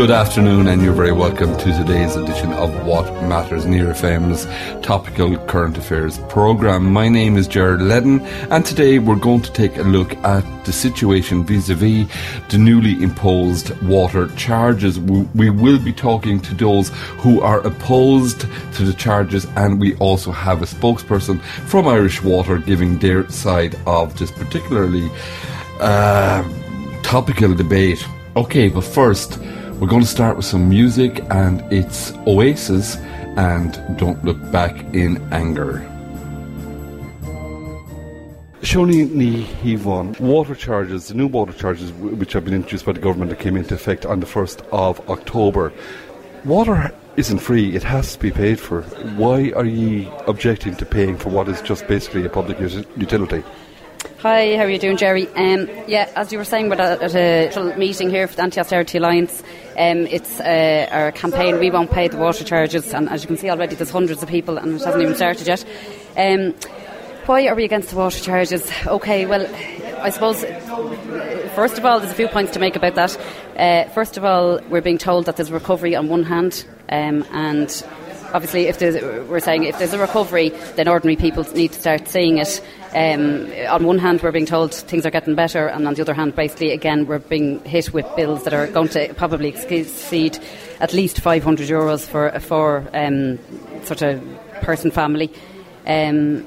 Good 0.00 0.10
afternoon, 0.10 0.68
and 0.68 0.80
you're 0.80 0.94
very 0.94 1.12
welcome 1.12 1.54
to 1.58 1.72
today's 1.76 2.16
edition 2.16 2.54
of 2.54 2.86
What 2.86 3.04
Matters 3.24 3.66
Near 3.66 3.88
FM's 3.88 4.46
topical 4.82 5.36
current 5.46 5.76
affairs 5.76 6.18
programme. 6.30 6.90
My 6.90 7.10
name 7.10 7.36
is 7.36 7.46
Jared 7.46 7.82
Leddin, 7.82 8.20
and 8.50 8.64
today 8.64 8.98
we're 8.98 9.16
going 9.16 9.42
to 9.42 9.52
take 9.52 9.76
a 9.76 9.82
look 9.82 10.16
at 10.24 10.42
the 10.64 10.72
situation 10.72 11.44
vis 11.44 11.68
a 11.68 11.74
vis 11.74 12.08
the 12.48 12.56
newly 12.56 13.02
imposed 13.02 13.78
water 13.82 14.28
charges. 14.36 14.98
We 14.98 15.50
will 15.50 15.78
be 15.78 15.92
talking 15.92 16.40
to 16.40 16.54
those 16.54 16.88
who 17.18 17.42
are 17.42 17.60
opposed 17.60 18.46
to 18.76 18.82
the 18.82 18.94
charges, 18.94 19.44
and 19.54 19.78
we 19.78 19.96
also 19.96 20.32
have 20.32 20.62
a 20.62 20.64
spokesperson 20.64 21.42
from 21.68 21.86
Irish 21.86 22.22
Water 22.22 22.56
giving 22.56 22.98
their 23.00 23.28
side 23.28 23.76
of 23.84 24.18
this 24.18 24.30
particularly 24.30 25.10
uh, 25.78 26.42
topical 27.02 27.54
debate. 27.54 28.02
Okay, 28.34 28.70
but 28.70 28.84
first, 28.84 29.38
we're 29.80 29.86
going 29.86 30.02
to 30.02 30.08
start 30.08 30.36
with 30.36 30.44
some 30.44 30.68
music, 30.68 31.24
and 31.30 31.60
it's 31.72 32.12
Oasis 32.26 32.96
and 33.38 33.72
Don't 33.96 34.22
Look 34.22 34.38
Back 34.52 34.76
in 34.94 35.16
Anger. 35.32 35.86
Shoni 38.60 39.10
Ni 39.10 39.42
Hivon, 39.42 40.20
water 40.20 40.54
charges, 40.54 41.08
the 41.08 41.14
new 41.14 41.26
water 41.26 41.54
charges 41.54 41.92
which 41.92 42.34
have 42.34 42.44
been 42.44 42.52
introduced 42.52 42.84
by 42.84 42.92
the 42.92 43.00
government 43.00 43.30
that 43.30 43.38
came 43.38 43.56
into 43.56 43.74
effect 43.74 44.04
on 44.04 44.20
the 44.20 44.26
1st 44.26 44.68
of 44.70 45.00
October. 45.08 45.72
Water 46.44 46.92
isn't 47.16 47.38
free, 47.38 47.74
it 47.74 47.82
has 47.82 48.12
to 48.12 48.18
be 48.18 48.30
paid 48.30 48.60
for. 48.60 48.82
Why 49.16 49.50
are 49.56 49.64
you 49.64 50.10
objecting 50.26 50.76
to 50.76 50.84
paying 50.84 51.16
for 51.16 51.30
what 51.30 51.48
is 51.48 51.62
just 51.62 51.88
basically 51.88 52.26
a 52.26 52.28
public 52.28 52.60
utility? 52.60 53.42
Hi, 54.18 54.56
how 54.56 54.64
are 54.64 54.70
you 54.70 54.78
doing, 54.78 54.98
Jerry? 54.98 55.26
Um, 55.28 55.70
yeah, 55.88 56.10
as 56.14 56.30
you 56.30 56.36
were 56.36 56.44
saying, 56.44 56.68
we're 56.68 56.78
at 56.78 57.14
a 57.14 57.74
meeting 57.78 58.10
here 58.10 58.28
for 58.28 58.36
the 58.36 58.42
Anti-Austerity 58.42 58.98
Alliance. 58.98 59.42
Um, 59.78 60.06
it's 60.06 60.40
uh, 60.40 60.88
our 60.90 61.12
campaign, 61.12 61.58
We 61.58 61.70
Won't 61.70 61.90
Pay 61.90 62.08
the 62.08 62.16
Water 62.16 62.44
Charges, 62.44 62.92
and 62.92 63.08
as 63.08 63.22
you 63.22 63.28
can 63.28 63.36
see 63.36 63.48
already, 63.48 63.76
there's 63.76 63.90
hundreds 63.90 64.22
of 64.22 64.28
people, 64.28 64.58
and 64.58 64.74
it 64.74 64.84
hasn't 64.84 65.02
even 65.02 65.14
started 65.14 65.46
yet. 65.46 65.64
Um, 66.16 66.54
why 67.26 67.46
are 67.46 67.54
we 67.54 67.64
against 67.64 67.90
the 67.90 67.96
water 67.96 68.18
charges? 68.18 68.70
Okay, 68.86 69.26
well, 69.26 69.46
I 70.02 70.10
suppose, 70.10 70.42
first 71.54 71.78
of 71.78 71.86
all, 71.86 72.00
there's 72.00 72.10
a 72.10 72.16
few 72.16 72.28
points 72.28 72.52
to 72.52 72.58
make 72.58 72.74
about 72.74 72.96
that. 72.96 73.16
Uh, 73.56 73.88
first 73.90 74.16
of 74.16 74.24
all, 74.24 74.60
we're 74.68 74.80
being 74.80 74.98
told 74.98 75.26
that 75.26 75.36
there's 75.36 75.52
recovery 75.52 75.94
on 75.94 76.08
one 76.08 76.24
hand, 76.24 76.66
um, 76.88 77.24
and 77.30 77.84
obviously, 78.34 78.66
if 78.66 78.80
we're 78.80 79.40
saying 79.40 79.64
if 79.64 79.78
there's 79.78 79.92
a 79.92 79.98
recovery, 79.98 80.48
then 80.76 80.88
ordinary 80.88 81.16
people 81.16 81.44
need 81.54 81.72
to 81.72 81.80
start 81.80 82.08
seeing 82.08 82.38
it. 82.38 82.60
Um, 82.94 83.52
on 83.68 83.84
one 83.84 83.98
hand, 83.98 84.20
we're 84.20 84.32
being 84.32 84.46
told 84.46 84.74
things 84.74 85.06
are 85.06 85.10
getting 85.10 85.36
better, 85.36 85.68
and 85.68 85.86
on 85.86 85.94
the 85.94 86.02
other 86.02 86.14
hand, 86.14 86.34
basically, 86.34 86.72
again, 86.72 87.06
we're 87.06 87.20
being 87.20 87.62
hit 87.64 87.92
with 87.92 88.04
bills 88.16 88.42
that 88.44 88.52
are 88.52 88.66
going 88.66 88.88
to 88.88 89.14
probably 89.14 89.50
exceed 89.50 90.38
at 90.80 90.92
least 90.92 91.20
500 91.20 91.68
euros 91.68 92.04
for 92.04 92.28
a 92.28 92.40
four 92.40 92.88
um, 92.92 93.38
sort 93.84 94.02
of 94.02 94.22
person 94.62 94.90
family. 94.90 95.32
Um, 95.86 96.44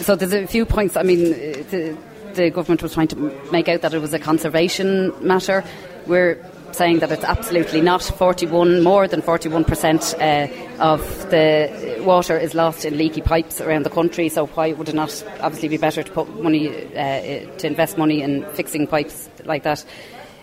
so 0.00 0.16
there's 0.16 0.32
a 0.32 0.46
few 0.46 0.64
points. 0.64 0.96
I 0.96 1.02
mean, 1.02 1.24
the, 1.24 1.96
the 2.34 2.50
government 2.50 2.82
was 2.82 2.94
trying 2.94 3.08
to 3.08 3.16
make 3.52 3.68
out 3.68 3.82
that 3.82 3.92
it 3.92 4.00
was 4.00 4.14
a 4.14 4.18
conservation 4.18 5.12
matter. 5.20 5.62
We're 6.06 6.42
saying 6.72 7.00
that 7.00 7.12
it's 7.12 7.24
absolutely 7.24 7.80
not. 7.80 8.02
41, 8.02 8.82
more 8.82 9.08
than 9.08 9.22
41% 9.22 10.14
uh, 10.14 10.82
of 10.82 11.00
the 11.30 12.00
water 12.04 12.36
is 12.38 12.54
lost 12.54 12.84
in 12.84 12.96
leaky 12.96 13.20
pipes 13.20 13.60
around 13.60 13.84
the 13.84 13.90
country. 13.90 14.28
So 14.28 14.46
why 14.46 14.72
would 14.72 14.88
it 14.88 14.94
not 14.94 15.24
obviously 15.40 15.68
be 15.68 15.76
better 15.76 16.02
to 16.02 16.10
put 16.10 16.42
money 16.42 16.68
uh, 16.68 17.46
to 17.58 17.66
invest 17.66 17.98
money 17.98 18.22
in 18.22 18.44
fixing 18.52 18.86
pipes 18.86 19.28
like 19.44 19.62
that? 19.64 19.84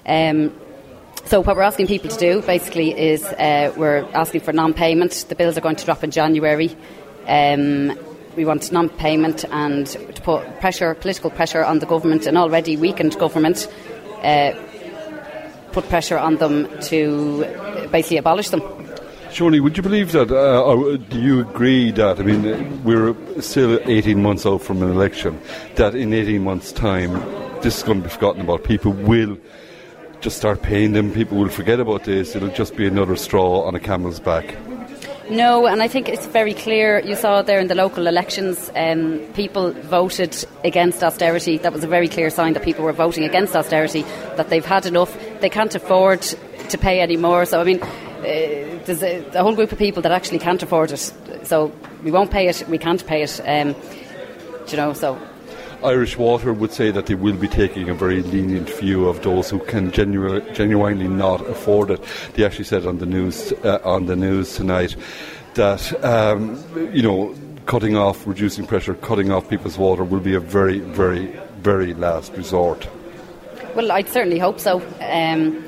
Um, 0.06 0.54
so 1.26 1.42
what 1.42 1.58
we're 1.58 1.64
asking 1.64 1.88
people 1.88 2.10
to 2.10 2.18
do 2.18 2.42
basically 2.42 2.98
is 2.98 3.24
uh, 3.26 3.74
we're 3.76 4.08
asking 4.14 4.42
for 4.42 4.54
non-payment. 4.54 5.26
The 5.28 5.36
bills 5.36 5.58
are 5.58 5.62
going 5.62 5.76
to 5.76 5.86
drop 5.86 6.04
in 6.04 6.12
January. 6.12 6.76
Um, 7.28 7.98
we 8.38 8.46
want 8.46 8.72
non-payment 8.72 9.44
and 9.52 9.88
to 9.88 10.22
put 10.22 10.60
pressure, 10.62 10.94
political 10.94 11.30
pressure 11.30 11.66
on 11.66 11.80
the 11.80 11.86
government, 11.86 12.28
an 12.28 12.38
already 12.38 12.78
weakened 12.78 13.18
government, 13.20 13.68
uh, 14.24 14.54
put 15.78 15.90
pressure 15.90 16.18
on 16.18 16.38
them 16.38 16.68
to 16.82 17.46
basically 17.92 18.18
abolish 18.18 18.50
them. 18.50 18.62
Shoni, 19.30 19.60
would 19.62 19.78
you 19.78 19.84
believe 19.84 20.12
that, 20.14 20.32
uh, 20.32 20.64
or 20.64 20.98
do 20.98 21.20
you 21.22 21.42
agree 21.42 21.92
that, 21.92 22.20
I 22.20 22.24
mean, 22.24 22.42
we're 22.84 23.14
still 23.42 23.80
18 23.86 24.20
months 24.20 24.48
out 24.48 24.64
from 24.64 24.82
an 24.82 24.90
election, 24.90 25.40
that 25.76 25.94
in 25.94 26.14
18 26.14 26.44
months' 26.44 26.72
time, 26.72 27.12
this 27.62 27.78
is 27.78 27.84
going 27.84 28.00
to 28.00 28.06
be 28.06 28.10
forgotten 28.10 28.42
about? 28.42 28.64
People 28.64 28.94
will 28.94 29.38
just 30.20 30.38
start 30.38 30.64
paying 30.64 30.94
them, 30.94 31.12
people 31.12 31.38
will 31.38 31.50
forget 31.50 31.80
about 31.80 32.06
this, 32.06 32.36
it'll 32.36 32.50
just 32.50 32.76
be 32.76 32.88
another 32.88 33.16
straw 33.16 33.62
on 33.68 33.76
a 33.76 33.80
camel's 33.80 34.20
back. 34.20 34.56
No, 35.30 35.68
and 35.68 35.84
I 35.84 35.90
think 35.90 36.08
it's 36.08 36.26
very 36.26 36.54
clear. 36.54 37.00
You 37.00 37.16
saw 37.16 37.42
there 37.42 37.60
in 37.60 37.68
the 37.68 37.76
local 37.76 38.08
elections, 38.08 38.72
um, 38.78 39.20
people 39.34 39.74
voted 39.74 40.34
against 40.64 41.04
austerity. 41.04 41.58
That 41.58 41.74
was 41.74 41.84
a 41.84 41.88
very 41.88 42.08
clear 42.08 42.30
sign 42.30 42.54
that 42.54 42.64
people 42.64 42.86
were 42.86 42.94
voting 42.94 43.26
against 43.26 43.54
austerity, 43.54 44.04
that 44.38 44.50
they've 44.50 44.66
had 44.66 44.86
enough. 44.86 45.18
They 45.40 45.50
can't 45.50 45.74
afford 45.76 46.22
to 46.22 46.78
pay 46.78 47.02
any 47.02 47.18
more. 47.18 47.46
So, 47.46 47.62
I 47.62 47.64
mean, 47.64 47.82
uh, 47.82 48.80
there's 48.86 49.04
a, 49.04 49.26
a, 49.34 49.44
whole 49.44 49.56
group 49.56 49.72
of 49.72 49.78
people 49.78 50.02
that 50.02 50.12
actually 50.12 50.40
can't 50.40 50.62
afford 50.62 50.92
it. 50.92 51.14
So, 51.44 51.72
we 52.04 52.12
won't 52.12 52.32
pay 52.32 52.48
it, 52.48 52.68
we 52.68 52.78
can't 52.78 53.06
pay 53.06 53.24
it. 53.24 53.40
Um, 53.46 53.76
you 54.68 54.78
know, 54.78 54.94
so 54.94 55.20
Irish 55.84 56.18
Water 56.18 56.54
would 56.54 56.72
say 56.72 56.92
that 56.92 57.06
they 57.06 57.16
will 57.16 57.36
be 57.36 57.48
taking 57.48 57.90
a 57.90 57.94
very 57.94 58.22
lenient 58.22 58.70
view 58.70 59.08
of 59.08 59.22
those 59.22 59.50
who 59.50 59.60
can 59.60 59.92
genu- 59.92 60.42
genuinely 60.54 61.08
not 61.08 61.42
afford 61.48 61.92
it. 61.92 62.04
They 62.34 62.44
actually 62.44 62.66
said 62.66 62.86
on 62.86 62.98
the 62.98 63.06
news 63.06 63.54
uh, 63.64 63.80
on 63.84 64.08
the 64.08 64.16
news 64.16 64.56
tonight 64.56 64.96
that 65.54 66.04
um, 66.04 66.64
you 66.94 67.02
know 67.02 67.36
cutting 67.68 67.96
off, 67.98 68.26
reducing 68.26 68.66
pressure, 68.66 68.96
cutting 68.96 69.32
off 69.32 69.50
people's 69.50 69.78
water 69.78 70.04
will 70.04 70.22
be 70.22 70.34
a 70.34 70.40
very, 70.40 70.80
very, 70.80 71.28
very 71.60 71.94
last 71.94 72.32
resort. 72.34 72.88
Well, 73.78 73.92
I'd 73.92 74.10
certainly 74.10 74.40
hope 74.40 74.60
so. 74.60 74.82
Um, 75.00 75.64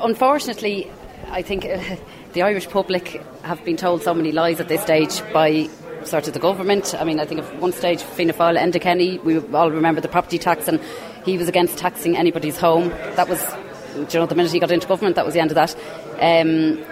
unfortunately, 0.00 0.90
I 1.28 1.42
think. 1.42 1.66
Uh, 1.66 1.96
the 2.32 2.40
Irish 2.40 2.66
public 2.68 3.22
have 3.42 3.62
been 3.62 3.76
told 3.76 4.02
so 4.02 4.14
many 4.14 4.32
lies 4.32 4.58
at 4.58 4.68
this 4.68 4.80
stage 4.80 5.22
by 5.34 5.68
sort 6.04 6.26
of 6.26 6.32
the 6.32 6.40
government. 6.40 6.94
I 6.98 7.04
mean, 7.04 7.20
I 7.20 7.26
think 7.26 7.42
at 7.42 7.60
one 7.60 7.72
stage, 7.72 8.02
Fianna 8.02 8.32
Fáil, 8.32 8.58
Enda 8.58 8.80
Kenny, 8.80 9.18
we 9.18 9.38
all 9.38 9.70
remember 9.70 10.00
the 10.00 10.08
property 10.08 10.38
tax, 10.38 10.66
and 10.66 10.80
he 11.26 11.36
was 11.36 11.48
against 11.48 11.76
taxing 11.76 12.16
anybody's 12.16 12.56
home. 12.56 12.88
That 13.16 13.28
was, 13.28 13.42
you 13.94 14.18
know, 14.18 14.24
the 14.24 14.34
minute 14.34 14.50
he 14.50 14.60
got 14.60 14.70
into 14.70 14.88
government, 14.88 15.16
that 15.16 15.26
was 15.26 15.34
the 15.34 15.40
end 15.40 15.50
of 15.50 15.56
that. 15.56 15.76
Um, 16.18 16.82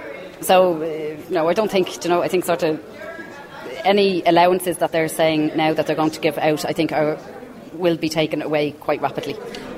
so, 0.42 0.82
uh, 0.82 1.22
no, 1.30 1.48
I 1.48 1.54
don't 1.54 1.70
think, 1.70 2.04
you 2.04 2.10
know, 2.10 2.22
I 2.22 2.28
think 2.28 2.44
sort 2.44 2.62
of 2.62 2.84
any 3.84 4.22
allowances 4.24 4.76
that 4.76 4.92
they're 4.92 5.08
saying 5.08 5.56
now 5.56 5.72
that 5.72 5.86
they're 5.86 5.96
going 5.96 6.10
to 6.10 6.20
give 6.20 6.36
out, 6.36 6.66
I 6.66 6.74
think 6.74 6.92
are 6.92 7.18
will 7.74 7.96
be 7.96 8.08
taken 8.08 8.42
away 8.42 8.72
quite 8.72 9.00
rapidly. 9.00 9.36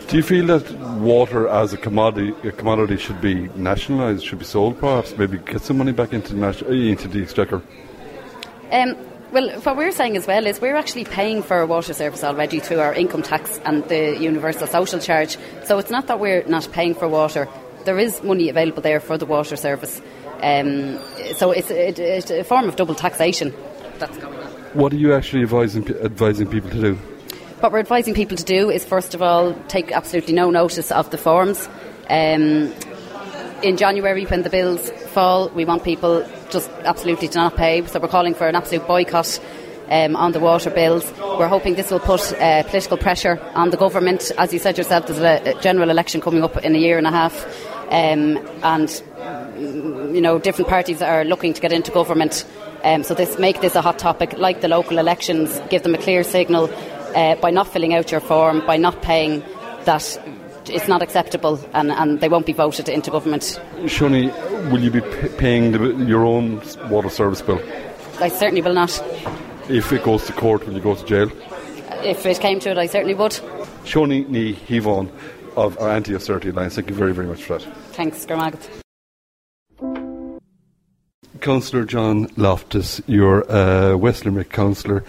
Do 0.08 0.16
you 0.16 0.22
feel 0.22 0.46
that 0.46 0.70
water 0.98 1.48
as 1.48 1.72
a 1.72 1.78
commodity, 1.78 2.34
a 2.46 2.52
commodity 2.52 2.98
should 2.98 3.20
be 3.20 3.48
nationalised, 3.56 4.24
should 4.24 4.38
be 4.38 4.44
sold 4.44 4.78
perhaps, 4.78 5.16
maybe 5.16 5.38
get 5.38 5.62
some 5.62 5.78
money 5.78 5.92
back 5.92 6.12
into, 6.12 6.34
into 6.70 7.08
the 7.08 7.22
exchequer? 7.22 7.62
Um, 8.70 8.96
well, 9.32 9.48
what 9.60 9.76
we're 9.76 9.92
saying 9.92 10.16
as 10.18 10.26
well 10.26 10.46
is 10.46 10.60
we're 10.60 10.76
actually 10.76 11.04
paying 11.04 11.42
for 11.42 11.60
a 11.60 11.66
water 11.66 11.94
service 11.94 12.22
already 12.22 12.60
through 12.60 12.80
our 12.80 12.92
income 12.92 13.22
tax 13.22 13.58
and 13.64 13.82
the 13.88 14.16
universal 14.18 14.66
social 14.66 14.98
charge. 14.98 15.38
So 15.64 15.78
it's 15.78 15.90
not 15.90 16.06
that 16.08 16.20
we're 16.20 16.44
not 16.44 16.68
paying 16.72 16.94
for 16.94 17.08
water. 17.08 17.48
There 17.86 17.98
is 17.98 18.22
money 18.22 18.50
available 18.50 18.82
there 18.82 19.00
for 19.00 19.16
the 19.16 19.24
water 19.24 19.56
service. 19.56 20.02
Um, 20.42 20.98
so 21.36 21.50
it's, 21.52 21.70
it, 21.70 21.98
it's, 21.98 22.30
a 22.30 22.44
form 22.44 22.68
of 22.68 22.76
double 22.76 22.94
taxation 22.94 23.54
that's 23.98 24.18
going 24.18 24.38
on. 24.38 24.52
What 24.74 24.92
are 24.92 24.96
you 24.96 25.14
actually 25.14 25.42
advising, 25.42 25.88
advising 26.02 26.48
people 26.48 26.68
to 26.70 26.80
do? 26.80 26.98
What 27.62 27.70
we're 27.70 27.78
advising 27.78 28.14
people 28.14 28.36
to 28.36 28.42
do 28.42 28.70
is, 28.70 28.84
first 28.84 29.14
of 29.14 29.22
all, 29.22 29.54
take 29.68 29.92
absolutely 29.92 30.34
no 30.34 30.50
notice 30.50 30.90
of 30.90 31.10
the 31.10 31.16
forms. 31.16 31.68
Um, 32.10 32.74
in 33.62 33.76
January, 33.76 34.24
when 34.24 34.42
the 34.42 34.50
bills 34.50 34.90
fall, 35.12 35.48
we 35.50 35.64
want 35.64 35.84
people 35.84 36.28
just 36.50 36.68
absolutely 36.84 37.28
to 37.28 37.38
not 37.38 37.54
pay. 37.54 37.86
So 37.86 38.00
we're 38.00 38.08
calling 38.08 38.34
for 38.34 38.48
an 38.48 38.56
absolute 38.56 38.84
boycott 38.88 39.38
um, 39.88 40.16
on 40.16 40.32
the 40.32 40.40
water 40.40 40.70
bills. 40.70 41.08
We're 41.20 41.46
hoping 41.46 41.76
this 41.76 41.92
will 41.92 42.00
put 42.00 42.32
uh, 42.32 42.64
political 42.64 42.96
pressure 42.96 43.40
on 43.54 43.70
the 43.70 43.76
government. 43.76 44.32
As 44.36 44.52
you 44.52 44.58
said 44.58 44.76
yourself, 44.76 45.06
there's 45.06 45.20
a 45.20 45.54
general 45.60 45.88
election 45.88 46.20
coming 46.20 46.42
up 46.42 46.56
in 46.64 46.74
a 46.74 46.78
year 46.78 46.98
and 46.98 47.06
a 47.06 47.12
half, 47.12 47.46
um, 47.92 48.38
and 48.64 48.90
you 49.56 50.20
know 50.20 50.40
different 50.40 50.68
parties 50.68 51.00
are 51.00 51.24
looking 51.24 51.54
to 51.54 51.60
get 51.60 51.70
into 51.70 51.92
government. 51.92 52.44
Um, 52.82 53.04
so 53.04 53.14
this 53.14 53.38
make 53.38 53.60
this 53.60 53.76
a 53.76 53.80
hot 53.80 54.00
topic, 54.00 54.32
like 54.36 54.62
the 54.62 54.66
local 54.66 54.98
elections. 54.98 55.60
Give 55.70 55.84
them 55.84 55.94
a 55.94 55.98
clear 55.98 56.24
signal 56.24 56.68
uh, 57.14 57.36
by 57.36 57.50
not 57.50 57.68
filling 57.68 57.94
out 57.94 58.10
your 58.10 58.20
form, 58.20 58.64
by 58.66 58.76
not 58.76 59.02
paying 59.02 59.42
that 59.84 60.18
it's 60.68 60.88
not 60.88 61.02
acceptable 61.02 61.58
and, 61.74 61.90
and 61.90 62.20
they 62.20 62.28
won't 62.28 62.46
be 62.46 62.52
voted 62.52 62.88
into 62.88 63.10
government. 63.10 63.60
Shoni, 63.84 64.30
will 64.70 64.80
you 64.80 64.90
be 64.90 65.00
p- 65.00 65.28
paying 65.36 65.72
the, 65.72 66.04
your 66.04 66.24
own 66.24 66.62
water 66.88 67.10
service 67.10 67.42
bill? 67.42 67.60
I 68.20 68.28
certainly 68.28 68.62
will 68.62 68.74
not. 68.74 68.90
If 69.68 69.92
it 69.92 70.04
goes 70.04 70.26
to 70.26 70.32
court, 70.32 70.66
will 70.66 70.74
you 70.74 70.80
go 70.80 70.94
to 70.94 71.04
jail? 71.04 71.30
If 72.04 72.26
it 72.26 72.40
came 72.40 72.60
to 72.60 72.70
it, 72.70 72.78
I 72.78 72.86
certainly 72.86 73.14
would. 73.14 73.32
Shoni 73.84 74.28
Ni 74.28 74.54
Hivon 74.54 75.10
of 75.56 75.78
our 75.78 75.90
Anti 75.90 76.14
Austerity 76.14 76.50
Alliance, 76.50 76.76
thank 76.76 76.88
you 76.88 76.94
very, 76.94 77.12
very 77.12 77.26
much 77.26 77.42
for 77.42 77.58
that. 77.58 77.76
Thanks, 77.92 78.24
Gramagat. 78.24 78.68
Councillor 81.40 81.84
John 81.84 82.28
Loftus, 82.36 83.00
you're 83.06 83.40
a 83.50 83.96
West 83.98 84.24
Limerick 84.24 84.50
councillor. 84.50 85.04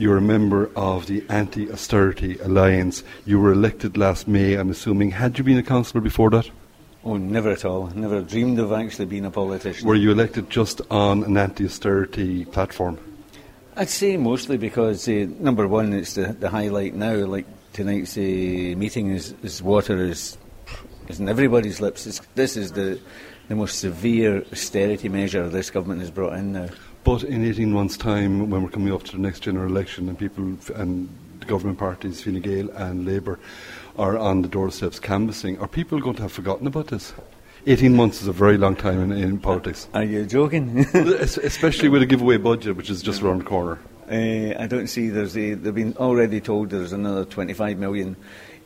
You're 0.00 0.16
a 0.16 0.22
member 0.22 0.70
of 0.76 1.08
the 1.08 1.22
Anti 1.28 1.70
Austerity 1.70 2.38
Alliance. 2.38 3.04
You 3.26 3.38
were 3.38 3.52
elected 3.52 3.98
last 3.98 4.26
May, 4.26 4.54
I'm 4.54 4.70
assuming. 4.70 5.10
Had 5.10 5.36
you 5.36 5.44
been 5.44 5.58
a 5.58 5.62
councillor 5.62 6.00
before 6.00 6.30
that? 6.30 6.48
Oh, 7.04 7.18
never 7.18 7.50
at 7.50 7.66
all. 7.66 7.88
Never 7.88 8.22
dreamed 8.22 8.58
of 8.60 8.72
actually 8.72 9.04
being 9.04 9.26
a 9.26 9.30
politician. 9.30 9.86
Were 9.86 9.94
you 9.94 10.10
elected 10.10 10.48
just 10.48 10.80
on 10.90 11.24
an 11.24 11.36
anti 11.36 11.66
austerity 11.66 12.46
platform? 12.46 12.98
I'd 13.76 13.90
say 13.90 14.16
mostly 14.16 14.56
because, 14.56 15.06
uh, 15.06 15.26
number 15.38 15.68
one, 15.68 15.92
it's 15.92 16.14
the, 16.14 16.32
the 16.32 16.48
highlight 16.48 16.94
now. 16.94 17.16
Like 17.26 17.44
tonight's 17.74 18.16
uh, 18.16 18.20
meeting 18.20 19.10
is, 19.10 19.34
is 19.42 19.62
water 19.62 20.02
is, 20.02 20.38
is 21.08 21.20
in 21.20 21.28
everybody's 21.28 21.82
lips. 21.82 22.06
It's, 22.06 22.22
this 22.34 22.56
is 22.56 22.72
the, 22.72 22.98
the 23.48 23.54
most 23.54 23.78
severe 23.78 24.46
austerity 24.50 25.10
measure 25.10 25.46
this 25.50 25.68
government 25.68 26.00
has 26.00 26.10
brought 26.10 26.38
in 26.38 26.52
now. 26.52 26.68
But 27.02 27.24
in 27.24 27.44
18 27.44 27.72
months' 27.72 27.96
time, 27.96 28.50
when 28.50 28.62
we're 28.62 28.70
coming 28.70 28.92
up 28.92 29.04
to 29.04 29.12
the 29.12 29.22
next 29.22 29.40
general 29.40 29.66
election 29.66 30.08
and 30.08 30.18
people 30.18 30.56
and 30.74 31.08
the 31.40 31.46
government 31.46 31.78
parties, 31.78 32.22
Fine 32.22 32.40
Gael 32.40 32.68
and 32.70 33.06
Labour, 33.06 33.38
are 33.98 34.18
on 34.18 34.42
the 34.42 34.48
doorsteps 34.48 35.00
canvassing, 35.00 35.58
are 35.58 35.68
people 35.68 36.00
going 36.00 36.16
to 36.16 36.22
have 36.22 36.32
forgotten 36.32 36.66
about 36.66 36.88
this? 36.88 37.12
18 37.66 37.94
months 37.94 38.22
is 38.22 38.28
a 38.28 38.32
very 38.32 38.56
long 38.56 38.74
time 38.74 39.00
in, 39.00 39.12
in 39.12 39.38
politics. 39.38 39.88
Are 39.92 40.04
you 40.04 40.24
joking? 40.24 40.78
Especially 40.94 41.88
with 41.88 42.02
a 42.02 42.06
giveaway 42.06 42.38
budget, 42.38 42.76
which 42.76 42.88
is 42.88 43.02
just 43.02 43.22
around 43.22 43.40
the 43.40 43.44
corner. 43.44 43.78
Uh, 44.10 44.54
I 44.58 44.66
don't 44.66 44.88
see 44.88 45.08
there's 45.08 45.36
a, 45.36 45.54
they've 45.54 45.74
been 45.74 45.96
already 45.96 46.40
told 46.40 46.70
there's 46.70 46.92
another 46.92 47.24
25 47.24 47.78
million 47.78 48.16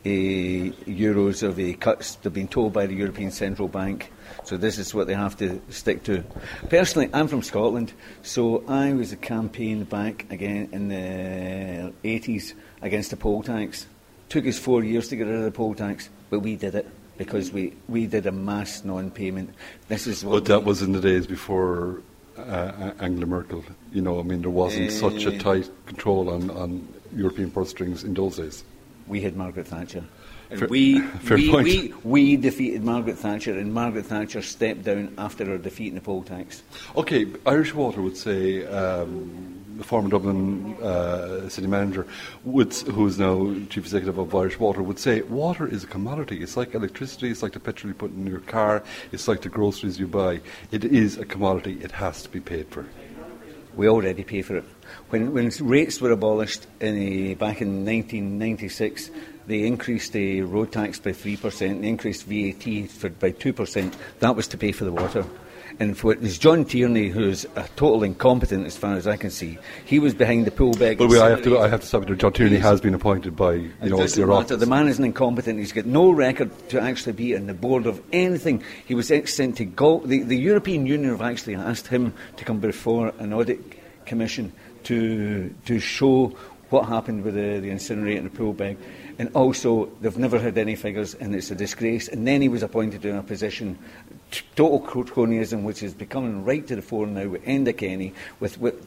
euros 0.05 1.43
of 1.43 1.59
uh, 1.59 1.77
cuts. 1.77 2.15
They've 2.15 2.33
been 2.33 2.47
told 2.47 2.73
by 2.73 2.85
the 2.85 2.95
European 2.95 3.31
Central 3.31 3.67
Bank 3.67 4.11
so 4.45 4.57
this 4.57 4.77
is 4.77 4.93
what 4.93 5.07
they 5.07 5.13
have 5.13 5.35
to 5.37 5.59
stick 5.69 6.03
to. 6.03 6.23
Personally, 6.69 7.09
I'm 7.13 7.27
from 7.27 7.41
Scotland, 7.41 7.93
so 8.21 8.63
I 8.67 8.93
was 8.93 9.11
a 9.11 9.17
campaign 9.17 9.83
back 9.85 10.31
again 10.31 10.69
in 10.71 10.87
the 10.89 11.93
80s 12.03 12.53
against 12.81 13.09
the 13.09 13.17
poll 13.17 13.41
tax. 13.41 13.87
Took 14.29 14.45
us 14.45 14.59
four 14.59 14.83
years 14.83 15.07
to 15.09 15.15
get 15.15 15.25
rid 15.25 15.35
of 15.35 15.43
the 15.43 15.51
poll 15.51 15.73
tax, 15.73 16.09
but 16.29 16.39
we 16.39 16.55
did 16.55 16.75
it 16.75 16.87
because 17.17 17.51
we, 17.51 17.73
we 17.87 18.05
did 18.05 18.27
a 18.27 18.31
mass 18.31 18.83
non-payment. 18.83 19.49
This 19.87 20.05
is 20.05 20.23
what. 20.23 20.43
But 20.43 20.45
that 20.45 20.63
was 20.63 20.81
in 20.81 20.91
the 20.91 21.01
days 21.01 21.25
before 21.25 22.01
uh, 22.37 22.91
Angela 22.99 23.25
Merkel. 23.25 23.63
You 23.93 24.01
know, 24.01 24.19
I 24.19 24.23
mean, 24.23 24.41
there 24.41 24.51
wasn't 24.51 24.89
uh, 24.89 24.93
such 24.93 25.25
a 25.25 25.37
tight 25.39 25.69
control 25.87 26.29
on, 26.29 26.49
on 26.51 26.87
European 27.15 27.49
purse 27.49 27.69
strings 27.69 28.03
in 28.03 28.13
those 28.13 28.37
days. 28.37 28.63
We 29.07 29.21
had 29.21 29.35
Margaret 29.35 29.67
Thatcher. 29.67 30.03
Fair, 30.49 30.67
we, 30.67 31.01
we, 31.29 31.49
we, 31.49 31.93
we, 32.03 32.37
defeated 32.37 32.83
Margaret 32.83 33.17
Thatcher, 33.17 33.57
and 33.57 33.73
Margaret 33.73 34.05
Thatcher 34.05 34.41
stepped 34.41 34.83
down 34.83 35.13
after 35.17 35.45
her 35.45 35.57
defeat 35.57 35.89
in 35.89 35.95
the 35.95 36.01
poll 36.01 36.23
tax. 36.23 36.63
Okay, 36.95 37.25
Irish 37.45 37.73
Water 37.73 38.01
would 38.01 38.15
say, 38.15 38.65
um, 38.67 39.65
the 39.77 39.83
former 39.83 40.09
Dublin 40.09 40.75
uh, 40.81 41.49
city 41.49 41.67
manager, 41.67 42.07
would, 42.43 42.73
who 42.73 43.07
is 43.07 43.19
now 43.19 43.53
chief 43.69 43.85
executive 43.85 44.17
of 44.17 44.33
Irish 44.33 44.59
Water, 44.59 44.83
would 44.83 44.99
say 44.99 45.21
water 45.23 45.67
is 45.67 45.83
a 45.83 45.87
commodity. 45.87 46.41
It's 46.41 46.55
like 46.55 46.75
electricity, 46.75 47.29
it's 47.29 47.43
like 47.43 47.53
the 47.53 47.59
petrol 47.59 47.89
you 47.89 47.95
put 47.95 48.11
in 48.11 48.27
your 48.27 48.39
car, 48.41 48.83
it's 49.11 49.27
like 49.27 49.41
the 49.41 49.49
groceries 49.49 49.99
you 49.99 50.07
buy. 50.07 50.41
It 50.71 50.85
is 50.85 51.17
a 51.17 51.25
commodity, 51.25 51.79
it 51.81 51.91
has 51.91 52.21
to 52.23 52.29
be 52.29 52.39
paid 52.39 52.67
for. 52.69 52.85
We 53.75 53.89
already 53.89 54.23
pay 54.23 54.41
for 54.41 54.57
it. 54.57 54.63
When, 55.09 55.33
when 55.33 55.51
rates 55.59 55.99
were 55.99 56.11
abolished 56.11 56.65
in 56.79 56.95
a, 56.95 57.33
back 57.35 57.61
in 57.61 57.85
1996, 57.85 59.11
they 59.47 59.65
increased 59.65 60.13
the 60.13 60.41
road 60.41 60.71
tax 60.71 60.99
by 60.99 61.11
3%, 61.11 61.81
they 61.81 61.87
increased 61.87 62.25
VAT 62.25 62.89
for, 62.89 63.09
by 63.09 63.31
2%. 63.31 63.93
That 64.19 64.35
was 64.35 64.47
to 64.49 64.57
pay 64.57 64.71
for 64.71 64.85
the 64.85 64.91
water. 64.91 65.25
And 65.79 65.97
for, 65.97 66.13
it's 66.13 66.37
John 66.37 66.63
Tierney, 66.63 67.09
who's 67.09 67.45
a 67.55 67.67
total 67.75 68.03
incompetent 68.03 68.65
as 68.65 68.77
far 68.77 68.95
as 68.95 69.07
I 69.07 69.17
can 69.17 69.29
see. 69.29 69.57
He 69.85 69.99
was 69.99 70.13
behind 70.13 70.45
the. 70.45 70.51
But 70.51 71.09
wait, 71.09 71.19
I 71.19 71.29
have 71.29 71.43
to, 71.43 71.59
I 71.59 71.67
have 71.67 71.81
to 71.81 71.87
stop 71.87 72.07
you. 72.07 72.15
John 72.15 72.33
Tierney 72.33 72.57
has 72.57 72.79
been 72.79 72.93
appointed 72.93 73.35
by 73.35 73.53
you 73.53 73.71
know 73.81 74.05
the 74.05 74.25
matter. 74.25 74.55
The 74.55 74.65
man 74.65 74.87
is 74.87 74.99
an 74.99 75.05
incompetent. 75.05 75.59
He's 75.59 75.73
got 75.73 75.85
no 75.85 76.11
record 76.11 76.51
to 76.69 76.79
actually 76.79 77.13
be 77.13 77.35
on 77.35 77.47
the 77.47 77.53
board 77.53 77.85
of 77.85 78.01
anything. 78.13 78.63
He 78.85 78.95
was 78.95 79.07
sent 79.07 79.57
to 79.57 79.65
go. 79.65 79.99
The, 79.99 80.23
the 80.23 80.37
European 80.37 80.85
Union 80.85 81.11
have 81.11 81.21
actually 81.21 81.55
asked 81.55 81.87
him 81.87 82.13
to 82.37 82.45
come 82.45 82.59
before 82.59 83.13
an 83.19 83.33
audit 83.33 83.59
commission 84.05 84.53
to 84.83 85.53
to 85.65 85.79
show 85.79 86.35
what 86.69 86.87
happened 86.87 87.23
with 87.23 87.35
the, 87.35 87.59
the 87.59 87.69
incinerator 87.69 88.19
and 88.19 88.31
the 88.31 88.37
Poolbeg. 88.37 88.77
And 89.17 89.29
also, 89.33 89.85
they've 90.01 90.17
never 90.17 90.39
had 90.39 90.57
any 90.57 90.75
figures, 90.75 91.13
and 91.13 91.33
it's 91.33 91.49
a 91.49 91.55
disgrace. 91.55 92.09
And 92.09 92.27
then 92.27 92.41
he 92.41 92.49
was 92.49 92.63
appointed 92.63 93.05
in 93.05 93.15
a 93.15 93.23
position, 93.23 93.79
total 94.55 94.81
cronyism, 94.81 95.63
which 95.63 95.83
is 95.83 95.93
becoming 95.93 96.43
right 96.43 96.65
to 96.67 96.75
the 96.75 96.81
fore 96.81 97.07
now 97.07 97.27
with 97.27 97.43
Enda 97.45 97.75
Kenny, 97.75 98.13
with, 98.39 98.59
with 98.59 98.85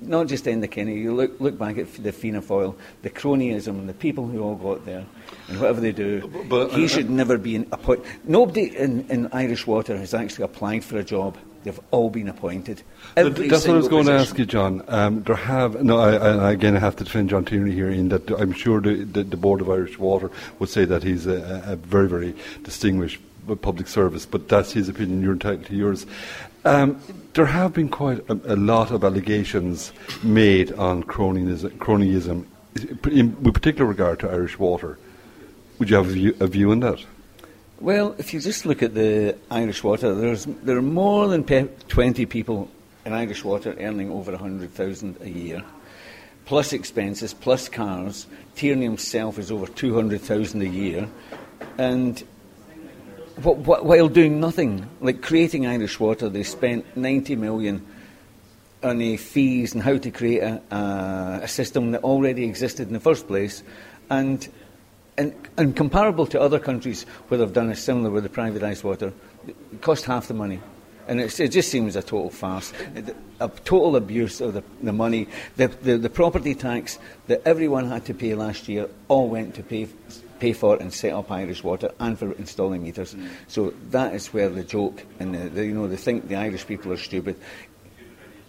not 0.00 0.26
just 0.26 0.44
Enda 0.44 0.70
Kenny, 0.70 0.98
you 0.98 1.14
look, 1.14 1.40
look 1.40 1.58
back 1.58 1.78
at 1.78 1.92
the 1.94 2.12
Fianna 2.12 2.42
Fáil, 2.42 2.74
the 3.02 3.10
cronyism 3.10 3.68
and 3.68 3.88
the 3.88 3.94
people 3.94 4.26
who 4.26 4.42
all 4.42 4.56
got 4.56 4.84
there, 4.84 5.04
and 5.48 5.60
whatever 5.60 5.80
they 5.80 5.92
do, 5.92 6.26
but, 6.28 6.48
but, 6.48 6.72
he 6.72 6.84
uh, 6.84 6.88
should 6.88 7.10
never 7.10 7.38
be 7.38 7.56
appointed. 7.56 8.04
Nobody 8.24 8.76
in, 8.76 9.06
in 9.08 9.28
Irish 9.32 9.66
Water 9.66 9.96
has 9.96 10.14
actually 10.14 10.44
applied 10.44 10.84
for 10.84 10.98
a 10.98 11.04
job. 11.04 11.36
They've 11.64 11.80
all 11.90 12.08
been 12.08 12.28
appointed. 12.28 12.82
Every 13.16 13.48
That's 13.48 13.66
what 13.66 13.74
I 13.74 13.76
was 13.76 13.88
going 13.88 14.04
position. 14.04 14.24
to 14.24 14.30
ask 14.30 14.38
you, 14.38 14.46
John. 14.46 14.82
Um, 14.86 15.22
there 15.24 15.34
have 15.34 15.82
no. 15.82 15.98
I, 15.98 16.12
I, 16.14 16.52
again, 16.52 16.76
I 16.76 16.78
have 16.78 16.94
to 16.96 17.04
defend 17.04 17.30
John 17.30 17.44
Tierney 17.44 17.72
here 17.72 17.90
in 17.90 18.10
that 18.10 18.30
I'm 18.30 18.52
sure 18.52 18.80
the, 18.80 19.04
the, 19.04 19.24
the 19.24 19.36
Board 19.36 19.60
of 19.60 19.68
Irish 19.68 19.98
Water 19.98 20.30
would 20.60 20.68
say 20.68 20.84
that 20.84 21.02
he's 21.02 21.26
a, 21.26 21.62
a 21.66 21.76
very, 21.76 22.08
very 22.08 22.34
distinguished 22.62 23.20
public 23.56 23.88
service, 23.88 24.26
but 24.26 24.48
that's 24.48 24.72
his 24.72 24.88
opinion. 24.88 25.22
You're 25.22 25.32
entitled 25.32 25.66
to 25.66 25.74
yours. 25.74 26.06
Um, 26.64 27.00
there 27.34 27.46
have 27.46 27.72
been 27.72 27.88
quite 27.88 28.18
a, 28.28 28.54
a, 28.54 28.56
lot 28.56 28.90
of 28.90 29.04
allegations 29.04 29.92
made 30.22 30.72
on 30.72 31.04
cronyism, 31.04 31.70
cronyism 31.78 32.46
in, 33.10 33.42
with 33.42 33.54
particular 33.54 33.86
regard 33.86 34.20
to 34.20 34.30
Irish 34.30 34.58
Water. 34.58 34.98
Would 35.78 35.90
you 35.90 35.96
have 35.96 36.08
a 36.08 36.12
view, 36.12 36.36
a 36.40 36.46
view 36.46 36.70
on 36.72 36.80
that? 36.80 37.04
Well, 37.80 38.16
if 38.18 38.34
you 38.34 38.40
just 38.40 38.66
look 38.66 38.82
at 38.82 38.94
the 38.94 39.36
Irish 39.50 39.84
Water, 39.84 40.12
there 40.14 40.76
are 40.76 40.82
more 40.82 41.28
than 41.28 41.44
pe- 41.44 41.68
20 41.88 42.26
people 42.26 42.68
in 43.04 43.12
Irish 43.12 43.44
Water 43.44 43.76
earning 43.78 44.10
over 44.10 44.32
100,000 44.32 45.16
a 45.20 45.28
year, 45.28 45.62
plus 46.44 46.72
expenses, 46.72 47.32
plus 47.32 47.68
cars. 47.68 48.26
Tierney 48.56 48.84
himself 48.84 49.38
is 49.38 49.52
over 49.52 49.66
200,000 49.66 50.60
a 50.60 50.64
year. 50.66 51.08
And 51.78 52.22
while 53.42 54.08
doing 54.08 54.40
nothing, 54.40 54.88
like 55.00 55.22
creating 55.22 55.66
Irish 55.66 56.00
Water, 56.00 56.28
they 56.28 56.42
spent 56.42 56.96
90 56.96 57.36
million 57.36 57.86
on 58.82 58.98
the 58.98 59.16
fees 59.16 59.74
and 59.74 59.82
how 59.82 59.96
to 59.98 60.10
create 60.10 60.40
a, 60.40 61.40
a, 61.42 61.48
system 61.48 61.92
that 61.92 62.04
already 62.04 62.44
existed 62.44 62.86
in 62.86 62.94
the 62.94 63.00
first 63.00 63.26
place. 63.26 63.62
And 64.10 64.48
and, 65.16 65.34
and, 65.56 65.74
comparable 65.74 66.26
to 66.26 66.40
other 66.40 66.60
countries 66.60 67.02
where 67.26 67.38
they've 67.38 67.52
done 67.52 67.70
a 67.70 67.74
similar 67.74 68.08
with 68.08 68.22
the 68.22 68.28
privatised 68.28 68.84
water, 68.84 69.12
it 69.48 69.82
cost 69.82 70.04
half 70.04 70.28
the 70.28 70.34
money. 70.34 70.60
And 71.08 71.20
it 71.20 71.30
just 71.30 71.70
seems 71.70 71.96
a 71.96 72.02
total 72.02 72.30
farce, 72.30 72.72
a 73.40 73.48
total 73.48 73.96
abuse 73.96 74.40
of 74.40 74.54
the, 74.54 74.62
the 74.82 74.92
money. 74.92 75.26
The, 75.56 75.68
the, 75.68 75.96
the, 75.96 76.10
property 76.10 76.54
tax 76.54 76.98
that 77.28 77.40
everyone 77.46 77.88
had 77.88 78.04
to 78.06 78.14
pay 78.14 78.34
last 78.34 78.68
year 78.68 78.88
all 79.08 79.28
went 79.28 79.54
to 79.54 79.62
pay, 79.62 79.88
pay 80.38 80.52
for 80.52 80.76
and 80.76 80.92
set 80.92 81.14
up 81.14 81.30
Irish 81.30 81.64
Water 81.64 81.92
and 81.98 82.18
for 82.18 82.32
installing 82.32 82.82
meters. 82.82 83.14
Mm. 83.14 83.28
So 83.46 83.72
that 83.90 84.14
is 84.14 84.28
where 84.34 84.50
the 84.50 84.64
joke 84.64 85.02
and 85.18 85.34
the, 85.34 85.48
the, 85.48 85.64
you 85.64 85.74
know 85.74 85.88
they 85.88 85.96
think 85.96 86.28
the 86.28 86.36
Irish 86.36 86.66
people 86.66 86.92
are 86.92 86.98
stupid 86.98 87.36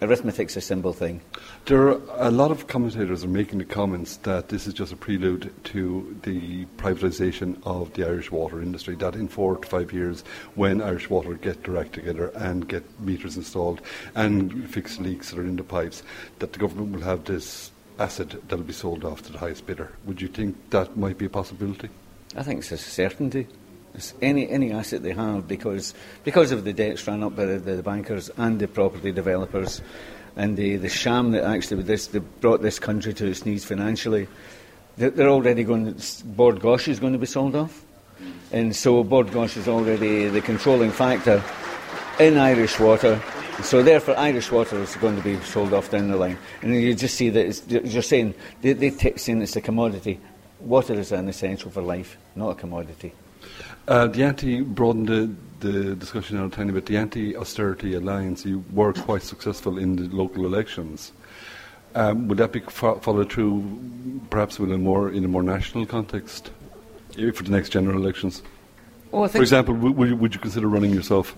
arithmetic's 0.02 0.56
a 0.56 0.62
simple 0.62 0.94
thing. 0.94 1.22
There 1.66 1.90
are 1.90 2.02
a 2.18 2.32
lot 2.32 2.52
of 2.52 2.68
commentators 2.68 3.24
are 3.24 3.28
making 3.28 3.60
the 3.60 3.66
comments 3.66 4.18
that 4.18 4.50
this 4.50 4.68
is 4.68 4.74
just 4.74 4.94
a 4.94 4.96
prelude 4.96 5.54
to 5.66 6.18
the 6.24 6.66
privatisation 6.78 7.62
of 7.66 7.94
the 7.94 8.06
Irish 8.06 8.32
water 8.32 8.62
industry. 8.62 8.96
That 8.96 9.16
in 9.16 9.28
four 9.28 9.58
to 9.58 9.68
five 9.68 9.92
years, 9.92 10.24
when 10.56 10.82
Irish 10.82 11.10
Water 11.10 11.34
get 11.34 11.64
direct 11.64 11.94
together 11.94 12.30
and 12.36 12.68
get 12.68 12.84
meters 13.00 13.38
installed 13.38 13.82
and 14.16 14.70
fix 14.70 15.00
leaks 15.00 15.32
that 15.32 15.40
are 15.40 15.44
in 15.44 15.56
the 15.56 15.64
pipes, 15.64 16.04
that 16.40 16.54
the 16.54 16.60
government 16.60 16.94
will 16.94 17.02
have 17.02 17.26
this 17.26 17.72
asset 18.00 18.30
that 18.30 18.56
will 18.56 18.64
be 18.64 18.74
sold 18.74 19.04
off 19.04 19.22
to 19.24 19.32
the 19.32 19.38
highest 19.38 19.66
bidder. 19.66 19.92
Would 20.06 20.22
you 20.22 20.30
think 20.30 20.56
that 20.70 20.96
might 20.98 21.18
be 21.18 21.26
a 21.26 21.30
possibility? 21.30 21.90
I 22.36 22.44
think 22.44 22.60
it's 22.60 22.72
a 22.72 22.78
certainty. 22.78 23.48
Any 24.22 24.50
any 24.50 24.72
asset 24.72 25.04
they 25.04 25.14
have 25.14 25.48
because 25.48 25.94
because 26.24 26.52
of 26.52 26.64
the 26.64 26.74
debts 26.74 27.06
run 27.08 27.24
up 27.24 27.36
by 27.36 27.46
the, 27.46 27.60
the 27.60 27.84
bankers 27.84 28.30
and 28.38 28.60
the 28.60 28.68
property 28.68 29.12
developers 29.12 29.82
and 30.36 30.56
the, 30.56 30.78
the 30.78 30.90
sham 30.90 31.32
that 31.32 31.44
actually 31.44 31.84
this 31.84 32.08
brought 32.08 32.62
this 32.62 32.80
country 32.80 33.14
to 33.14 33.28
its 33.28 33.46
knees 33.46 33.66
financially. 33.66 34.28
They're, 34.98 35.10
they're 35.10 35.30
already 35.30 35.64
going. 35.64 36.00
Bord 36.26 36.60
Gáis 36.60 36.88
is 36.88 37.00
going 37.00 37.14
to 37.14 37.20
be 37.20 37.26
sold 37.26 37.56
off, 37.56 37.84
and 38.52 38.76
so 38.76 39.04
Bord 39.04 39.28
Gáis 39.28 39.58
is 39.58 39.68
already 39.68 40.30
the 40.30 40.42
controlling 40.42 40.92
factor 40.92 41.44
in 42.20 42.38
Irish 42.38 42.80
water. 42.80 43.22
So 43.64 43.84
therefore, 43.84 44.18
Irish 44.18 44.50
water 44.52 44.78
is 44.82 44.96
going 44.96 45.18
to 45.18 45.22
be 45.22 45.38
sold 45.42 45.74
off 45.74 45.92
down 45.92 46.10
the 46.10 46.16
line, 46.16 46.38
and 46.62 46.74
you 46.74 46.96
just 46.96 47.16
see 47.16 47.30
that 47.30 47.86
you're 47.86 48.02
saying 48.02 48.34
they, 48.62 48.74
they 48.74 48.92
take 48.92 49.20
saying 49.20 49.42
it's 49.42 49.56
a 49.58 49.62
commodity. 49.62 50.20
Water 50.62 50.94
is 50.94 51.12
an 51.12 51.28
essential 51.28 51.72
for 51.72 51.82
life, 51.82 52.18
not 52.36 52.52
a 52.52 52.56
commodity. 52.56 53.14
Uh, 53.88 54.08
the 54.08 54.24
anti 54.24 54.62
broadened 54.62 55.08
the, 55.08 55.36
the 55.68 55.96
discussion 55.96 56.38
now 56.38 56.46
a 56.46 56.50
tiny 56.50 56.72
bit. 56.72 56.86
The 56.86 56.98
Anti-Austerity 56.98 57.96
Alliance, 57.96 58.46
you 58.46 58.64
were 58.72 58.94
quite 58.94 59.24
successful 59.24 59.78
in 59.78 59.96
the 59.96 60.16
local 60.16 60.46
elections. 60.46 61.12
Um, 61.96 62.28
would 62.28 62.38
that 62.38 62.52
be 62.52 62.60
fo- 62.60 63.00
followed 63.00 63.32
through, 63.32 63.64
perhaps, 64.30 64.60
with 64.60 64.72
a 64.72 64.78
more 64.78 65.10
in 65.10 65.26
a 65.26 65.28
more 65.28 65.42
national 65.42 65.86
context 65.88 66.52
eh, 67.18 67.32
for 67.32 67.44
the 67.44 67.52
next 67.52 67.70
general 67.70 68.00
elections? 68.00 68.44
Oh, 69.12 69.28
for 69.28 69.42
example, 69.42 69.74
w- 69.74 69.94
would, 69.94 70.10
you, 70.10 70.16
would 70.16 70.34
you 70.36 70.40
consider 70.40 70.68
running 70.68 70.92
yourself? 70.92 71.36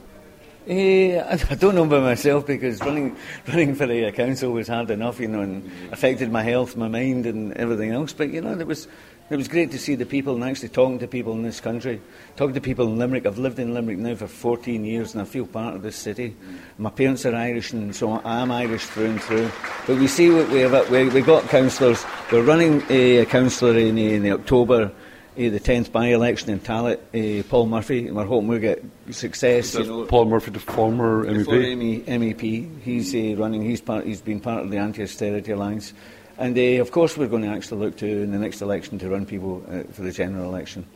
Uh, 0.70 1.26
I 1.50 1.56
don't 1.58 1.74
know 1.74 1.86
by 1.86 2.00
myself 2.00 2.46
because 2.46 2.80
running 2.82 3.16
running 3.48 3.74
for 3.74 3.86
a 3.86 4.12
council 4.12 4.52
was 4.52 4.68
hard 4.68 4.92
enough, 4.92 5.20
you 5.20 5.28
know, 5.28 5.42
and 5.42 5.72
affected 5.92 6.32
my 6.32 6.44
health, 6.44 6.76
my 6.76 6.88
mind, 6.88 7.26
and 7.26 7.54
everything 7.54 7.92
else. 7.92 8.14
But 8.14 8.30
you 8.30 8.42
know, 8.42 8.54
there 8.54 8.68
was 8.68 8.88
it 9.32 9.38
was 9.38 9.48
great 9.48 9.72
to 9.72 9.80
see 9.80 9.96
the 9.96 10.06
people 10.06 10.36
and 10.36 10.44
actually 10.44 10.68
talking 10.68 11.00
to 11.00 11.08
people 11.08 11.32
in 11.32 11.42
this 11.42 11.62
country, 11.62 12.02
talking 12.36 12.54
to 12.54 12.60
people 12.60 12.86
in 12.88 12.98
Limerick. 12.98 13.26
I've 13.26 13.38
lived 13.38 13.60
in 13.60 13.74
Limerick 13.74 13.98
now 13.98 14.14
for 14.14 14.28
14 14.28 14.84
years 14.84 15.14
and 15.14 15.22
I 15.22 15.26
feel 15.26 15.48
part 15.48 15.74
of 15.74 15.84
this 15.84 15.96
city. 15.96 16.36
My 16.78 16.90
parents 16.90 17.26
are 17.26 17.34
Irish 17.34 17.72
and 17.72 17.96
so 17.96 18.12
I 18.12 18.42
am 18.42 18.52
Irish 18.52 18.86
through 18.88 19.12
and 19.12 19.22
through. 19.22 19.50
But 19.88 20.00
we 20.00 20.08
see 20.08 20.30
what 20.30 20.50
we 20.50 20.60
have. 20.60 20.90
We, 20.90 21.08
we 21.08 21.22
got 21.22 21.48
councillors. 21.48 22.04
We're 22.30 22.44
running 22.44 22.84
a, 22.90 23.20
a 23.20 23.26
councillor 23.26 23.78
in, 23.78 23.98
in 23.98 24.30
October. 24.30 24.92
Uh, 25.38 25.48
the 25.48 25.62
10th 25.62 25.94
by 25.94 26.08
election 26.08 26.50
in 26.50 26.60
Tallaght, 26.60 27.00
uh, 27.16 27.42
Paul 27.48 27.68
Murphy, 27.68 28.08
and 28.08 28.18
we're 28.18 28.26
hoping 28.26 28.50
we'll 28.50 28.60
get 28.60 28.84
success. 29.12 29.76
You 29.76 29.86
know, 29.86 30.06
Paul 30.06 30.26
Murphy, 30.26 30.52
the 30.52 30.60
former 30.60 31.24
MEP? 31.24 32.04
MEP. 32.04 32.82
He's 32.82 33.16
uh, 33.16 33.42
running, 33.42 33.62
he's, 33.62 33.80
part, 33.80 34.06
he's 34.06 34.20
been 34.20 34.42
part 34.42 34.66
of 34.66 34.72
the 34.72 34.78
Anti 34.78 35.04
Austerity 35.04 35.54
Alliance. 35.54 35.94
And 36.42 36.58
uh, 36.58 36.82
of 36.82 36.90
course, 36.92 37.16
we're 37.18 37.28
going 37.28 37.44
to 37.44 37.50
actually 37.50 37.86
look 37.86 37.98
to 37.98 38.08
in 38.08 38.32
the 38.32 38.40
next 38.40 38.64
election 38.64 38.98
to 38.98 39.10
run 39.10 39.28
people 39.28 39.64
uh, 39.70 39.84
for 39.94 40.02
the 40.02 40.12
general 40.12 40.46
election. 40.46 40.88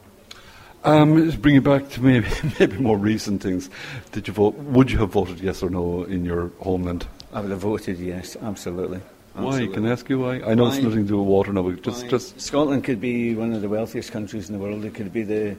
Um, 0.84 1.24
just 1.24 1.40
bring 1.40 1.56
it 1.56 1.64
back 1.64 1.88
to 1.90 2.02
maybe 2.02 2.28
maybe 2.60 2.78
more 2.78 2.98
recent 2.98 3.44
things. 3.44 3.70
Did 4.12 4.28
you 4.28 4.34
vote? 4.34 4.56
Would 4.56 4.90
you 4.90 4.98
have 4.98 5.12
voted 5.12 5.40
yes 5.40 5.62
or 5.62 5.70
no 5.70 6.04
in 6.06 6.26
your 6.26 6.48
homeland? 6.62 7.06
I 7.32 7.42
would 7.42 7.52
have 7.52 7.60
voted 7.60 8.00
yes, 8.00 8.36
absolutely. 8.42 9.02
Why? 9.36 9.68
Can 9.68 9.86
I 9.86 9.92
ask 9.92 10.10
you 10.10 10.18
why? 10.18 10.42
I 10.42 10.56
know 10.56 10.64
why? 10.64 10.70
it's 10.70 10.84
nothing 10.84 11.04
to 11.04 11.10
do 11.10 11.20
with 11.20 11.28
water 11.28 11.54
now, 11.54 11.62
but 11.62 11.84
just, 11.84 12.10
just 12.10 12.42
Scotland 12.42 12.84
could 12.84 13.00
be 13.00 13.36
one 13.36 13.54
of 13.54 13.62
the 13.62 13.70
wealthiest 13.70 14.12
countries 14.12 14.50
in 14.50 14.58
the 14.58 14.60
world. 14.60 14.84
It 14.84 14.96
could 14.96 15.14
be 15.14 15.22
the. 15.22 15.58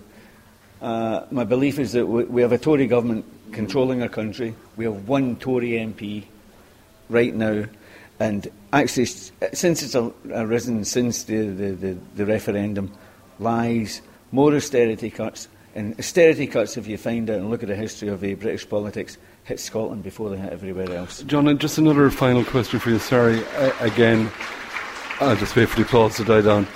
Uh, 0.83 1.27
my 1.31 1.45
belief 1.45 1.79
is 1.79 1.93
that 1.93 2.07
we, 2.07 2.25
we 2.25 2.43
have 2.43 2.51
a 2.51 2.59
Tory 2.59 2.89
government 2.89 3.25
controlling 3.53 4.03
our 4.03 4.09
country. 4.09 4.57
We 4.77 4.85
have 4.87 5.07
one 5.07 5.37
Tory 5.37 5.71
MP 5.71 6.25
right 7.09 7.33
now 7.33 7.67
and 8.19 8.49
actually, 8.73 9.07
since 9.07 9.83
it's 9.83 9.95
arisen 9.95 10.85
since 10.85 11.25
the, 11.25 11.49
the, 11.49 11.73
the, 11.73 11.99
the 12.15 12.27
referendum, 12.27 12.93
lies, 13.39 14.01
more 14.33 14.55
austerity 14.55 15.11
cuts, 15.11 15.49
and 15.75 15.99
austerity 15.99 16.47
cuts, 16.47 16.79
if 16.79 16.87
you 16.87 16.97
find 16.97 17.29
out 17.29 17.37
and 17.37 17.51
look 17.51 17.63
at 17.63 17.69
the 17.69 17.77
history 17.77 18.09
of 18.09 18.23
uh, 18.25 18.35
British 18.35 18.67
politics, 18.69 19.19
hit 19.45 19.61
Scotland 19.61 20.03
before 20.03 20.31
they 20.31 20.39
hit 20.39 20.53
everywhere 20.53 20.91
else. 20.93 21.23
John, 21.25 21.47
and 21.49 21.61
just 21.61 21.77
another 21.77 22.11
final 22.11 22.45
question 22.45 22.81
for 22.81 22.91
you. 22.91 22.99
Sorry, 22.99 23.45
uh, 23.57 23.73
again, 23.81 24.31
I'll 25.21 25.37
just 25.37 25.55
wait 25.55 25.69
for 25.69 25.77
the 25.77 25.83
applause 25.83 26.17
to 26.17 26.25
die 26.25 26.41
down. 26.41 26.67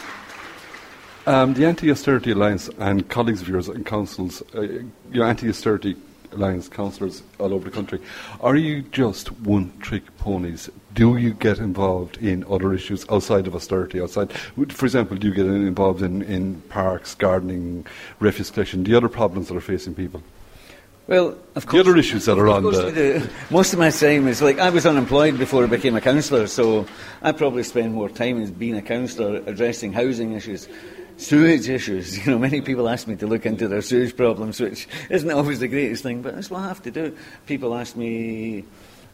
Um, 1.27 1.55
the 1.55 1.67
Anti-Austerity 1.67 2.33
Alliance 2.33 2.69
and 2.79 3.09
colleagues 3.09 3.41
of 3.41 3.49
yours 3.49 3.69
and 3.69 3.87
councils, 3.87 4.43
uh, 4.55 4.67
your 5.11 5.25
Anti-Austerity 5.25 5.97
Alliance 6.33 6.69
councillors 6.69 7.23
all 7.39 7.53
over 7.53 7.65
the 7.65 7.75
country, 7.75 8.01
are 8.41 8.57
you 8.57 8.83
just 8.83 9.33
one-trick 9.33 10.17
ponies? 10.19 10.71
Do 10.95 11.17
you 11.17 11.33
get 11.33 11.59
involved 11.59 12.17
in 12.19 12.45
other 12.49 12.73
issues 12.73 13.05
outside 13.11 13.47
of 13.47 13.55
austerity? 13.55 14.01
Outside, 14.01 14.33
for 14.33 14.87
example, 14.87 15.17
do 15.17 15.29
you 15.29 15.35
get 15.35 15.47
involved 15.47 16.03
in, 16.03 16.23
in 16.23 16.61
parks, 16.63 17.15
gardening, 17.15 17.87
refuse 18.19 18.51
collection, 18.51 18.85
the 18.85 18.95
other 18.95 19.09
problems 19.09 19.49
that 19.49 19.57
are 19.57 19.61
facing 19.61 19.95
people? 19.95 20.23
Well, 21.07 21.37
of 21.57 21.67
course. 21.67 21.83
The 21.83 21.91
other 21.91 21.99
issues 21.99 22.27
that 22.27 22.39
are 22.39 22.49
on 22.49 22.63
the. 22.63 23.29
Most 23.51 23.73
of 23.73 23.81
my 23.81 23.91
time 23.91 24.29
is 24.29 24.41
like 24.41 24.61
I 24.61 24.71
was 24.71 24.87
unemployed 24.87 25.39
before 25.39 25.65
I 25.65 25.67
became 25.67 25.97
a 25.97 26.01
councillor, 26.01 26.47
so 26.47 26.87
I 27.21 27.33
probably 27.33 27.65
spend 27.65 27.95
more 27.95 28.09
time 28.09 28.41
as 28.41 28.53
being 28.53 28.77
a 28.77 28.83
councillor 28.83 29.43
addressing 29.45 29.93
housing 29.93 30.35
issues 30.35 30.69
sewage 31.21 31.69
issues. 31.69 32.19
You 32.27 32.33
know, 32.33 32.39
many 32.39 32.61
people 32.61 32.89
ask 32.89 33.07
me 33.07 33.17
to 33.17 33.27
look 33.27 33.47
into 33.47 33.69
their 33.69 33.83
sewage 33.83 34.17
problems, 34.17 34.61
which 34.61 34.89
isn't 35.09 35.31
always 35.31 35.61
the 35.61 35.69
greatest 35.69 36.03
thing, 36.03 36.23
but 36.23 36.35
that's 36.35 36.51
what 36.51 36.61
I 36.61 36.69
have 36.69 36.83
to 36.83 36.91
do. 36.91 37.17
People 37.47 37.75
ask 37.75 37.97
me 37.97 38.65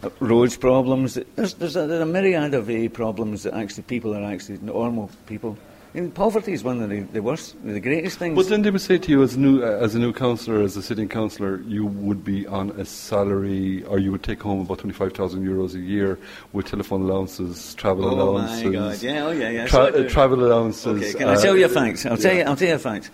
uh, 0.02 0.10
roads 0.20 0.56
problems. 0.56 1.18
There's, 1.36 1.54
there's, 1.54 1.76
a, 1.76 2.02
a 2.02 2.06
myriad 2.06 2.54
of 2.54 2.92
problems 2.92 3.42
that 3.44 3.54
actually 3.54 3.84
people 3.84 4.14
are 4.14 4.24
actually 4.24 4.58
normal 4.58 5.10
people 5.26 5.56
and 5.96 6.14
poverty 6.14 6.52
is 6.52 6.62
one 6.62 6.82
of 6.82 6.90
the, 6.90 7.00
the, 7.00 7.22
worst, 7.22 7.56
the 7.64 7.80
greatest 7.80 8.18
things. 8.18 8.36
But 8.36 8.48
then 8.48 8.62
they 8.62 8.70
would 8.70 8.80
say 8.80 8.98
to 8.98 9.10
you, 9.10 9.22
as 9.22 9.34
a 9.34 9.40
new, 9.40 9.62
uh, 9.62 9.66
as 9.66 9.94
a 9.94 9.98
new 9.98 10.12
councillor, 10.12 10.62
as 10.62 10.76
a 10.76 10.82
sitting 10.82 11.08
councillor, 11.08 11.60
you 11.62 11.86
would 11.86 12.22
be 12.22 12.46
on 12.46 12.70
a 12.78 12.84
salary, 12.84 13.82
or 13.84 13.98
you 13.98 14.12
would 14.12 14.22
take 14.22 14.42
home 14.42 14.60
about 14.60 14.78
twenty-five 14.78 15.14
thousand 15.14 15.44
euros 15.44 15.74
a 15.74 15.78
year 15.78 16.18
with 16.52 16.66
telephone 16.66 17.02
allowances, 17.02 17.74
travel 17.74 18.04
oh 18.04 18.10
allowances. 18.10 18.62
Oh 18.62 18.66
my 18.66 18.72
God! 18.72 19.02
Yeah, 19.02 19.26
oh 19.26 19.30
yeah, 19.30 19.50
yeah. 19.50 19.66
Tra- 19.66 19.84
uh, 19.84 20.08
travel 20.08 20.44
allowances. 20.44 20.86
Okay, 20.86 21.18
can 21.18 21.28
uh, 21.28 21.32
I 21.32 21.36
tell 21.36 21.56
you 21.56 21.64
a 21.64 21.68
fact? 21.68 22.04
I'll 22.06 22.12
yeah. 22.12 22.22
tell 22.22 22.34
you. 22.36 22.42
I'll 22.42 22.56
tell 22.56 22.68
you 22.68 22.74
a 22.74 22.78
fact. 22.78 23.10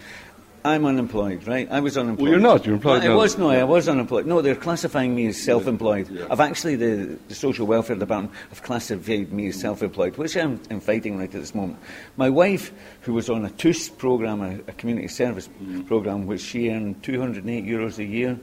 I'm 0.64 0.86
unemployed, 0.86 1.46
right? 1.46 1.68
I 1.70 1.80
was 1.80 1.98
unemployed. 1.98 2.22
Well, 2.22 2.30
you're 2.30 2.40
not. 2.40 2.64
You're 2.64 2.76
employed 2.76 3.02
I 3.02 3.14
was 3.14 3.36
no. 3.36 3.50
I 3.50 3.64
was 3.64 3.88
unemployed. 3.88 4.26
No, 4.26 4.42
they're 4.42 4.54
classifying 4.54 5.14
me 5.14 5.26
as 5.26 5.42
self-employed. 5.42 6.08
Yeah. 6.08 6.26
I've 6.30 6.40
actually 6.40 6.76
the, 6.76 7.18
the 7.28 7.34
social 7.34 7.66
welfare 7.66 7.96
department 7.96 8.34
have 8.50 8.62
classified 8.62 9.32
me 9.32 9.48
as 9.48 9.60
self-employed, 9.60 10.16
which 10.16 10.36
I'm, 10.36 10.60
I'm, 10.70 10.80
fighting 10.80 11.18
right 11.18 11.32
at 11.34 11.40
this 11.40 11.54
moment. 11.54 11.80
My 12.16 12.30
wife, 12.30 12.72
who 13.00 13.12
was 13.12 13.28
on 13.28 13.44
a 13.44 13.50
TUS 13.50 13.88
program, 13.88 14.40
a, 14.40 14.54
a 14.68 14.72
community 14.72 15.08
service 15.08 15.48
mm. 15.60 15.86
program, 15.86 16.26
which 16.26 16.40
she 16.40 16.70
earned 16.70 17.02
208 17.02 17.64
euros 17.64 17.98
a 17.98 18.04
year, 18.04 18.38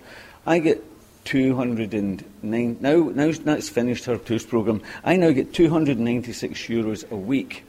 I 0.46 0.60
get 0.60 0.84
209. 1.24 2.78
Now, 2.82 2.96
now 2.96 3.32
that's 3.32 3.70
finished 3.70 4.06
her 4.06 4.18
TUS 4.18 4.46
program. 4.46 4.82
I 5.06 5.16
now 5.16 5.32
get 5.32 5.54
296 5.54 6.60
euros 6.68 7.10
a 7.12 7.16
week 7.16 7.64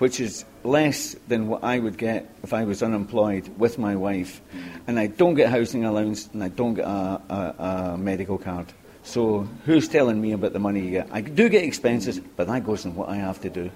which 0.00 0.18
is 0.18 0.46
less 0.64 1.14
than 1.28 1.46
what 1.46 1.62
I 1.62 1.78
would 1.78 1.98
get 1.98 2.26
if 2.42 2.54
I 2.54 2.64
was 2.64 2.82
unemployed 2.82 3.46
with 3.58 3.78
my 3.78 3.94
wife. 3.96 4.40
And 4.86 4.98
I 4.98 5.06
don't 5.08 5.34
get 5.34 5.50
housing 5.50 5.84
allowance 5.84 6.28
and 6.32 6.42
I 6.42 6.48
don't 6.48 6.74
get 6.74 6.86
a, 6.86 7.20
a, 7.28 7.64
a 7.64 7.98
medical 7.98 8.38
card. 8.38 8.72
So 9.02 9.46
who's 9.66 9.88
telling 9.88 10.18
me 10.20 10.32
about 10.32 10.54
the 10.54 10.58
money 10.58 10.80
you 10.80 10.90
get? 10.90 11.08
I 11.12 11.20
do 11.20 11.50
get 11.50 11.64
expenses, 11.64 12.18
but 12.18 12.46
that 12.46 12.64
goes 12.64 12.86
in 12.86 12.94
what 12.94 13.10
I 13.10 13.16
have 13.16 13.42
to 13.42 13.50
do. 13.50 13.70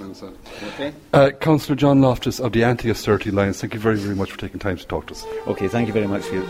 Okay. 0.00 0.92
Uh, 1.12 1.30
Councillor 1.30 1.76
John 1.76 2.00
Loftus 2.00 2.40
of 2.40 2.52
the 2.52 2.64
Anti-Austerity 2.64 3.30
Alliance, 3.30 3.60
thank 3.60 3.74
you 3.74 3.80
very, 3.80 3.96
very 3.96 4.14
much 4.16 4.32
for 4.32 4.38
taking 4.38 4.58
time 4.58 4.76
to 4.76 4.86
talk 4.86 5.06
to 5.08 5.14
us. 5.14 5.24
Okay, 5.46 5.68
thank 5.68 5.86
you 5.86 5.92
very 5.92 6.06
much 6.08 6.22
for 6.22 6.34
you. 6.36 6.44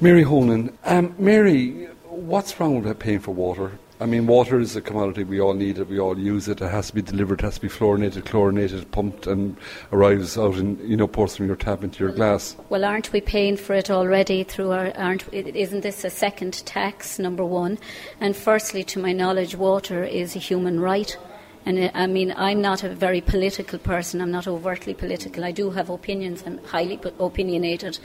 Mary 0.00 0.22
Honan. 0.22 0.76
Um, 0.84 1.14
Mary, 1.16 1.86
what's 2.08 2.58
wrong 2.58 2.82
with 2.82 2.98
paying 2.98 3.20
for 3.20 3.32
water? 3.32 3.78
I 4.04 4.06
mean, 4.06 4.26
water 4.26 4.60
is 4.60 4.76
a 4.76 4.82
commodity. 4.82 5.24
We 5.24 5.40
all 5.40 5.54
need 5.54 5.78
it. 5.78 5.88
We 5.88 5.98
all 5.98 6.18
use 6.18 6.46
it. 6.46 6.60
It 6.60 6.70
has 6.70 6.88
to 6.88 6.94
be 6.94 7.00
delivered. 7.00 7.40
It 7.40 7.44
has 7.44 7.54
to 7.54 7.62
be 7.62 7.70
fluorinated, 7.70 8.26
chlorinated, 8.26 8.90
pumped, 8.90 9.26
and 9.26 9.56
arrives 9.92 10.36
out 10.36 10.56
in 10.56 10.78
you 10.86 10.94
know 10.94 11.06
pours 11.06 11.36
from 11.36 11.46
your 11.46 11.56
tap 11.56 11.82
into 11.82 12.04
your 12.04 12.12
glass. 12.12 12.54
Well, 12.68 12.84
aren't 12.84 13.14
we 13.14 13.22
paying 13.22 13.56
for 13.56 13.72
it 13.72 13.90
already 13.90 14.44
through 14.44 14.72
our? 14.72 14.94
Aren't 14.98 15.32
isn't 15.32 15.80
this 15.80 16.04
a 16.04 16.10
second 16.10 16.66
tax? 16.66 17.18
Number 17.18 17.46
one, 17.46 17.78
and 18.20 18.36
firstly, 18.36 18.84
to 18.84 18.98
my 18.98 19.12
knowledge, 19.12 19.56
water 19.56 20.04
is 20.04 20.36
a 20.36 20.38
human 20.38 20.80
right. 20.80 21.16
And 21.64 21.78
uh, 21.78 21.90
I 21.94 22.06
mean, 22.06 22.34
I'm 22.36 22.60
not 22.60 22.84
a 22.84 22.90
very 22.90 23.22
political 23.22 23.78
person. 23.78 24.20
I'm 24.20 24.30
not 24.30 24.46
overtly 24.46 24.92
political. 24.92 25.44
I 25.44 25.52
do 25.52 25.70
have 25.70 25.88
opinions. 25.88 26.42
I'm 26.44 26.58
highly 26.64 27.00
opinionated, 27.18 27.98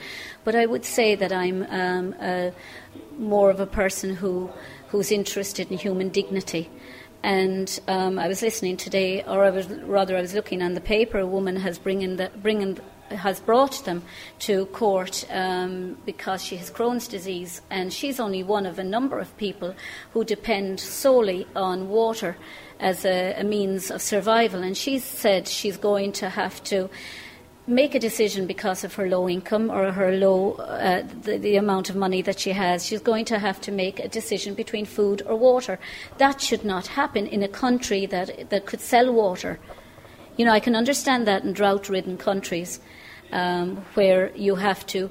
but 0.44 0.54
I 0.54 0.64
would 0.64 0.86
say 0.86 1.14
that 1.14 1.30
I'm 1.30 1.66
um, 1.68 2.14
a, 2.22 2.54
more 3.18 3.50
of 3.50 3.60
a 3.60 3.66
person 3.66 4.16
who 4.16 4.50
who's 4.90 5.10
interested 5.10 5.70
in 5.70 5.78
human 5.78 6.08
dignity. 6.08 6.68
And 7.22 7.78
um, 7.86 8.18
I 8.18 8.28
was 8.28 8.42
listening 8.42 8.76
today, 8.76 9.22
or 9.24 9.44
I 9.44 9.50
was 9.50 9.68
rather, 9.68 10.16
I 10.16 10.20
was 10.20 10.34
looking 10.34 10.62
on 10.62 10.74
the 10.74 10.80
paper. 10.80 11.18
A 11.18 11.26
woman 11.26 11.56
has 11.56 11.78
the, 12.16 12.30
has 13.10 13.40
brought 13.40 13.84
them 13.84 14.02
to 14.40 14.66
court 14.66 15.26
um, 15.30 15.98
because 16.06 16.42
she 16.42 16.56
has 16.56 16.70
Crohn's 16.70 17.06
disease, 17.06 17.60
and 17.70 17.92
she's 17.92 18.18
only 18.18 18.42
one 18.42 18.64
of 18.64 18.78
a 18.78 18.84
number 18.84 19.18
of 19.18 19.36
people 19.36 19.74
who 20.12 20.24
depend 20.24 20.80
solely 20.80 21.46
on 21.54 21.90
water 21.90 22.36
as 22.78 23.04
a, 23.04 23.34
a 23.34 23.44
means 23.44 23.90
of 23.90 24.00
survival. 24.00 24.62
And 24.62 24.76
she 24.76 24.98
said 24.98 25.46
she's 25.46 25.76
going 25.76 26.12
to 26.12 26.30
have 26.30 26.64
to 26.64 26.88
make 27.70 27.94
a 27.94 28.00
decision 28.00 28.46
because 28.46 28.84
of 28.84 28.94
her 28.94 29.08
low 29.08 29.28
income 29.28 29.70
or 29.70 29.92
her 29.92 30.12
low 30.12 30.52
uh, 30.54 31.02
the, 31.22 31.38
the, 31.38 31.56
amount 31.56 31.88
of 31.88 31.96
money 31.96 32.20
that 32.22 32.38
she 32.38 32.50
has. 32.50 32.84
She's 32.84 33.00
going 33.00 33.24
to 33.26 33.38
have 33.38 33.60
to 33.62 33.72
make 33.72 34.00
a 34.00 34.08
decision 34.08 34.54
between 34.54 34.84
food 34.84 35.22
or 35.24 35.36
water. 35.36 35.78
That 36.18 36.40
should 36.40 36.64
not 36.64 36.88
happen 36.88 37.26
in 37.26 37.42
a 37.42 37.48
country 37.48 38.06
that 38.06 38.50
that 38.50 38.66
could 38.66 38.80
sell 38.80 39.12
water. 39.12 39.58
You 40.36 40.46
know 40.46 40.52
i 40.52 40.60
can 40.60 40.74
understand 40.74 41.26
that 41.26 41.44
in 41.44 41.52
drought 41.52 41.88
ridden 41.88 42.16
countries 42.16 42.80
um, 43.32 43.76
where 43.94 44.34
you 44.34 44.54
have 44.56 44.86
to 44.86 45.10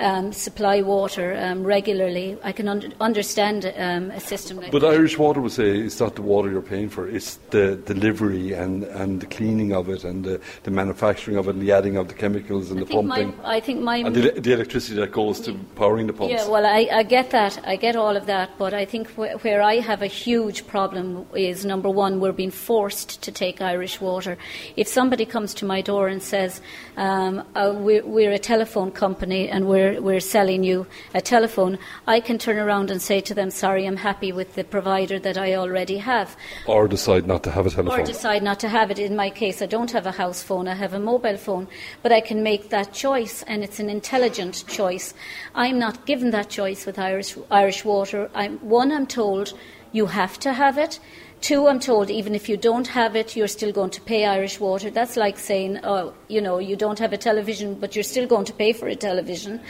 um, 0.00 0.32
supply 0.32 0.82
water 0.82 1.36
um, 1.40 1.64
regularly. 1.64 2.36
I 2.42 2.52
can 2.52 2.68
un- 2.68 2.94
understand 3.00 3.72
um, 3.76 4.10
a 4.10 4.20
system 4.20 4.56
like 4.58 4.72
But 4.72 4.82
that. 4.82 4.92
Irish 4.92 5.18
Water 5.18 5.40
would 5.40 5.52
say 5.52 5.78
it's 5.78 6.00
not 6.00 6.16
the 6.16 6.22
water 6.22 6.50
you're 6.50 6.62
paying 6.62 6.88
for, 6.88 7.08
it's 7.08 7.36
the 7.50 7.76
delivery 7.76 8.52
and, 8.52 8.84
and 8.84 9.20
the 9.20 9.26
cleaning 9.26 9.72
of 9.72 9.88
it 9.88 10.04
and 10.04 10.24
the, 10.24 10.40
the 10.62 10.70
manufacturing 10.70 11.36
of 11.36 11.46
it 11.48 11.54
and 11.54 11.62
the 11.62 11.72
adding 11.72 11.96
of 11.96 12.08
the 12.08 12.14
chemicals 12.14 12.70
and 12.70 12.80
I 12.80 12.84
the 12.84 12.92
pumping. 12.92 13.36
my, 13.38 13.56
I 13.56 13.60
think 13.60 13.80
my 13.80 13.96
and 13.96 14.14
the, 14.14 14.40
the 14.40 14.52
electricity 14.52 14.96
that 15.00 15.12
goes 15.12 15.40
to 15.42 15.54
powering 15.76 16.06
the 16.06 16.12
pumps. 16.12 16.32
Yeah, 16.32 16.48
well, 16.48 16.66
I, 16.66 16.88
I 16.92 17.02
get 17.02 17.30
that. 17.30 17.60
I 17.66 17.76
get 17.76 17.96
all 17.96 18.16
of 18.16 18.26
that. 18.26 18.50
But 18.58 18.72
I 18.74 18.84
think 18.84 19.08
wh- 19.14 19.42
where 19.44 19.62
I 19.62 19.80
have 19.80 20.02
a 20.02 20.06
huge 20.06 20.66
problem 20.66 21.26
is 21.34 21.64
number 21.64 21.90
one, 21.90 22.20
we're 22.20 22.32
being 22.32 22.50
forced 22.50 23.22
to 23.22 23.32
take 23.32 23.60
Irish 23.60 24.00
water. 24.00 24.36
If 24.76 24.88
somebody 24.88 25.26
comes 25.26 25.54
to 25.54 25.64
my 25.64 25.80
door 25.80 26.08
and 26.08 26.22
says, 26.22 26.60
um, 26.96 27.44
uh, 27.54 27.72
we're, 27.76 28.04
we're 28.04 28.32
a 28.32 28.38
telephone 28.38 28.90
company 28.90 29.48
and 29.48 29.66
we're, 29.66 29.89
we're 29.98 30.20
selling 30.20 30.62
you 30.62 30.86
a 31.14 31.20
telephone, 31.20 31.78
I 32.06 32.20
can 32.20 32.38
turn 32.38 32.58
around 32.58 32.90
and 32.90 33.00
say 33.00 33.20
to 33.22 33.34
them, 33.34 33.50
sorry, 33.50 33.86
I'm 33.86 33.96
happy 33.96 34.32
with 34.32 34.54
the 34.54 34.64
provider 34.64 35.18
that 35.18 35.38
I 35.38 35.54
already 35.54 35.98
have. 35.98 36.36
Or 36.66 36.86
decide 36.88 37.26
not 37.26 37.42
to 37.44 37.50
have 37.50 37.66
a 37.66 37.70
telephone. 37.70 38.00
Or 38.00 38.04
decide 38.04 38.42
not 38.42 38.60
to 38.60 38.68
have 38.68 38.90
it. 38.90 38.98
In 38.98 39.16
my 39.16 39.30
case, 39.30 39.62
I 39.62 39.66
don't 39.66 39.90
have 39.92 40.06
a 40.06 40.12
house 40.12 40.42
phone, 40.42 40.68
I 40.68 40.74
have 40.74 40.94
a 40.94 41.00
mobile 41.00 41.36
phone, 41.36 41.68
but 42.02 42.12
I 42.12 42.20
can 42.20 42.42
make 42.42 42.70
that 42.70 42.92
choice, 42.92 43.42
and 43.44 43.64
it's 43.64 43.80
an 43.80 43.90
intelligent 43.90 44.64
choice. 44.66 45.14
I'm 45.54 45.78
not 45.78 46.06
given 46.06 46.30
that 46.30 46.48
choice 46.48 46.86
with 46.86 46.98
Irish, 46.98 47.36
Irish 47.50 47.84
water. 47.84 48.30
I'm, 48.34 48.58
one, 48.58 48.92
I'm 48.92 49.06
told 49.06 49.54
you 49.92 50.06
have 50.06 50.38
to 50.40 50.52
have 50.52 50.78
it. 50.78 51.00
Two, 51.40 51.68
I'm 51.68 51.80
told 51.80 52.10
even 52.10 52.34
if 52.34 52.50
you 52.50 52.58
don't 52.58 52.86
have 52.88 53.16
it, 53.16 53.34
you're 53.34 53.48
still 53.48 53.72
going 53.72 53.90
to 53.90 54.00
pay 54.02 54.26
Irish 54.26 54.60
water. 54.60 54.90
That's 54.90 55.16
like 55.16 55.38
saying, 55.38 55.80
oh, 55.84 56.12
you 56.28 56.40
know, 56.40 56.58
you 56.58 56.76
don't 56.76 56.98
have 56.98 57.14
a 57.14 57.16
television, 57.16 57.74
but 57.74 57.96
you're 57.96 58.02
still 58.02 58.26
going 58.26 58.44
to 58.44 58.52
pay 58.52 58.74
for 58.74 58.88
a 58.88 58.94
television. 58.94 59.60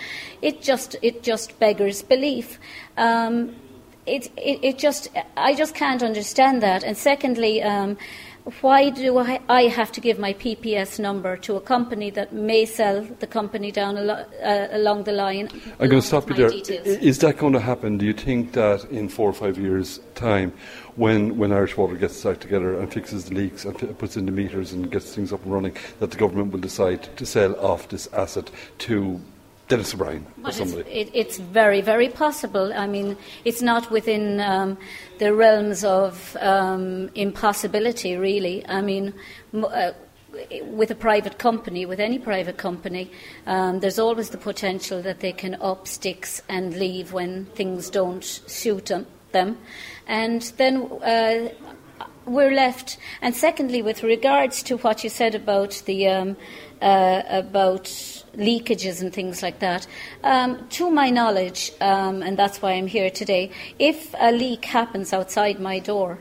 It 0.42 0.62
just, 0.62 0.96
it 1.00 1.22
just 1.22 1.58
beggars 1.60 2.02
belief. 2.02 2.58
Um, 2.96 3.54
it, 4.04 4.26
it, 4.36 4.58
it 4.64 4.78
just, 4.78 5.10
I 5.36 5.54
just 5.54 5.76
can't 5.76 6.02
understand 6.02 6.60
that. 6.62 6.82
And 6.82 6.96
secondly, 6.96 7.62
um, 7.62 7.96
why 8.60 8.90
do 8.90 9.18
I, 9.18 9.40
I 9.48 9.62
have 9.64 9.92
to 9.92 10.00
give 10.00 10.18
my 10.18 10.32
PPS 10.32 10.98
number 10.98 11.36
to 11.38 11.56
a 11.56 11.60
company 11.60 12.10
that 12.10 12.32
may 12.32 12.64
sell 12.64 13.02
the 13.18 13.26
company 13.26 13.70
down 13.70 13.98
a 13.98 14.02
lo- 14.02 14.24
uh, 14.42 14.68
along 14.72 15.04
the 15.04 15.12
line? 15.12 15.48
I'm 15.78 15.88
going 15.88 16.00
to 16.00 16.06
stop 16.06 16.28
you 16.30 16.36
there. 16.36 16.50
details? 16.50 16.86
Is 16.86 17.18
that 17.18 17.36
going 17.36 17.52
to 17.52 17.60
happen? 17.60 17.98
Do 17.98 18.06
you 18.06 18.14
think 18.14 18.52
that 18.52 18.84
in 18.90 19.08
four 19.08 19.28
or 19.28 19.34
five 19.34 19.58
years' 19.58 20.00
time, 20.14 20.52
when, 20.96 21.36
when 21.36 21.52
Irish 21.52 21.76
Water 21.76 21.96
gets 21.96 22.16
its 22.16 22.26
act 22.26 22.40
together 22.40 22.78
and 22.78 22.92
fixes 22.92 23.26
the 23.26 23.34
leaks 23.34 23.64
and 23.64 23.78
t- 23.78 23.86
puts 23.86 24.16
in 24.16 24.26
the 24.26 24.32
meters 24.32 24.72
and 24.72 24.90
gets 24.90 25.14
things 25.14 25.32
up 25.32 25.42
and 25.44 25.52
running, 25.52 25.76
that 25.98 26.10
the 26.10 26.16
government 26.16 26.52
will 26.52 26.60
decide 26.60 27.14
to 27.16 27.26
sell 27.26 27.54
off 27.60 27.88
this 27.88 28.06
asset 28.12 28.50
to 28.78 29.20
Denis 29.70 29.94
O'Brien 29.94 30.26
or 30.26 30.42
But 30.42 30.60
it's, 30.60 30.72
it, 30.72 31.10
it's 31.14 31.38
very, 31.38 31.80
very 31.80 32.08
possible. 32.08 32.72
I 32.74 32.86
mean, 32.86 33.16
it's 33.44 33.62
not 33.62 33.90
within 33.90 34.40
um, 34.40 34.76
the 35.18 35.32
realms 35.32 35.84
of 35.84 36.36
um, 36.40 37.08
impossibility, 37.14 38.16
really. 38.16 38.66
I 38.68 38.82
mean, 38.82 39.14
m- 39.54 39.64
uh, 39.64 39.92
with 40.64 40.90
a 40.90 40.94
private 40.94 41.38
company, 41.38 41.86
with 41.86 42.00
any 42.00 42.18
private 42.18 42.56
company, 42.56 43.10
um, 43.46 43.80
there's 43.80 43.98
always 43.98 44.30
the 44.30 44.38
potential 44.38 45.00
that 45.02 45.20
they 45.20 45.32
can 45.32 45.54
up 45.60 45.86
sticks 45.86 46.42
and 46.48 46.76
leave 46.76 47.12
when 47.12 47.46
things 47.54 47.90
don't 47.90 48.24
suit 48.24 48.86
them. 48.86 49.06
them. 49.32 49.56
And 50.06 50.42
then 50.56 50.82
uh, 51.02 51.48
we're 52.26 52.52
left. 52.52 52.98
And 53.22 53.34
secondly, 53.36 53.82
with 53.82 54.02
regards 54.02 54.62
to 54.64 54.76
what 54.78 55.04
you 55.04 55.10
said 55.10 55.34
about 55.34 55.82
the 55.86 56.08
um, 56.08 56.36
uh, 56.82 57.22
about 57.28 58.19
leakages 58.34 59.00
and 59.00 59.12
things 59.12 59.42
like 59.42 59.58
that, 59.60 59.86
um, 60.24 60.66
to 60.70 60.90
my 60.90 61.10
knowledge, 61.10 61.72
um, 61.80 62.22
and 62.22 62.36
that's 62.36 62.62
why 62.62 62.72
I'm 62.72 62.86
here 62.86 63.10
today, 63.10 63.50
if 63.78 64.14
a 64.18 64.32
leak 64.32 64.64
happens 64.64 65.12
outside 65.12 65.60
my 65.60 65.78
door, 65.78 66.18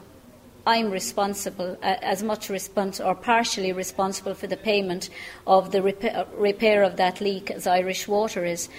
I'm 0.68 0.92
responsible, 0.92 1.78
uh, 1.82 1.96
as 2.02 2.22
much 2.22 2.50
respons- 2.50 3.04
or 3.04 3.16
partially 3.16 3.72
responsible 3.72 4.36
for 4.36 4.48
the 4.48 4.58
payment 4.58 5.10
of 5.48 5.72
the 5.72 5.80
repa- 5.80 6.28
repair 6.38 6.84
of 6.84 6.98
that 6.98 7.22
leak 7.22 7.50
as 7.50 7.66
Irish 7.66 8.08
Water 8.08 8.46
is. 8.46 8.70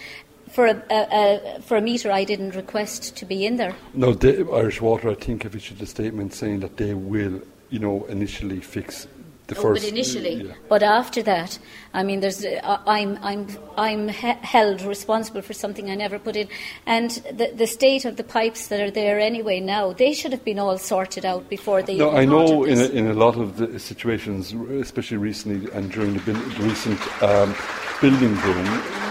For 0.51 0.67
a, 0.67 0.83
a, 0.91 1.57
a, 1.57 1.63
for 1.63 1.77
a 1.77 1.81
meter, 1.81 2.11
I 2.11 2.25
didn't 2.25 2.55
request 2.55 3.17
to 3.17 3.25
be 3.25 3.47
in 3.47 3.57
there. 3.57 3.75
No, 3.95 4.17
Irish 4.53 4.81
Water, 4.81 5.11
I 5.11 5.15
think, 5.15 5.45
have 5.45 5.55
issued 5.55 5.81
a 5.81 5.87
statement 5.87 6.35
saying 6.35 6.61
that 6.61 6.77
they 6.77 6.95
will, 6.95 7.41
you 7.71 7.79
know, 7.79 8.05
initially 8.07 8.61
fix 8.61 9.07
the 9.51 9.61
first. 9.61 9.83
but 9.83 9.89
initially, 9.89 10.45
yeah. 10.45 10.53
but 10.69 10.83
after 10.83 11.23
that, 11.23 11.59
I 11.93 12.03
mean, 12.03 12.21
there's, 12.21 12.45
uh, 12.45 12.79
I'm, 12.87 13.19
I'm, 13.23 13.47
I'm 13.77 14.09
he- 14.09 14.41
held 14.43 14.83
responsible 14.83 15.43
for 15.43 15.53
something 15.53 15.91
I 15.91 15.95
never 15.95 16.19
put 16.19 16.37
in, 16.37 16.49
and 16.87 17.11
the, 17.11 17.53
the 17.55 17.67
state 17.67 18.05
of 18.05 18.17
the 18.17 18.25
pipes 18.25 18.69
that 18.69 18.81
are 18.81 18.91
there 18.91 19.19
anyway 19.21 19.61
now, 19.61 19.93
they 19.93 20.13
should 20.13 20.33
have 20.33 20.45
been 20.45 20.59
all 20.59 20.79
sorted 20.79 21.25
out 21.25 21.49
before 21.49 21.83
they. 21.83 21.97
No, 21.97 22.11
I 22.13 22.25
know 22.25 22.65
in 22.65 22.81
a, 22.81 22.87
in 22.87 23.07
a 23.09 23.15
lot 23.15 23.37
of 23.37 23.57
the 23.57 23.79
situations, 23.79 24.53
especially 24.53 25.19
recently 25.19 25.71
and 25.73 25.91
during 25.91 26.15
the, 26.15 26.21
bin- 26.21 26.49
the 26.51 26.65
recent 26.65 27.23
um, 27.23 27.55
building 28.01 28.35
boom, 28.37 28.67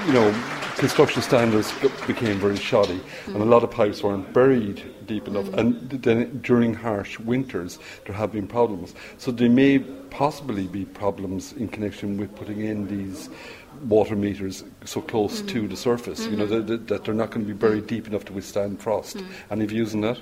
you 0.08 0.14
know, 0.14 0.59
construction 0.80 1.22
standards 1.22 1.74
became 2.08 2.40
very 2.40 2.56
shoddy, 2.56 3.02
and 3.28 3.36
a 3.36 3.46
lot 3.46 3.64
of 3.64 3.70
pipes 3.70 4.02
weren't 4.02 4.32
buried 4.34 4.82
deep 5.06 5.28
enough. 5.28 5.46
Mm. 5.46 5.58
And 5.60 5.90
then 5.90 6.40
during 6.40 6.74
harsh 6.74 7.20
winters, 7.20 7.80
there 8.06 8.16
have 8.16 8.32
been 8.32 8.48
problems. 8.48 8.96
So 9.18 9.32
there 9.32 9.50
may 9.50 9.80
possibly 10.10 10.68
be 10.68 10.86
problems 10.86 11.54
in 11.54 11.68
connection 11.68 12.18
with 12.18 12.34
putting 12.36 12.62
in 12.62 12.88
these 12.88 13.30
water 13.84 14.16
meters 14.16 14.64
so 14.86 15.02
close 15.02 15.42
mm. 15.42 15.50
to 15.50 15.68
the 15.68 15.76
surface. 15.78 16.26
You 16.26 16.38
know 16.38 16.46
mm-hmm. 16.46 16.68
that, 16.68 16.68
that, 16.68 16.88
that 16.88 17.04
they're 17.04 17.14
not 17.14 17.32
going 17.32 17.46
to 17.46 17.54
be 17.54 17.58
buried 17.58 17.88
deep 17.88 18.08
enough 18.08 18.26
to 18.26 18.34
withstand 18.34 18.82
frost. 18.82 19.22
Any 19.52 19.66
views 19.66 19.94
on 19.94 20.02
that? 20.02 20.20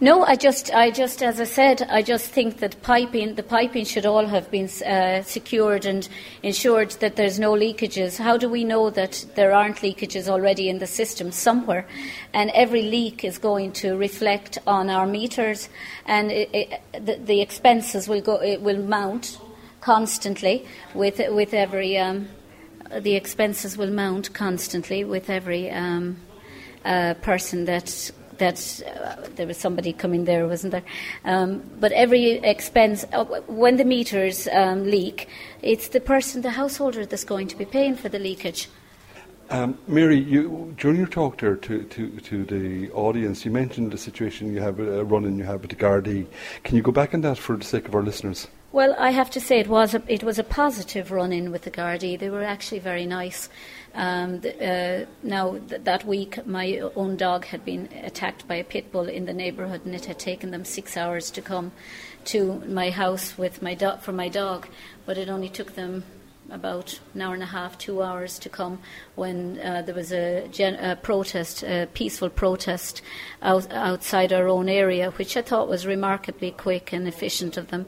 No, 0.00 0.24
I 0.24 0.36
just, 0.36 0.74
I 0.74 0.90
just, 0.90 1.22
as 1.22 1.40
I 1.40 1.44
said, 1.44 1.82
I 1.82 2.02
just 2.02 2.30
think 2.30 2.58
that 2.58 2.82
piping, 2.82 3.36
the 3.36 3.42
piping 3.42 3.84
should 3.84 4.06
all 4.06 4.26
have 4.26 4.50
been 4.50 4.68
uh, 4.84 5.22
secured 5.22 5.86
and 5.86 6.08
ensured 6.42 6.90
that 7.00 7.16
there's 7.16 7.38
no 7.38 7.52
leakages. 7.52 8.18
How 8.18 8.36
do 8.36 8.48
we 8.48 8.64
know 8.64 8.90
that 8.90 9.24
there 9.34 9.52
aren't 9.52 9.76
leakages 9.76 10.28
already 10.28 10.68
in 10.68 10.78
the 10.78 10.86
system 10.86 11.30
somewhere? 11.30 11.86
And 12.32 12.50
every 12.50 12.82
leak 12.82 13.24
is 13.24 13.38
going 13.38 13.72
to 13.72 13.96
reflect 13.96 14.58
on 14.66 14.90
our 14.90 15.06
meters, 15.06 15.68
and 16.06 16.30
it, 16.30 16.50
it, 16.52 16.80
the, 17.06 17.16
the 17.16 17.40
expenses 17.40 18.08
will 18.08 18.20
go, 18.20 18.42
it 18.42 18.60
will 18.60 18.82
mount 18.82 19.38
constantly 19.80 20.66
with 20.94 21.20
with 21.28 21.54
every. 21.54 21.98
Um, 21.98 22.28
the 23.00 23.16
expenses 23.16 23.76
will 23.76 23.90
mount 23.90 24.32
constantly 24.34 25.04
with 25.04 25.30
every 25.30 25.70
um, 25.70 26.16
uh, 26.84 27.14
person 27.22 27.64
that 27.64 28.10
that 28.38 28.82
uh, 28.86 29.16
there 29.36 29.46
was 29.46 29.56
somebody 29.56 29.92
coming 29.92 30.24
there, 30.24 30.46
wasn't 30.46 30.72
there? 30.72 30.84
Um, 31.24 31.62
but 31.80 31.92
every 31.92 32.32
expense, 32.32 33.04
uh, 33.12 33.24
when 33.46 33.76
the 33.76 33.84
meters 33.84 34.48
um, 34.52 34.84
leak, 34.84 35.28
it's 35.62 35.88
the 35.88 36.00
person, 36.00 36.42
the 36.42 36.50
householder, 36.50 37.06
that's 37.06 37.24
going 37.24 37.48
to 37.48 37.56
be 37.56 37.64
paying 37.64 37.96
for 37.96 38.08
the 38.08 38.18
leakage. 38.18 38.68
Um, 39.50 39.78
Mary, 39.86 40.18
you, 40.18 40.74
during 40.78 40.96
your 40.96 41.06
talk 41.06 41.38
there 41.38 41.56
to, 41.56 41.82
to, 41.82 42.10
to 42.20 42.44
the 42.44 42.90
audience, 42.92 43.44
you 43.44 43.50
mentioned 43.50 43.92
the 43.92 43.98
situation 43.98 44.52
you 44.54 44.60
have, 44.60 44.80
a 44.80 45.04
run-in 45.04 45.36
you 45.36 45.44
have 45.44 45.60
with 45.60 45.70
the 45.70 45.76
Gardaí. 45.76 46.26
Can 46.62 46.76
you 46.76 46.82
go 46.82 46.92
back 46.92 47.12
on 47.12 47.20
that 47.20 47.36
for 47.36 47.56
the 47.56 47.64
sake 47.64 47.86
of 47.86 47.94
our 47.94 48.02
listeners? 48.02 48.48
Well, 48.72 48.96
I 48.98 49.10
have 49.10 49.30
to 49.30 49.40
say 49.40 49.60
it 49.60 49.68
was 49.68 49.94
a, 49.94 50.02
it 50.08 50.24
was 50.24 50.38
a 50.38 50.44
positive 50.44 51.12
run-in 51.12 51.52
with 51.52 51.62
the 51.62 51.70
Gardaí. 51.70 52.18
They 52.18 52.30
were 52.30 52.42
actually 52.42 52.80
very 52.80 53.06
nice. 53.06 53.48
Um, 53.94 54.40
the, 54.40 54.52
uh, 54.52 55.06
now 55.22 55.58
th- 55.68 55.82
that 55.84 56.04
week, 56.04 56.44
my 56.46 56.80
own 56.96 57.16
dog 57.16 57.44
had 57.46 57.64
been 57.64 57.88
attacked 58.02 58.48
by 58.48 58.56
a 58.56 58.64
pit 58.64 58.90
bull 58.90 59.08
in 59.08 59.24
the 59.26 59.32
neighbourhood, 59.32 59.82
and 59.84 59.94
it 59.94 60.06
had 60.06 60.18
taken 60.18 60.50
them 60.50 60.64
six 60.64 60.96
hours 60.96 61.30
to 61.30 61.40
come 61.40 61.70
to 62.26 62.54
my 62.66 62.90
house 62.90 63.38
with 63.38 63.62
my 63.62 63.74
do- 63.74 63.98
for 64.00 64.12
my 64.12 64.28
dog, 64.28 64.66
but 65.06 65.16
it 65.16 65.28
only 65.28 65.48
took 65.48 65.74
them 65.74 66.02
about 66.50 67.00
an 67.14 67.22
hour 67.22 67.34
and 67.34 67.42
a 67.42 67.46
half, 67.46 67.78
two 67.78 68.02
hours 68.02 68.38
to 68.38 68.48
come 68.48 68.80
when 69.14 69.58
uh, 69.60 69.82
there 69.82 69.94
was 69.94 70.12
a, 70.12 70.46
gen- 70.48 70.74
a 70.76 70.96
protest, 70.96 71.62
a 71.62 71.88
peaceful 71.94 72.28
protest 72.28 73.02
out- 73.42 73.72
outside 73.72 74.32
our 74.32 74.48
own 74.48 74.68
area, 74.68 75.10
which 75.12 75.36
I 75.36 75.42
thought 75.42 75.68
was 75.68 75.86
remarkably 75.86 76.50
quick 76.50 76.92
and 76.92 77.08
efficient 77.08 77.56
of 77.56 77.68
them. 77.68 77.86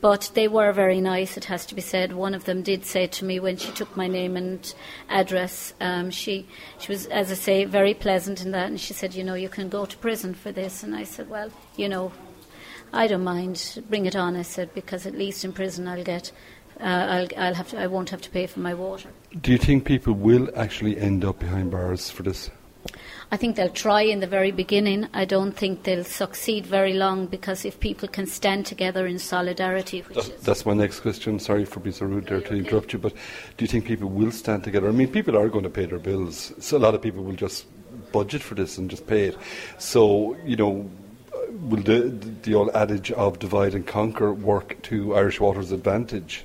But 0.00 0.30
they 0.34 0.48
were 0.48 0.72
very 0.72 1.00
nice, 1.00 1.36
it 1.36 1.46
has 1.46 1.66
to 1.66 1.74
be 1.74 1.80
said. 1.80 2.12
One 2.12 2.34
of 2.34 2.44
them 2.44 2.62
did 2.62 2.84
say 2.84 3.06
to 3.08 3.24
me 3.24 3.40
when 3.40 3.56
she 3.56 3.72
took 3.72 3.96
my 3.96 4.06
name 4.06 4.36
and 4.36 4.74
address, 5.08 5.74
um, 5.80 6.10
she, 6.10 6.46
she 6.78 6.92
was, 6.92 7.06
as 7.06 7.30
I 7.30 7.34
say, 7.34 7.64
very 7.64 7.94
pleasant 7.94 8.44
in 8.44 8.52
that, 8.52 8.68
and 8.68 8.80
she 8.80 8.94
said, 8.94 9.14
You 9.14 9.24
know, 9.24 9.34
you 9.34 9.48
can 9.48 9.68
go 9.68 9.86
to 9.86 9.96
prison 9.98 10.34
for 10.34 10.52
this. 10.52 10.82
And 10.82 10.94
I 10.94 11.04
said, 11.04 11.28
Well, 11.28 11.50
you 11.76 11.88
know, 11.88 12.12
I 12.92 13.06
don't 13.06 13.24
mind. 13.24 13.82
Bring 13.88 14.06
it 14.06 14.16
on, 14.16 14.36
I 14.36 14.42
said, 14.42 14.72
because 14.72 15.04
at 15.04 15.14
least 15.14 15.44
in 15.44 15.52
prison 15.52 15.86
I'll 15.86 16.04
get. 16.04 16.32
Uh, 16.80 16.84
I'll, 16.84 17.28
I'll 17.36 17.54
have 17.54 17.68
to, 17.70 17.80
I 17.80 17.86
won't 17.86 18.10
have 18.10 18.22
to 18.22 18.30
pay 18.30 18.46
for 18.46 18.60
my 18.60 18.74
water. 18.74 19.08
Do 19.40 19.52
you 19.52 19.58
think 19.58 19.84
people 19.84 20.12
will 20.12 20.48
actually 20.56 20.98
end 20.98 21.24
up 21.24 21.38
behind 21.40 21.70
bars 21.70 22.10
for 22.10 22.22
this? 22.22 22.50
I 23.30 23.36
think 23.36 23.56
they'll 23.56 23.68
try 23.68 24.02
in 24.02 24.20
the 24.20 24.26
very 24.26 24.52
beginning. 24.52 25.08
I 25.12 25.26
don't 25.26 25.52
think 25.52 25.82
they'll 25.82 26.04
succeed 26.04 26.64
very 26.64 26.94
long 26.94 27.26
because 27.26 27.66
if 27.66 27.78
people 27.78 28.08
can 28.08 28.26
stand 28.26 28.64
together 28.64 29.06
in 29.06 29.18
solidarity, 29.18 30.02
that's, 30.14 30.28
that's, 30.40 30.64
my 30.64 30.72
next 30.72 31.00
question. 31.00 31.38
Sorry 31.38 31.66
for 31.66 31.80
being 31.80 31.94
so 31.94 32.06
rude 32.06 32.26
there 32.26 32.40
to 32.40 32.54
interrupt 32.54 32.94
you, 32.94 32.98
but 32.98 33.12
do 33.12 33.64
you 33.64 33.66
think 33.66 33.84
people 33.84 34.08
will 34.08 34.32
stand 34.32 34.64
together? 34.64 34.88
I 34.88 34.92
mean, 34.92 35.08
people 35.08 35.36
are 35.36 35.48
going 35.50 35.64
to 35.64 35.70
pay 35.70 35.84
their 35.84 35.98
bills. 35.98 36.54
So 36.58 36.78
a 36.78 36.80
lot 36.80 36.94
of 36.94 37.02
people 37.02 37.22
will 37.22 37.36
just 37.36 37.66
budget 38.12 38.40
for 38.40 38.54
this 38.54 38.78
and 38.78 38.88
just 38.88 39.06
pay 39.06 39.24
it. 39.24 39.36
So 39.78 40.36
you 40.44 40.56
know, 40.56 40.90
will 41.68 41.82
the 41.82 42.08
the 42.42 42.54
old 42.54 42.70
adage 42.70 43.12
of 43.12 43.38
divide 43.38 43.74
and 43.74 43.86
conquer 43.86 44.32
work 44.32 44.80
to 44.84 45.14
Irish 45.14 45.38
Water's 45.38 45.72
advantage? 45.72 46.44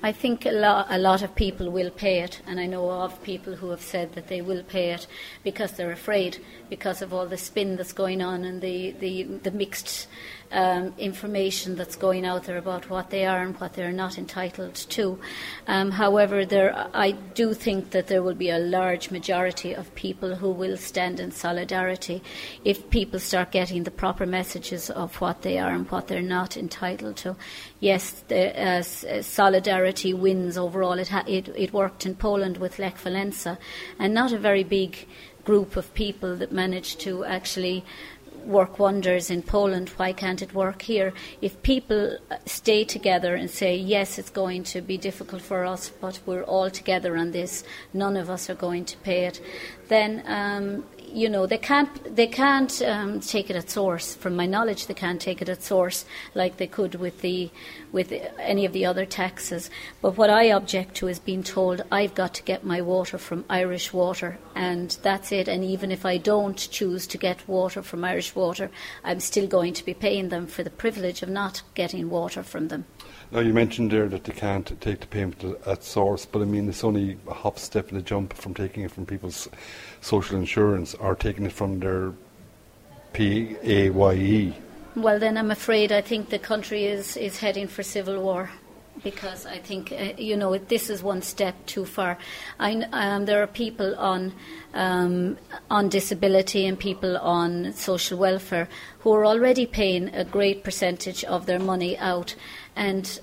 I 0.00 0.12
think 0.12 0.46
a, 0.46 0.50
lo- 0.50 0.84
a 0.88 0.98
lot 0.98 1.22
of 1.22 1.34
people 1.34 1.72
will 1.72 1.90
pay 1.90 2.20
it, 2.20 2.40
and 2.46 2.60
I 2.60 2.66
know 2.66 2.88
of 2.88 3.20
people 3.24 3.56
who 3.56 3.70
have 3.70 3.80
said 3.80 4.12
that 4.12 4.28
they 4.28 4.40
will 4.40 4.62
pay 4.62 4.92
it 4.92 5.08
because 5.42 5.72
they're 5.72 5.90
afraid 5.90 6.38
because 6.70 7.02
of 7.02 7.12
all 7.12 7.26
the 7.26 7.36
spin 7.36 7.76
that's 7.76 7.92
going 7.92 8.22
on 8.22 8.44
and 8.44 8.60
the, 8.60 8.92
the, 8.92 9.24
the 9.24 9.50
mixed 9.50 10.06
um, 10.52 10.94
information 10.98 11.76
that's 11.76 11.96
going 11.96 12.24
out 12.24 12.44
there 12.44 12.58
about 12.58 12.88
what 12.88 13.10
they 13.10 13.26
are 13.26 13.42
and 13.42 13.58
what 13.60 13.74
they're 13.74 13.92
not 13.92 14.18
entitled 14.18 14.74
to. 14.74 15.18
Um, 15.66 15.90
however, 15.90 16.44
there, 16.44 16.88
I 16.94 17.12
do 17.12 17.54
think 17.54 17.90
that 17.90 18.06
there 18.06 18.22
will 18.22 18.34
be 18.34 18.50
a 18.50 18.58
large 18.58 19.10
majority 19.10 19.74
of 19.74 19.94
people 19.94 20.36
who 20.36 20.50
will 20.50 20.76
stand 20.76 21.20
in 21.20 21.30
solidarity 21.30 22.22
if 22.64 22.88
people 22.90 23.20
start 23.20 23.50
getting 23.52 23.84
the 23.84 23.90
proper 23.90 24.26
messages 24.26 24.90
of 24.90 25.20
what 25.20 25.42
they 25.42 25.58
are 25.58 25.70
and 25.70 25.90
what 25.90 26.08
they're 26.08 26.22
not 26.22 26.56
entitled 26.56 27.16
to. 27.18 27.36
Yes, 27.80 28.24
the, 28.28 28.58
uh, 28.60 28.82
solidarity 29.22 30.14
wins 30.14 30.56
overall. 30.56 30.98
It, 30.98 31.08
ha- 31.08 31.24
it, 31.26 31.48
it 31.56 31.72
worked 31.72 32.06
in 32.06 32.14
Poland 32.14 32.56
with 32.58 32.78
Lech 32.78 32.98
Walesa, 32.98 33.58
and 33.98 34.14
not 34.14 34.32
a 34.32 34.38
very 34.38 34.64
big 34.64 35.06
group 35.44 35.76
of 35.76 35.94
people 35.94 36.36
that 36.36 36.52
managed 36.52 37.00
to 37.00 37.24
actually 37.24 37.82
work 38.48 38.78
wonders 38.78 39.30
in 39.30 39.42
Poland, 39.42 39.90
why 39.98 40.12
can't 40.12 40.42
it 40.42 40.54
work 40.54 40.82
here? 40.82 41.12
If 41.42 41.62
people 41.62 42.16
uh, 42.30 42.36
stay 42.46 42.82
together 42.82 43.34
and 43.34 43.50
say, 43.50 43.76
yes, 43.76 44.18
it's 44.18 44.30
going 44.30 44.64
to 44.64 44.80
be 44.80 44.96
difficult 44.96 45.42
for 45.42 45.66
us, 45.66 45.90
but 46.00 46.18
we're 46.24 46.44
all 46.44 46.70
together 46.70 47.16
on 47.16 47.32
this, 47.32 47.62
none 47.92 48.16
of 48.16 48.30
us 48.30 48.48
are 48.48 48.54
going 48.54 48.86
to 48.86 48.96
pay 48.98 49.26
it, 49.26 49.40
then 49.88 50.22
um, 50.26 50.84
you 51.12 51.28
know 51.28 51.46
they 51.46 51.58
can't 51.58 52.14
they 52.14 52.26
can't 52.26 52.82
um, 52.82 53.20
take 53.20 53.50
it 53.50 53.56
at 53.56 53.70
source. 53.70 54.14
From 54.14 54.36
my 54.36 54.46
knowledge, 54.46 54.86
they 54.86 54.94
can't 54.94 55.20
take 55.20 55.40
it 55.42 55.48
at 55.48 55.62
source 55.62 56.04
like 56.34 56.56
they 56.56 56.66
could 56.66 56.94
with 56.96 57.20
the 57.20 57.50
with 57.92 58.12
any 58.38 58.64
of 58.64 58.72
the 58.72 58.84
other 58.84 59.06
taxes. 59.06 59.70
But 60.02 60.16
what 60.16 60.30
I 60.30 60.44
object 60.44 60.94
to 60.96 61.08
is 61.08 61.18
being 61.18 61.42
told 61.42 61.82
I've 61.90 62.14
got 62.14 62.34
to 62.34 62.42
get 62.42 62.64
my 62.64 62.80
water 62.80 63.18
from 63.18 63.44
Irish 63.48 63.92
Water, 63.92 64.38
and 64.54 64.96
that's 65.02 65.32
it. 65.32 65.48
And 65.48 65.64
even 65.64 65.90
if 65.90 66.04
I 66.04 66.18
don't 66.18 66.56
choose 66.56 67.06
to 67.08 67.18
get 67.18 67.48
water 67.48 67.82
from 67.82 68.04
Irish 68.04 68.34
Water, 68.34 68.70
I'm 69.04 69.20
still 69.20 69.46
going 69.46 69.74
to 69.74 69.84
be 69.84 69.94
paying 69.94 70.28
them 70.28 70.46
for 70.46 70.62
the 70.62 70.70
privilege 70.70 71.22
of 71.22 71.28
not 71.28 71.62
getting 71.74 72.10
water 72.10 72.42
from 72.42 72.68
them. 72.68 72.84
Now, 73.30 73.40
you 73.40 73.52
mentioned 73.52 73.90
there 73.90 74.08
that 74.08 74.24
they 74.24 74.32
can't 74.32 74.80
take 74.80 75.00
the 75.00 75.06
payment 75.06 75.44
at 75.66 75.84
source, 75.84 76.24
but 76.24 76.40
I 76.40 76.46
mean, 76.46 76.66
it's 76.68 76.82
only 76.82 77.18
a 77.28 77.34
hop, 77.34 77.58
step, 77.58 77.90
and 77.90 77.98
a 77.98 78.02
jump 78.02 78.32
from 78.32 78.54
taking 78.54 78.84
it 78.84 78.90
from 78.90 79.04
people's 79.04 79.48
social 80.00 80.38
insurance 80.38 80.94
or 80.94 81.14
taking 81.14 81.44
it 81.44 81.52
from 81.52 81.80
their 81.80 82.14
PAYE. 83.12 84.54
Well, 84.96 85.18
then 85.18 85.36
I'm 85.36 85.50
afraid 85.50 85.92
I 85.92 86.00
think 86.00 86.30
the 86.30 86.38
country 86.38 86.86
is, 86.86 87.18
is 87.18 87.38
heading 87.38 87.68
for 87.68 87.82
civil 87.82 88.22
war 88.22 88.50
because 89.02 89.46
I 89.46 89.58
think 89.58 89.92
uh, 89.92 90.12
you 90.16 90.36
know 90.36 90.56
this 90.56 90.90
is 90.90 91.02
one 91.02 91.22
step 91.22 91.54
too 91.66 91.84
far. 91.84 92.18
I, 92.58 92.84
um, 92.92 93.26
there 93.26 93.42
are 93.42 93.46
people 93.46 93.94
on 93.96 94.32
um, 94.74 95.38
on 95.70 95.88
disability 95.88 96.66
and 96.66 96.78
people 96.78 97.16
on 97.18 97.72
social 97.72 98.18
welfare 98.18 98.68
who 99.00 99.12
are 99.12 99.24
already 99.24 99.66
paying 99.66 100.14
a 100.14 100.24
great 100.24 100.64
percentage 100.64 101.24
of 101.24 101.46
their 101.46 101.58
money 101.58 101.96
out, 101.98 102.34
and 102.78 103.20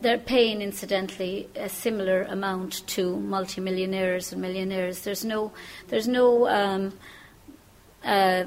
they're 0.00 0.18
paying 0.18 0.60
incidentally 0.60 1.48
a 1.54 1.68
similar 1.68 2.22
amount 2.22 2.86
to 2.88 3.16
multimillionaires 3.18 4.32
and 4.32 4.42
millionaires. 4.42 5.02
There's 5.02 5.24
no 5.24 5.52
there's 5.88 6.08
no 6.08 6.48
um, 6.48 6.92
uh, 8.04 8.44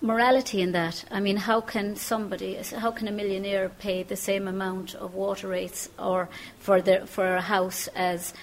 morality 0.00 0.60
in 0.60 0.72
that. 0.72 1.04
I 1.10 1.20
mean, 1.20 1.36
how 1.36 1.60
can 1.60 1.94
somebody, 1.96 2.54
how 2.54 2.90
can 2.90 3.06
a 3.08 3.12
millionaire 3.12 3.68
pay 3.68 4.02
the 4.02 4.16
same 4.16 4.48
amount 4.48 4.94
of 4.96 5.14
water 5.14 5.48
rates 5.48 5.88
or 5.96 6.28
for 6.58 6.82
their 6.82 7.06
for 7.06 7.36
a 7.36 7.40
house 7.40 7.88
as 7.94 8.34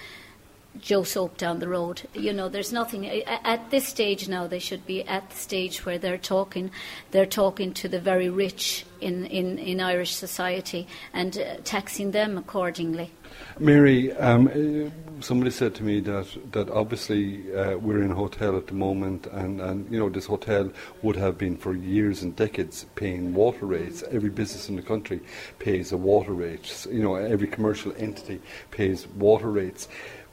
Joe 0.78 1.02
Soap 1.02 1.36
down 1.36 1.58
the 1.58 1.68
road? 1.68 2.02
You 2.14 2.32
know, 2.32 2.48
there's 2.48 2.72
nothing 2.72 3.06
at 3.06 3.70
this 3.70 3.86
stage 3.86 4.28
now. 4.28 4.46
They 4.46 4.58
should 4.58 4.86
be 4.86 5.02
at 5.04 5.30
the 5.30 5.36
stage 5.36 5.84
where 5.84 5.98
they're 5.98 6.18
talking, 6.18 6.70
they're 7.10 7.26
talking 7.26 7.72
to 7.74 7.88
the 7.88 8.00
very 8.00 8.28
rich 8.28 8.86
in 9.00 9.26
in, 9.26 9.58
in 9.58 9.80
Irish 9.80 10.14
society 10.14 10.86
and 11.12 11.36
uh, 11.36 11.56
taxing 11.64 12.10
them 12.12 12.38
accordingly. 12.38 13.10
Mary, 13.58 14.12
um, 14.14 14.48
uh, 14.48 15.20
somebody 15.22 15.50
said 15.50 15.74
to 15.74 15.82
me 15.82 16.00
that 16.00 16.26
that 16.52 16.70
obviously 16.70 17.54
uh, 17.54 17.76
we're 17.76 18.02
in 18.02 18.10
a 18.10 18.14
hotel 18.14 18.56
at 18.56 18.66
the 18.66 18.74
moment, 18.74 19.26
and, 19.32 19.60
and 19.60 19.90
you 19.90 19.98
know 19.98 20.08
this 20.08 20.26
hotel 20.26 20.70
would 21.02 21.16
have 21.16 21.38
been 21.38 21.56
for 21.56 21.74
years 21.74 22.22
and 22.22 22.34
decades 22.36 22.86
paying 22.94 23.34
water 23.34 23.66
rates. 23.66 24.02
Every 24.10 24.30
business 24.30 24.68
in 24.68 24.76
the 24.76 24.82
country 24.82 25.20
pays 25.58 25.92
a 25.92 25.96
water 25.96 26.32
rate. 26.32 26.86
You 26.90 27.02
know, 27.02 27.14
every 27.14 27.46
commercial 27.46 27.92
entity 27.98 28.40
pays 28.70 29.06
water 29.08 29.50
rates. 29.50 29.88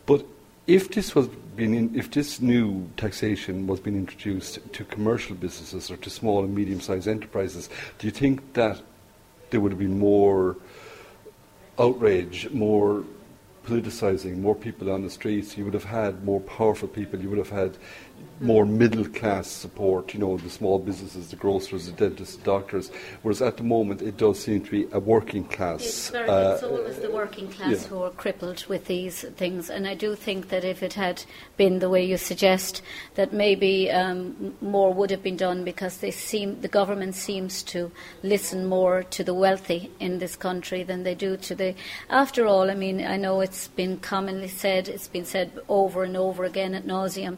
But 0.07 0.25
if 0.65 0.89
this 0.89 1.13
was 1.13 1.27
being 1.55 1.75
in, 1.75 1.95
if 1.95 2.09
this 2.09 2.41
new 2.41 2.89
taxation 2.97 3.67
was 3.67 3.79
being 3.79 3.97
introduced 3.97 4.59
to 4.73 4.83
commercial 4.85 5.35
businesses 5.35 5.91
or 5.91 5.97
to 5.97 6.09
small 6.09 6.43
and 6.43 6.55
medium-sized 6.55 7.07
enterprises, 7.07 7.69
do 7.99 8.07
you 8.07 8.11
think 8.11 8.53
that 8.53 8.81
there 9.51 9.59
would 9.59 9.71
have 9.71 9.79
been 9.79 9.99
more 9.99 10.55
outrage, 11.77 12.49
more 12.51 13.03
politicising, 13.65 14.37
more 14.37 14.55
people 14.55 14.89
on 14.91 15.03
the 15.03 15.09
streets, 15.09 15.57
you 15.57 15.65
would 15.65 15.73
have 15.73 15.83
had 15.83 16.23
more 16.23 16.39
powerful 16.39 16.87
people, 16.87 17.19
you 17.19 17.29
would 17.29 17.37
have 17.37 17.49
had 17.49 17.77
more 18.39 18.65
middle 18.65 19.05
class 19.05 19.47
support, 19.47 20.13
you 20.13 20.19
know, 20.19 20.37
the 20.37 20.49
small 20.49 20.79
businesses, 20.79 21.29
the 21.29 21.35
grocers, 21.35 21.87
the 21.87 21.91
dentists, 21.91 22.35
the 22.35 22.43
doctors. 22.43 22.91
Whereas 23.21 23.41
at 23.41 23.57
the 23.57 23.63
moment, 23.63 24.01
it 24.01 24.17
does 24.17 24.39
seem 24.39 24.63
to 24.63 24.71
be 24.71 24.87
a 24.91 24.99
working 24.99 25.43
class. 25.45 25.85
It's, 25.85 26.09
very, 26.09 26.29
uh, 26.29 26.53
it's 26.53 26.63
always 26.63 26.99
the 26.99 27.11
working 27.11 27.47
class 27.47 27.83
yeah. 27.83 27.87
who 27.87 28.03
are 28.03 28.11
crippled 28.11 28.65
with 28.67 28.85
these 28.85 29.21
things. 29.21 29.69
And 29.69 29.87
I 29.87 29.95
do 29.95 30.15
think 30.15 30.49
that 30.49 30.63
if 30.63 30.83
it 30.83 30.93
had 30.93 31.23
been 31.57 31.79
the 31.79 31.89
way 31.89 32.05
you 32.05 32.17
suggest, 32.17 32.81
that 33.15 33.33
maybe 33.33 33.89
um, 33.91 34.55
more 34.61 34.93
would 34.93 35.09
have 35.11 35.23
been 35.23 35.37
done 35.37 35.63
because 35.63 35.97
they 35.97 36.11
seem, 36.11 36.61
the 36.61 36.67
government 36.67 37.15
seems 37.15 37.63
to 37.63 37.91
listen 38.21 38.65
more 38.65 39.03
to 39.03 39.23
the 39.23 39.33
wealthy 39.33 39.91
in 39.99 40.19
this 40.19 40.35
country 40.35 40.83
than 40.83 41.03
they 41.03 41.15
do 41.15 41.37
to 41.37 41.55
the. 41.55 41.73
After 42.09 42.45
all, 42.45 42.69
I 42.69 42.75
mean, 42.75 43.03
I 43.03 43.17
know 43.17 43.41
it's 43.41 43.67
been 43.69 43.97
commonly 43.97 44.47
said, 44.47 44.87
it's 44.87 45.07
been 45.07 45.25
said 45.25 45.51
over 45.67 46.03
and 46.03 46.15
over 46.15 46.43
again 46.43 46.75
at 46.75 46.85
nauseum 46.85 47.37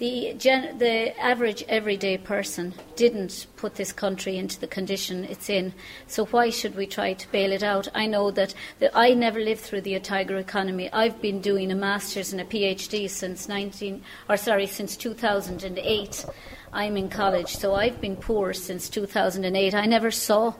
the, 0.00 0.34
gen- 0.40 0.78
the 0.78 1.16
average 1.20 1.62
everyday 1.68 2.16
person 2.18 2.74
didn't 2.96 3.46
put 3.56 3.74
this 3.76 3.92
country 3.92 4.38
into 4.38 4.58
the 4.58 4.66
condition 4.66 5.24
it's 5.24 5.50
in. 5.50 5.72
So 6.06 6.24
why 6.26 6.50
should 6.50 6.74
we 6.74 6.86
try 6.86 7.12
to 7.12 7.30
bail 7.30 7.52
it 7.52 7.62
out? 7.62 7.86
I 7.94 8.06
know 8.06 8.30
that, 8.32 8.54
that 8.80 8.90
I 8.94 9.14
never 9.14 9.38
lived 9.38 9.60
through 9.60 9.82
the 9.82 10.00
tiger 10.00 10.38
economy. 10.38 10.90
I've 10.92 11.20
been 11.20 11.40
doing 11.40 11.70
a 11.70 11.76
master's 11.76 12.32
and 12.32 12.40
a 12.40 12.44
PhD 12.44 13.08
since 13.08 13.48
19, 13.48 14.02
or 14.28 14.36
sorry, 14.36 14.66
since 14.66 14.96
2008. 14.96 16.24
I'm 16.72 16.96
in 16.96 17.10
college, 17.10 17.56
so 17.56 17.74
I've 17.74 18.00
been 18.00 18.16
poor 18.16 18.54
since 18.54 18.88
2008. 18.88 19.74
I 19.74 19.86
never 19.86 20.10
saw 20.10 20.54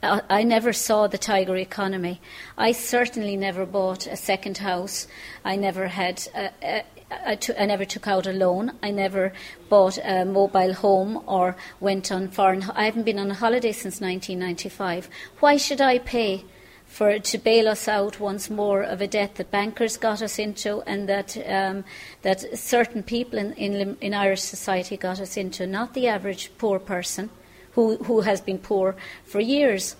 uh, 0.00 0.20
I 0.30 0.44
never 0.44 0.72
saw 0.72 1.08
the 1.08 1.18
tiger 1.18 1.56
economy. 1.56 2.20
I 2.56 2.70
certainly 2.70 3.36
never 3.36 3.66
bought 3.66 4.06
a 4.06 4.16
second 4.16 4.58
house. 4.58 5.08
I 5.44 5.56
never 5.56 5.88
had 5.88 6.22
a, 6.36 6.84
I, 7.10 7.36
t- 7.36 7.54
I 7.58 7.66
never 7.66 7.84
took 7.84 8.06
out 8.06 8.26
a 8.26 8.32
loan. 8.32 8.72
I 8.82 8.90
never 8.90 9.32
bought 9.68 9.98
a 9.98 10.24
mobile 10.24 10.74
home 10.74 11.22
or 11.26 11.56
went 11.80 12.12
on 12.12 12.28
foreign. 12.28 12.64
I 12.74 12.84
haven't 12.84 13.04
been 13.04 13.18
on 13.18 13.30
a 13.30 13.34
holiday 13.34 13.72
since 13.72 14.00
1995. 14.00 15.08
Why 15.40 15.56
should 15.56 15.80
I 15.80 15.98
pay 15.98 16.44
for 16.86 17.18
to 17.18 17.38
bail 17.38 17.68
us 17.68 17.86
out 17.86 18.18
once 18.18 18.48
more 18.48 18.82
of 18.82 19.00
a 19.00 19.06
debt 19.06 19.34
that 19.36 19.50
bankers 19.50 19.96
got 19.96 20.22
us 20.22 20.38
into 20.38 20.80
and 20.82 21.08
that 21.08 21.36
um, 21.46 21.84
that 22.22 22.58
certain 22.58 23.02
people 23.02 23.38
in, 23.38 23.52
in, 23.54 23.96
in 24.00 24.14
Irish 24.14 24.40
society 24.40 24.96
got 24.96 25.20
us 25.20 25.36
into, 25.36 25.66
not 25.66 25.94
the 25.94 26.08
average 26.08 26.50
poor 26.58 26.78
person 26.78 27.30
who 27.72 27.96
who 28.04 28.22
has 28.22 28.40
been 28.40 28.58
poor 28.58 28.96
for 29.24 29.40
years. 29.40 29.96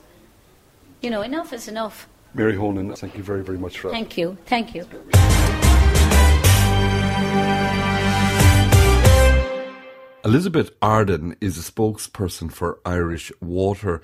You 1.03 1.11
know, 1.11 1.23
enough 1.23 1.53
is 1.53 1.69
enough. 1.69 2.09
Mary 2.35 2.57
Honan, 2.57 2.95
thank 2.95 3.17
you 3.17 3.23
very, 3.23 3.43
very 3.43 3.59
much 3.59 3.79
for 3.79 3.89
that. 3.89 3.95
Thank 3.95 4.19
you. 4.19 4.37
Thank 4.47 4.75
you. 4.75 4.87
Elizabeth 10.25 10.71
Arden 10.83 11.37
is 11.41 11.57
a 11.57 11.73
spokesperson 11.73 12.53
for 12.53 12.81
Irish 12.85 13.33
Water. 13.41 14.03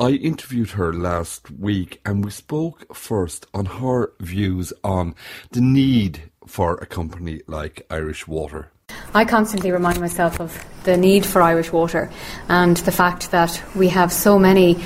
I 0.00 0.10
interviewed 0.10 0.70
her 0.70 0.92
last 0.92 1.50
week 1.50 2.00
and 2.04 2.24
we 2.24 2.30
spoke 2.32 2.94
first 2.94 3.46
on 3.54 3.66
her 3.66 4.12
views 4.18 4.72
on 4.82 5.14
the 5.52 5.60
need 5.60 6.30
for 6.46 6.74
a 6.74 6.86
company 6.86 7.42
like 7.46 7.86
Irish 7.88 8.26
Water. 8.26 8.72
I 9.14 9.24
constantly 9.24 9.70
remind 9.70 10.00
myself 10.00 10.40
of 10.40 10.64
the 10.84 10.96
need 10.96 11.24
for 11.24 11.42
Irish 11.42 11.72
water 11.72 12.10
and 12.48 12.76
the 12.78 12.92
fact 12.92 13.30
that 13.30 13.62
we 13.76 13.88
have 13.88 14.12
so 14.12 14.38
many 14.38 14.82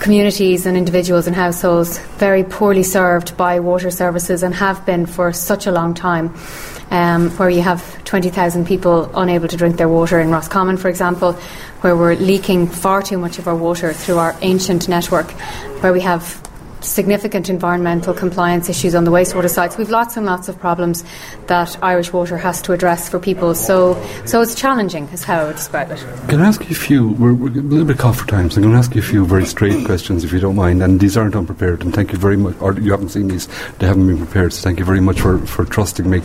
communities 0.00 0.66
and 0.66 0.76
individuals 0.76 1.26
and 1.26 1.34
households 1.34 1.98
very 2.18 2.44
poorly 2.44 2.82
served 2.82 3.36
by 3.36 3.60
water 3.60 3.90
services 3.90 4.42
and 4.42 4.54
have 4.54 4.84
been 4.84 5.06
for 5.06 5.32
such 5.32 5.66
a 5.66 5.72
long 5.72 5.94
time. 5.94 6.34
Um, 6.88 7.30
where 7.30 7.50
you 7.50 7.62
have 7.62 8.04
20,000 8.04 8.64
people 8.64 9.10
unable 9.14 9.48
to 9.48 9.56
drink 9.56 9.76
their 9.76 9.88
water 9.88 10.20
in 10.20 10.30
Roscommon, 10.30 10.76
for 10.76 10.88
example, 10.88 11.32
where 11.80 11.96
we're 11.96 12.14
leaking 12.14 12.68
far 12.68 13.02
too 13.02 13.18
much 13.18 13.40
of 13.40 13.48
our 13.48 13.56
water 13.56 13.92
through 13.92 14.18
our 14.18 14.36
ancient 14.42 14.88
network, 14.88 15.30
where 15.82 15.92
we 15.92 16.00
have 16.02 16.40
significant 16.86 17.48
environmental 17.50 18.14
compliance 18.14 18.68
issues 18.68 18.94
on 18.94 19.04
the 19.04 19.10
wastewater 19.10 19.50
sites. 19.50 19.76
We've 19.76 19.90
lots 19.90 20.16
and 20.16 20.26
lots 20.26 20.48
of 20.48 20.58
problems 20.58 21.04
that 21.46 21.76
Irish 21.82 22.12
Water 22.12 22.38
has 22.38 22.62
to 22.62 22.72
address 22.72 23.08
for 23.08 23.18
people. 23.18 23.54
So, 23.54 24.02
so 24.24 24.40
it's 24.40 24.54
challenging, 24.54 25.04
is 25.08 25.24
how 25.24 25.40
I 25.40 25.44
would 25.46 25.56
describe 25.56 25.90
it. 25.90 25.98
Can 26.28 26.40
I 26.40 26.46
ask 26.46 26.62
you 26.62 26.70
a 26.70 26.74
few? 26.74 27.08
We're, 27.08 27.34
we're 27.34 27.48
a 27.48 27.52
little 27.54 27.84
bit 27.84 27.98
caught 27.98 28.16
for 28.16 28.26
time, 28.26 28.50
so 28.50 28.56
I'm 28.56 28.62
going 28.62 28.72
to 28.72 28.78
ask 28.78 28.94
you 28.94 29.00
a 29.00 29.04
few 29.04 29.26
very 29.26 29.46
straight 29.46 29.84
questions, 29.84 30.24
if 30.24 30.32
you 30.32 30.40
don't 30.40 30.56
mind. 30.56 30.82
And 30.82 31.00
these 31.00 31.16
aren't 31.16 31.36
unprepared. 31.36 31.82
And 31.82 31.94
thank 31.94 32.12
you 32.12 32.18
very 32.18 32.36
much. 32.36 32.56
Or 32.60 32.72
you 32.74 32.90
haven't 32.90 33.10
seen 33.10 33.28
these; 33.28 33.48
they 33.78 33.86
haven't 33.86 34.06
been 34.06 34.18
prepared. 34.18 34.52
So 34.52 34.62
thank 34.62 34.78
you 34.78 34.84
very 34.84 35.00
much 35.00 35.20
for 35.20 35.38
for 35.46 35.64
trusting 35.64 36.08
me. 36.08 36.22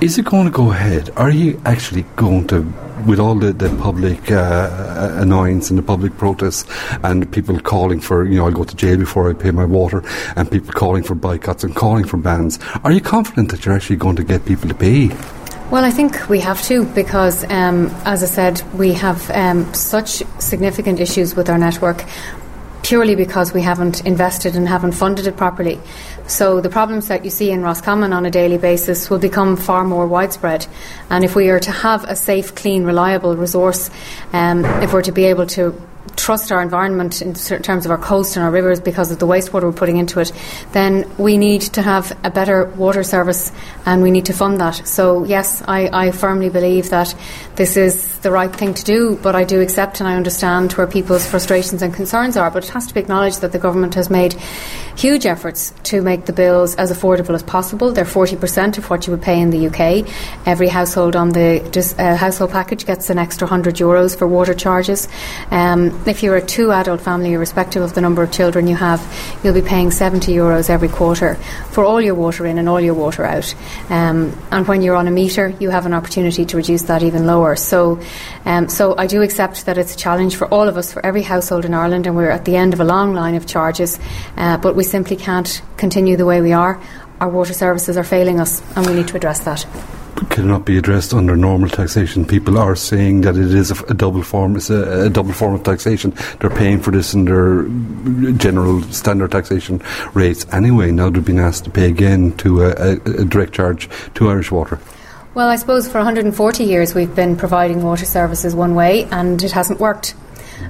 Is 0.00 0.18
it 0.18 0.24
going 0.24 0.44
to 0.44 0.50
go 0.50 0.70
ahead? 0.72 1.10
Are 1.16 1.30
you 1.30 1.60
actually 1.64 2.02
going 2.16 2.46
to 2.48 2.62
with 3.06 3.18
all 3.18 3.34
the, 3.34 3.52
the 3.52 3.68
public 3.80 4.30
uh, 4.30 5.16
annoyance 5.18 5.70
and 5.70 5.78
the 5.78 5.82
public 5.82 6.16
protests 6.16 6.64
and 7.02 7.30
people 7.32 7.58
calling 7.60 8.00
for, 8.00 8.24
you 8.24 8.36
know, 8.36 8.46
I'll 8.46 8.52
go 8.52 8.64
to 8.64 8.76
jail 8.76 8.96
before 8.96 9.30
I 9.30 9.34
pay 9.34 9.50
my 9.50 9.64
water 9.64 10.02
and 10.36 10.50
people 10.50 10.72
calling 10.72 11.02
for 11.02 11.14
boycotts 11.14 11.64
and 11.64 11.74
calling 11.74 12.04
for 12.04 12.16
bans, 12.16 12.58
are 12.84 12.92
you 12.92 13.00
confident 13.00 13.50
that 13.50 13.64
you're 13.64 13.74
actually 13.74 13.96
going 13.96 14.16
to 14.16 14.24
get 14.24 14.44
people 14.44 14.68
to 14.68 14.74
pay? 14.74 15.08
Well, 15.70 15.84
I 15.84 15.90
think 15.90 16.30
we 16.30 16.40
have 16.40 16.62
to 16.62 16.86
because, 16.94 17.44
um, 17.50 17.88
as 18.06 18.22
I 18.22 18.26
said, 18.26 18.62
we 18.72 18.94
have 18.94 19.30
um, 19.30 19.72
such 19.74 20.22
significant 20.38 20.98
issues 20.98 21.36
with 21.36 21.50
our 21.50 21.58
network 21.58 22.04
purely 22.82 23.14
because 23.14 23.52
we 23.52 23.62
haven't 23.62 24.04
invested 24.06 24.56
and 24.56 24.68
haven't 24.68 24.92
funded 24.92 25.26
it 25.26 25.36
properly. 25.36 25.80
So 26.26 26.60
the 26.60 26.68
problems 26.68 27.08
that 27.08 27.24
you 27.24 27.30
see 27.30 27.50
in 27.50 27.62
Roscommon 27.62 28.12
on 28.12 28.26
a 28.26 28.30
daily 28.30 28.58
basis 28.58 29.08
will 29.10 29.18
become 29.18 29.56
far 29.56 29.84
more 29.84 30.06
widespread. 30.06 30.66
And 31.10 31.24
if 31.24 31.34
we 31.34 31.48
are 31.48 31.60
to 31.60 31.70
have 31.70 32.04
a 32.04 32.14
safe, 32.14 32.54
clean, 32.54 32.84
reliable 32.84 33.36
resource, 33.36 33.90
um, 34.32 34.64
if 34.82 34.92
we're 34.92 35.02
to 35.02 35.12
be 35.12 35.24
able 35.24 35.46
to 35.46 35.80
trust 36.16 36.52
our 36.52 36.60
environment 36.60 37.22
in 37.22 37.34
terms 37.34 37.84
of 37.84 37.90
our 37.90 37.98
coast 37.98 38.36
and 38.36 38.44
our 38.44 38.50
rivers 38.50 38.80
because 38.80 39.10
of 39.10 39.18
the 39.18 39.26
wastewater 39.26 39.62
we're 39.62 39.72
putting 39.72 39.96
into 39.96 40.20
it, 40.20 40.32
then 40.72 41.10
we 41.16 41.38
need 41.38 41.62
to 41.62 41.82
have 41.82 42.16
a 42.24 42.30
better 42.30 42.66
water 42.76 43.02
service 43.02 43.52
and 43.86 44.02
we 44.02 44.10
need 44.10 44.26
to 44.26 44.32
fund 44.32 44.60
that. 44.60 44.86
So, 44.86 45.24
yes, 45.24 45.62
I, 45.66 45.88
I 45.92 46.10
firmly 46.10 46.50
believe 46.50 46.90
that 46.90 47.14
this 47.56 47.76
is 47.76 48.18
the 48.18 48.30
right 48.30 48.54
thing 48.54 48.74
to 48.74 48.84
do, 48.84 49.18
but 49.22 49.34
I 49.34 49.44
do 49.44 49.60
accept 49.60 50.00
and 50.00 50.08
I 50.08 50.16
understand 50.16 50.72
where 50.72 50.86
people's 50.86 51.26
frustrations 51.26 51.82
and 51.82 51.94
concerns 51.94 52.36
are. 52.36 52.50
But 52.50 52.64
it 52.64 52.70
has 52.70 52.86
to 52.88 52.94
be 52.94 53.00
acknowledged 53.00 53.40
that 53.40 53.52
the 53.52 53.58
government 53.58 53.94
has 53.94 54.10
made 54.10 54.34
huge 54.96 55.26
efforts 55.26 55.72
to 55.84 56.02
make 56.02 56.26
the 56.26 56.32
bills 56.32 56.74
as 56.74 56.92
affordable 56.92 57.34
as 57.34 57.42
possible. 57.42 57.92
They're 57.92 58.04
40% 58.04 58.78
of 58.78 58.90
what 58.90 59.06
you 59.06 59.12
would 59.12 59.22
pay 59.22 59.40
in 59.40 59.50
the 59.50 59.68
UK. 59.68 60.08
Every 60.46 60.68
household 60.68 61.14
on 61.14 61.30
the 61.30 61.62
uh, 61.98 62.16
household 62.16 62.50
package 62.50 62.84
gets 62.84 63.08
an 63.08 63.18
extra 63.18 63.46
100 63.46 63.76
euros 63.76 64.18
for 64.18 64.26
water 64.26 64.54
charges. 64.54 65.08
Um, 65.50 65.97
if 66.06 66.22
you're 66.22 66.36
a 66.36 66.44
two 66.44 66.72
adult 66.72 67.00
family, 67.00 67.32
irrespective 67.32 67.82
of 67.82 67.94
the 67.94 68.00
number 68.00 68.22
of 68.22 68.32
children 68.32 68.66
you 68.66 68.76
have, 68.76 69.00
you'll 69.42 69.54
be 69.54 69.62
paying 69.62 69.90
70 69.90 70.32
euros 70.32 70.70
every 70.70 70.88
quarter 70.88 71.34
for 71.70 71.84
all 71.84 72.00
your 72.00 72.14
water 72.14 72.46
in 72.46 72.58
and 72.58 72.68
all 72.68 72.80
your 72.80 72.94
water 72.94 73.24
out. 73.24 73.54
Um, 73.90 74.36
and 74.50 74.66
when 74.66 74.82
you're 74.82 74.96
on 74.96 75.08
a 75.08 75.10
meter, 75.10 75.54
you 75.60 75.70
have 75.70 75.86
an 75.86 75.94
opportunity 75.94 76.44
to 76.44 76.56
reduce 76.56 76.82
that 76.82 77.02
even 77.02 77.26
lower. 77.26 77.56
So, 77.56 78.00
um, 78.44 78.68
so 78.68 78.96
I 78.96 79.06
do 79.06 79.22
accept 79.22 79.66
that 79.66 79.78
it's 79.78 79.94
a 79.94 79.98
challenge 79.98 80.36
for 80.36 80.46
all 80.48 80.68
of 80.68 80.76
us, 80.76 80.92
for 80.92 81.04
every 81.04 81.22
household 81.22 81.64
in 81.64 81.74
Ireland, 81.74 82.06
and 82.06 82.16
we're 82.16 82.30
at 82.30 82.44
the 82.44 82.56
end 82.56 82.72
of 82.72 82.80
a 82.80 82.84
long 82.84 83.14
line 83.14 83.34
of 83.34 83.46
charges. 83.46 83.98
Uh, 84.36 84.56
but 84.58 84.76
we 84.76 84.84
simply 84.84 85.16
can't 85.16 85.62
continue 85.76 86.16
the 86.16 86.26
way 86.26 86.40
we 86.40 86.52
are. 86.52 86.80
Our 87.20 87.28
water 87.28 87.52
services 87.52 87.96
are 87.96 88.04
failing 88.04 88.40
us, 88.40 88.62
and 88.76 88.86
we 88.86 88.94
need 88.94 89.08
to 89.08 89.16
address 89.16 89.40
that 89.40 89.66
cannot 90.30 90.64
be 90.64 90.76
addressed 90.76 91.14
under 91.14 91.36
normal 91.36 91.68
taxation. 91.68 92.24
People 92.24 92.58
are 92.58 92.76
saying 92.76 93.22
that 93.22 93.36
it 93.36 93.54
is 93.54 93.70
a, 93.70 93.84
a 93.84 93.94
double 93.94 94.22
form. 94.22 94.56
It's 94.56 94.70
a, 94.70 95.06
a, 95.06 95.10
double 95.10 95.32
form 95.32 95.54
of 95.54 95.62
taxation. 95.62 96.14
They're 96.40 96.50
paying 96.50 96.80
for 96.80 96.90
this 96.90 97.14
in 97.14 97.24
their 97.24 97.64
general 98.32 98.82
standard 98.82 99.32
taxation 99.32 99.82
rates 100.14 100.46
anyway. 100.52 100.90
Now 100.90 101.10
they're 101.10 101.22
being 101.22 101.38
asked 101.38 101.64
to 101.64 101.70
pay 101.70 101.88
again 101.88 102.36
to 102.38 102.64
a, 102.64 102.92
a 102.94 103.24
direct 103.24 103.52
charge 103.52 103.88
to 104.14 104.28
Irish 104.28 104.50
Water. 104.50 104.78
Well, 105.34 105.48
I 105.48 105.56
suppose 105.56 105.86
for 105.86 105.98
140 105.98 106.64
years 106.64 106.94
we've 106.94 107.14
been 107.14 107.36
providing 107.36 107.82
water 107.82 108.04
services 108.04 108.54
one 108.54 108.74
way, 108.74 109.04
and 109.10 109.42
it 109.42 109.52
hasn't 109.52 109.78
worked. 109.78 110.14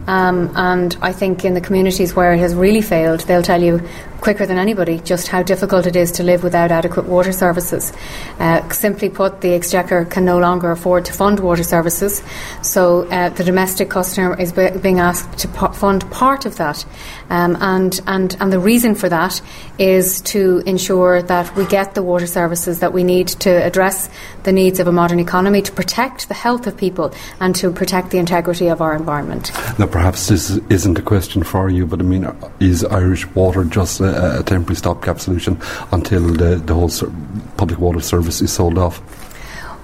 Um, 0.07 0.53
and 0.57 0.97
I 1.03 1.13
think 1.13 1.45
in 1.45 1.55
the 1.55 1.61
communities 1.61 2.15
where 2.15 2.33
it 2.33 2.39
has 2.39 2.55
really 2.55 2.83
failed, 2.83 3.21
they'll 3.21 3.43
tell 3.43 3.63
you 3.63 3.83
quicker 4.21 4.47
than 4.47 4.59
anybody 4.59 4.99
just 4.99 5.29
how 5.29 5.43
difficult 5.43 5.87
it 5.87 5.95
is 5.95 6.11
to 6.13 6.23
live 6.23 6.43
without 6.43 6.73
adequate 6.73 7.07
water 7.07 7.33
services. 7.33 7.93
Uh, 8.39 8.69
simply 8.71 9.09
put, 9.09 9.41
the 9.41 9.55
Exchequer 9.55 10.05
can 10.05 10.25
no 10.25 10.39
longer 10.39 10.71
afford 10.71 11.05
to 11.05 11.13
fund 11.13 11.41
water 11.41 11.63
services, 11.63 12.23
so 12.63 13.07
uh, 13.09 13.29
the 13.31 13.45
domestic 13.45 13.91
customer 13.91 14.39
is 14.41 14.53
be- 14.53 14.71
being 14.83 14.99
asked 14.99 15.39
to 15.39 15.49
p- 15.49 15.75
fund 15.75 16.11
part 16.11 16.47
of 16.47 16.57
that. 16.57 16.85
Um, 17.31 17.57
and, 17.61 18.01
and, 18.07 18.37
and 18.41 18.53
the 18.53 18.59
reason 18.59 18.95
for 18.95 19.09
that 19.09 19.41
is 19.79 20.21
to 20.23 20.63
ensure 20.67 21.23
that 21.23 21.55
we 21.55 21.65
get 21.67 21.95
the 21.95 22.03
water 22.03 22.27
services 22.27 22.81
that 22.81 22.93
we 22.93 23.05
need 23.05 23.29
to 23.29 23.51
address 23.51 24.11
the 24.43 24.53
needs 24.53 24.81
of 24.81 24.89
a 24.89 24.93
modern 24.93 25.21
economy, 25.21 25.63
to 25.63 25.73
protect 25.73 26.29
the 26.29 26.35
health 26.35 26.67
of 26.67 26.77
people, 26.77 27.13
and 27.41 27.55
to 27.57 27.71
protect 27.71 28.11
the 28.11 28.19
integrity 28.19 28.69
of 28.69 28.81
our 28.81 28.97
environment. 28.97 29.53
Now, 29.79 29.87
perhaps 29.87 30.27
this 30.27 30.51
isn't 30.71 30.99
a 30.99 31.03
question 31.03 31.45
for 31.45 31.71
you, 31.71 31.87
but 31.87 32.01
I 32.01 32.03
mean, 32.03 32.29
is 32.59 32.85
Irish 32.85 33.27
water 33.35 33.63
just 33.63 34.01
a, 34.01 34.41
a 34.41 34.43
temporary 34.43 34.75
stopgap 34.75 35.21
solution 35.21 35.57
until 35.93 36.23
the, 36.33 36.57
the 36.57 36.75
whole 36.75 36.89
ser- 36.89 37.13
public 37.57 37.79
water 37.79 38.01
service 38.01 38.43
is 38.43 38.53
sold 38.53 38.77
off? 38.77 39.01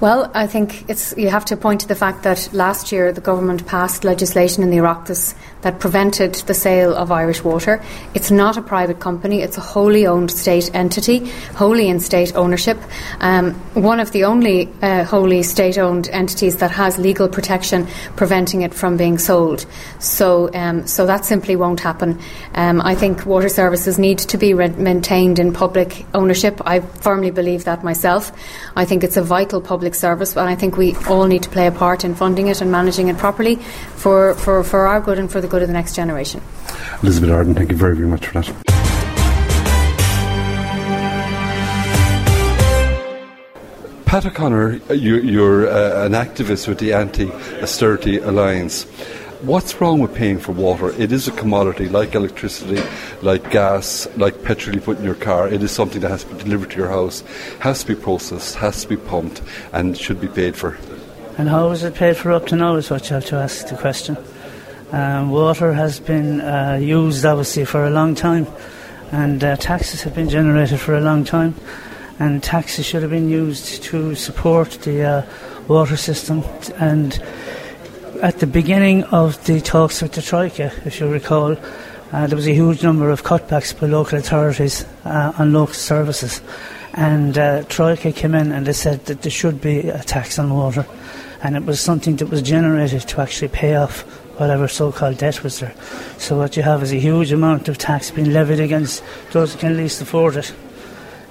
Well, 0.01 0.33
I 0.35 0.49
think 0.49 0.85
it's 0.91 1.15
you 1.17 1.31
have 1.31 1.45
to 1.47 1.57
point 1.57 1.83
to 1.83 1.89
the 1.89 1.95
fact 1.95 2.25
that 2.25 2.53
last 2.53 2.91
year 2.91 3.13
the 3.13 3.21
government 3.21 3.67
passed 3.67 4.03
legislation 4.03 4.65
in 4.65 4.71
the 4.71 4.79
Oireachtas 4.79 5.35
that 5.65 5.81
prevented 5.81 6.35
the 6.47 6.55
sale 6.55 6.95
of 6.95 7.13
Irish 7.13 7.45
water. 7.45 7.83
It's 8.15 8.31
not 8.31 8.57
a 8.57 8.63
private 8.63 9.01
company; 9.01 9.43
it's 9.43 9.59
a 9.59 9.61
wholly 9.61 10.07
owned 10.07 10.31
state 10.31 10.75
entity, 10.75 11.27
wholly 11.57 11.89
in 11.89 12.01
state 12.01 12.35
ownership. 12.35 12.79
Um, 13.21 13.55
one 13.75 14.01
of 14.01 14.13
the 14.13 14.25
only 14.25 14.71
uh, 14.81 15.05
wholly 15.05 15.43
state-owned 15.43 16.09
entities 16.09 16.57
that 16.57 16.71
has 16.71 16.99
legal 16.99 17.29
protection 17.29 17.87
preventing 18.17 18.63
it 18.63 18.73
from 18.73 18.97
being 18.97 19.19
sold. 19.19 19.67
So, 19.99 20.51
um, 20.55 20.87
so 20.87 21.05
that 21.07 21.25
simply 21.25 21.57
won't 21.57 21.81
happen. 21.81 22.19
Um, 22.55 22.81
I 22.81 22.95
think 22.95 23.27
water 23.27 23.49
services 23.49 23.99
need 23.99 24.19
to 24.19 24.39
be 24.39 24.55
re- 24.55 24.69
maintained 24.69 25.39
in 25.39 25.53
public 25.53 26.07
ownership. 26.15 26.61
I 26.65 26.81
firmly 26.81 27.31
believe 27.31 27.65
that 27.65 27.85
myself. 27.85 28.33
I 28.77 28.85
think 28.85 29.05
it's 29.05 29.17
a 29.17 29.23
vital 29.23 29.61
public 29.61 29.75
public 29.75 29.95
service, 29.97 30.37
and 30.37 30.49
I 30.49 30.55
think 30.55 30.77
we 30.77 30.95
all 31.09 31.27
need 31.27 31.43
to 31.43 31.51
play 31.51 31.67
a 31.67 31.73
part 31.73 32.05
in 32.05 32.15
funding 32.15 32.47
it 32.47 32.61
and 32.61 32.71
managing 32.71 33.09
it 33.09 33.19
properly 33.19 33.57
for, 33.97 34.35
for, 34.35 34.63
for 34.63 34.87
our 34.87 35.01
good 35.01 35.19
and 35.19 35.29
for 35.31 35.41
the 35.41 35.49
good 35.55 35.63
of 35.63 35.69
the 35.69 35.73
next 35.73 35.95
generation. 35.95 36.43
Elizabeth 37.05 37.31
Arden, 37.31 37.55
thank 37.55 37.71
you 37.71 37.77
very, 37.77 37.95
very 37.95 38.09
much 38.09 38.27
for 38.27 38.41
that. 38.41 38.47
Pat 44.05 44.27
O'Connor, 44.27 44.81
you, 44.93 45.45
are 45.45 45.69
uh, 45.69 46.07
an 46.07 46.13
activist 46.13 46.67
with 46.67 46.81
the 46.81 46.93
Anti 46.93 47.31
Austerity 47.63 48.19
Alliance. 48.19 48.83
What's 49.43 49.81
wrong 49.81 50.01
with 50.01 50.13
paying 50.13 50.41
for 50.41 50.51
water? 50.51 50.91
It 51.01 51.13
is 51.13 51.29
a 51.29 51.33
commodity 51.33 51.89
like 51.89 52.17
electricity, 52.17 52.83
like 53.23 53.49
gas, 53.53 54.09
like 54.17 54.43
petrol 54.43 54.75
you 54.75 54.81
put 54.81 54.99
in 54.99 55.05
your 55.05 55.15
car. 55.15 55.47
It 55.47 55.63
is 55.63 55.71
something 55.71 56.01
that 56.01 56.11
has 56.11 56.25
to 56.25 56.35
be 56.35 56.43
delivered 56.43 56.73
to 56.73 56.79
your 56.79 56.89
house, 56.89 57.23
has 57.61 57.85
to 57.85 57.95
be 57.95 58.01
processed, 58.01 58.57
has 58.57 58.83
to 58.83 58.89
be 58.89 58.97
pumped, 58.97 59.41
and 59.73 59.97
should 59.97 60.21
be 60.21 60.29
paid 60.29 60.57
for. 60.57 60.79
And 61.39 61.49
how 61.49 61.71
is 61.71 61.85
it 61.85 61.95
paid 61.95 62.17
for 62.17 62.33
up 62.33 62.47
to 62.49 62.57
now 62.57 62.75
is 62.75 62.91
what 62.91 63.09
you 63.09 63.15
have 63.15 63.27
to 63.27 63.37
ask 63.37 63.69
the 63.69 63.77
question. 63.77 64.17
Um, 64.93 65.31
water 65.31 65.73
has 65.73 66.01
been 66.01 66.41
uh, 66.41 66.79
used 66.81 67.25
obviously 67.25 67.65
for 67.65 67.85
a 67.87 67.91
long 67.91 68.15
time, 68.15 68.47
and 69.13 69.43
uh, 69.43 69.57
taxes 69.57 70.03
have 70.03 70.15
been 70.15 70.29
generated 70.29 70.81
for 70.81 70.95
a 70.95 71.01
long 71.01 71.25
time, 71.25 71.55
and 72.19 72.43
taxes 72.43 72.87
should 72.87 73.03
have 73.03 73.11
been 73.11 73.29
used 73.29 73.83
to 73.85 74.15
support 74.15 74.71
the 74.83 75.03
uh, 75.03 75.27
water 75.69 75.97
system 75.97 76.45
and 76.79 77.21
at 78.25 78.39
the 78.39 78.47
beginning 78.47 79.05
of 79.05 79.45
the 79.45 79.61
talks 79.61 80.01
with 80.01 80.13
the 80.13 80.23
Troika, 80.23 80.73
if 80.87 80.99
you 80.99 81.07
recall, 81.09 81.57
uh, 82.13 82.27
there 82.27 82.37
was 82.37 82.47
a 82.47 82.55
huge 82.55 82.83
number 82.83 83.11
of 83.11 83.23
cutbacks 83.23 83.79
by 83.79 83.87
local 83.87 84.19
authorities 84.19 84.87
uh, 85.05 85.33
on 85.39 85.53
local 85.53 85.75
services. 85.75 86.41
And 86.95 87.37
uh, 87.37 87.65
Troika 87.65 88.13
came 88.13 88.35
in 88.35 88.53
and 88.53 88.67
they 88.67 88.73
said 88.73 89.05
that 89.07 89.21
there 89.21 89.31
should 89.31 89.61
be 89.61 89.89
a 89.89 90.03
tax 90.03 90.39
on 90.39 90.55
water. 90.55 90.87
And 91.43 91.55
it 91.55 91.65
was 91.65 91.81
something 91.81 92.17
that 92.17 92.31
was 92.31 92.41
generated 92.41 93.03
to 93.09 93.21
actually 93.21 93.49
pay 93.49 93.75
off 93.75 94.05
whatever 94.39 94.69
so 94.69 94.93
called 94.93 95.19
debt 95.19 95.43
was 95.43 95.61
there. 95.61 95.75
So 96.19 96.37
what 96.37 96.57
you 96.57 96.63
have 96.63 96.83
is 96.83 96.93
a 96.93 96.99
huge 96.99 97.33
amount 97.33 97.69
of 97.69 97.79
tax 97.79 98.11
being 98.11 98.33
levied 98.33 98.61
against 98.61 99.03
those 99.33 99.53
who 99.55 99.59
can 99.59 99.77
least 99.77 100.01
afford 100.01 100.37
it. 100.37 100.55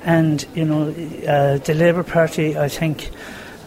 And, 0.04 0.46
you 0.54 0.66
know, 0.66 0.90
uh, 1.28 1.58
the 1.60 1.74
Labour 1.74 2.04
Party, 2.04 2.58
I 2.58 2.68
think, 2.68 3.10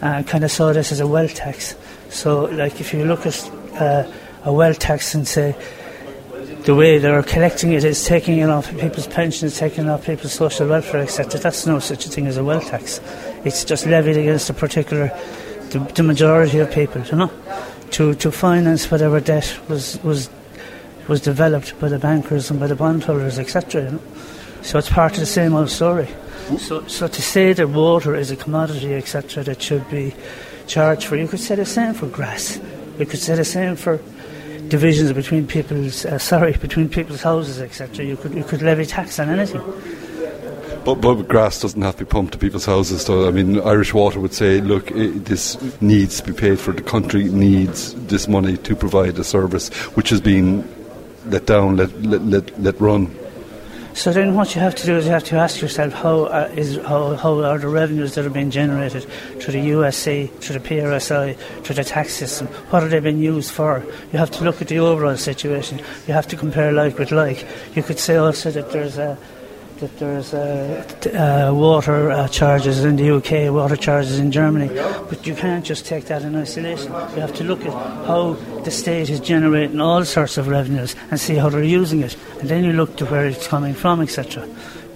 uh, 0.03 0.23
kind 0.25 0.45
of 0.45 0.51
saw 0.51 0.73
this 0.73 0.93
as 0.93 1.01
a 1.01 1.07
wealth 1.07 1.35
tax 1.35 1.75
So, 2.11 2.45
like, 2.45 2.81
if 2.81 2.93
you 2.95 3.05
look 3.05 3.27
at 3.27 3.51
uh, 3.81 4.11
a 4.45 4.53
wealth 4.53 4.79
tax 4.79 5.15
and 5.15 5.27
say 5.27 5.57
the 6.65 6.75
way 6.75 6.99
they're 6.99 7.23
collecting 7.23 7.73
it 7.73 7.85
is 7.85 8.05
taking 8.05 8.39
it 8.39 8.49
off 8.49 8.71
people's 8.79 9.07
pensions, 9.07 9.59
taking 9.59 9.87
it 9.87 9.91
off 9.91 10.05
people's 10.05 10.33
social 10.33 10.69
welfare, 10.69 11.03
etc. 11.03 11.41
That's 11.41 11.67
no 11.67 11.79
such 11.79 12.07
a 12.07 12.09
thing 12.09 12.27
as 12.27 12.37
a 12.37 12.45
wealth 12.45 12.69
tax. 12.69 13.01
It's 13.45 13.65
just 13.65 13.87
levied 13.87 14.17
against 14.17 14.51
a 14.51 14.55
particular, 14.55 15.09
the, 15.71 15.79
the 15.95 16.03
majority 16.03 16.59
of 16.59 16.71
people, 16.73 17.03
you 17.03 17.17
know, 17.17 17.31
to, 17.97 18.15
to 18.15 18.31
finance 18.31 18.91
whatever 18.91 19.21
debt 19.21 19.59
was, 19.71 19.99
was, 20.03 20.29
was 21.09 21.23
developed 21.23 21.81
by 21.81 21.89
the 21.89 21.99
bankers 21.99 22.51
and 22.51 22.61
by 22.61 22.67
the 22.67 22.77
bondholders, 22.77 23.39
etc. 23.39 23.85
You 23.85 23.91
know? 23.93 24.01
So 24.61 24.79
it's 24.79 24.91
part 24.91 25.15
of 25.15 25.21
the 25.21 25.27
same 25.27 25.55
old 25.55 25.71
story. 25.71 26.07
So, 26.59 26.87
so 26.89 27.09
to 27.09 27.23
say 27.23 27.55
that 27.55 27.69
water 27.69 28.15
is 28.15 28.31
a 28.31 28.37
commodity, 28.37 28.93
etc., 28.93 29.45
that 29.45 29.63
should 29.63 29.89
be 29.91 30.15
charged 30.67 31.05
for, 31.05 31.17
you 31.17 31.27
could 31.27 31.41
say 31.41 31.55
the 31.55 31.65
same 31.65 31.95
for 31.95 32.07
grass. 32.09 32.61
You 32.99 33.07
could 33.07 33.19
say 33.19 33.35
the 33.35 33.47
same 33.47 33.77
for 33.77 33.99
divisions 34.69 35.15
between 35.15 35.47
people's 35.47 36.05
uh, 36.05 36.19
sorry 36.19 36.53
between 36.53 36.89
people's 36.91 37.23
houses, 37.23 37.61
etc. 37.61 38.05
You 38.05 38.17
could 38.17 38.35
you 38.35 38.45
could 38.45 38.61
levy 38.63 38.85
tax 38.85 39.19
on 39.19 39.31
anything. 39.31 39.63
But, 40.87 41.01
but 41.01 41.15
grass 41.27 41.61
doesn't 41.61 41.83
have 41.83 41.97
to 41.97 42.05
be 42.05 42.09
pumped 42.09 42.35
to 42.35 42.39
people's 42.39 42.65
houses. 42.65 43.05
So 43.05 43.27
I 43.27 43.33
mean, 43.33 43.61
Irish 43.61 43.93
Water 43.93 44.21
would 44.21 44.33
say, 44.33 44.61
look, 44.61 44.93
it, 44.93 45.25
this 45.25 45.61
needs 45.81 46.21
to 46.21 46.33
be 46.33 46.33
paid 46.33 46.61
for. 46.61 46.71
The 46.71 46.83
country 46.83 47.25
needs 47.25 47.93
this 48.07 48.29
money 48.29 48.57
to 48.59 48.77
provide 48.77 49.19
a 49.19 49.25
service 49.25 49.69
which 49.97 50.11
has 50.11 50.21
been 50.21 50.65
let 51.27 51.45
down, 51.45 51.77
let 51.77 51.91
let 52.03 52.23
let, 52.23 52.63
let 52.63 52.81
run. 52.81 53.13
So 53.95 54.13
then, 54.13 54.37
what 54.37 54.55
you 54.55 54.61
have 54.61 54.77
to 54.77 54.87
do 54.87 54.97
is 54.97 55.07
you 55.07 55.11
have 55.11 55.25
to 55.25 55.37
ask 55.37 55.61
yourself 55.61 55.93
how 55.93 56.25
uh, 56.27 56.53
is 56.55 56.77
how, 56.77 57.17
how 57.17 57.43
are 57.43 57.59
the 57.59 57.67
revenues 57.67 58.15
that 58.15 58.25
are 58.25 58.31
being 58.31 58.53
generated 58.53 59.05
through 59.41 59.55
the 59.55 59.71
USC, 59.71 60.31
through 60.39 60.59
the 60.61 60.69
PRSI, 60.69 61.37
through 61.65 61.75
the 61.75 61.83
tax 61.83 62.13
system? 62.13 62.47
What 62.71 62.85
are 62.85 62.89
they 62.89 63.01
being 63.01 63.19
used 63.19 63.51
for? 63.51 63.83
You 64.13 64.19
have 64.21 64.31
to 64.33 64.45
look 64.45 64.63
at 64.63 64.69
the 64.69 64.79
overall 64.79 65.17
situation. 65.17 65.81
You 66.07 66.15
have 66.15 66.29
to 66.29 66.37
compare 66.37 66.71
like 66.71 66.97
with 66.97 67.11
like. 67.11 67.45
You 67.75 67.83
could 67.83 67.99
say 67.99 68.15
also 68.17 68.53
that 68.53 68.71
there's 68.71 68.99
a 68.99 69.19
that 69.79 69.99
there's 69.99 70.33
uh, 70.33 71.49
uh, 71.51 71.55
water 71.55 72.11
uh, 72.11 72.29
charges 72.29 72.85
in 72.85 72.97
the 72.97 73.11
UK, 73.17 73.53
water 73.53 73.77
charges 73.77 74.19
in 74.19 74.33
Germany, 74.33 74.69
but 75.09 75.27
you 75.27 75.35
can't 75.35 75.65
just 75.65 75.85
take 75.85 76.07
that 76.07 76.23
in 76.23 76.35
isolation. 76.35 76.93
You 76.93 77.21
have 77.21 77.35
to 77.35 77.45
look 77.45 77.65
at 77.65 77.73
how 78.07 78.35
the 78.65 78.71
state 78.71 79.11
is 79.11 79.21
generating 79.21 79.81
all 79.81 80.05
sorts 80.05 80.39
of 80.39 80.49
revenues 80.49 80.95
and 81.11 81.21
see 81.21 81.35
how 81.35 81.49
they're 81.51 81.63
using 81.63 82.01
it, 82.01 82.17
and 82.41 82.49
then 82.49 82.65
you 82.65 82.73
look 82.73 82.97
to 82.97 83.07
where 83.07 83.27
it's 83.27 83.47
coming 83.47 83.75
from, 83.75 84.01
etc. 84.01 84.49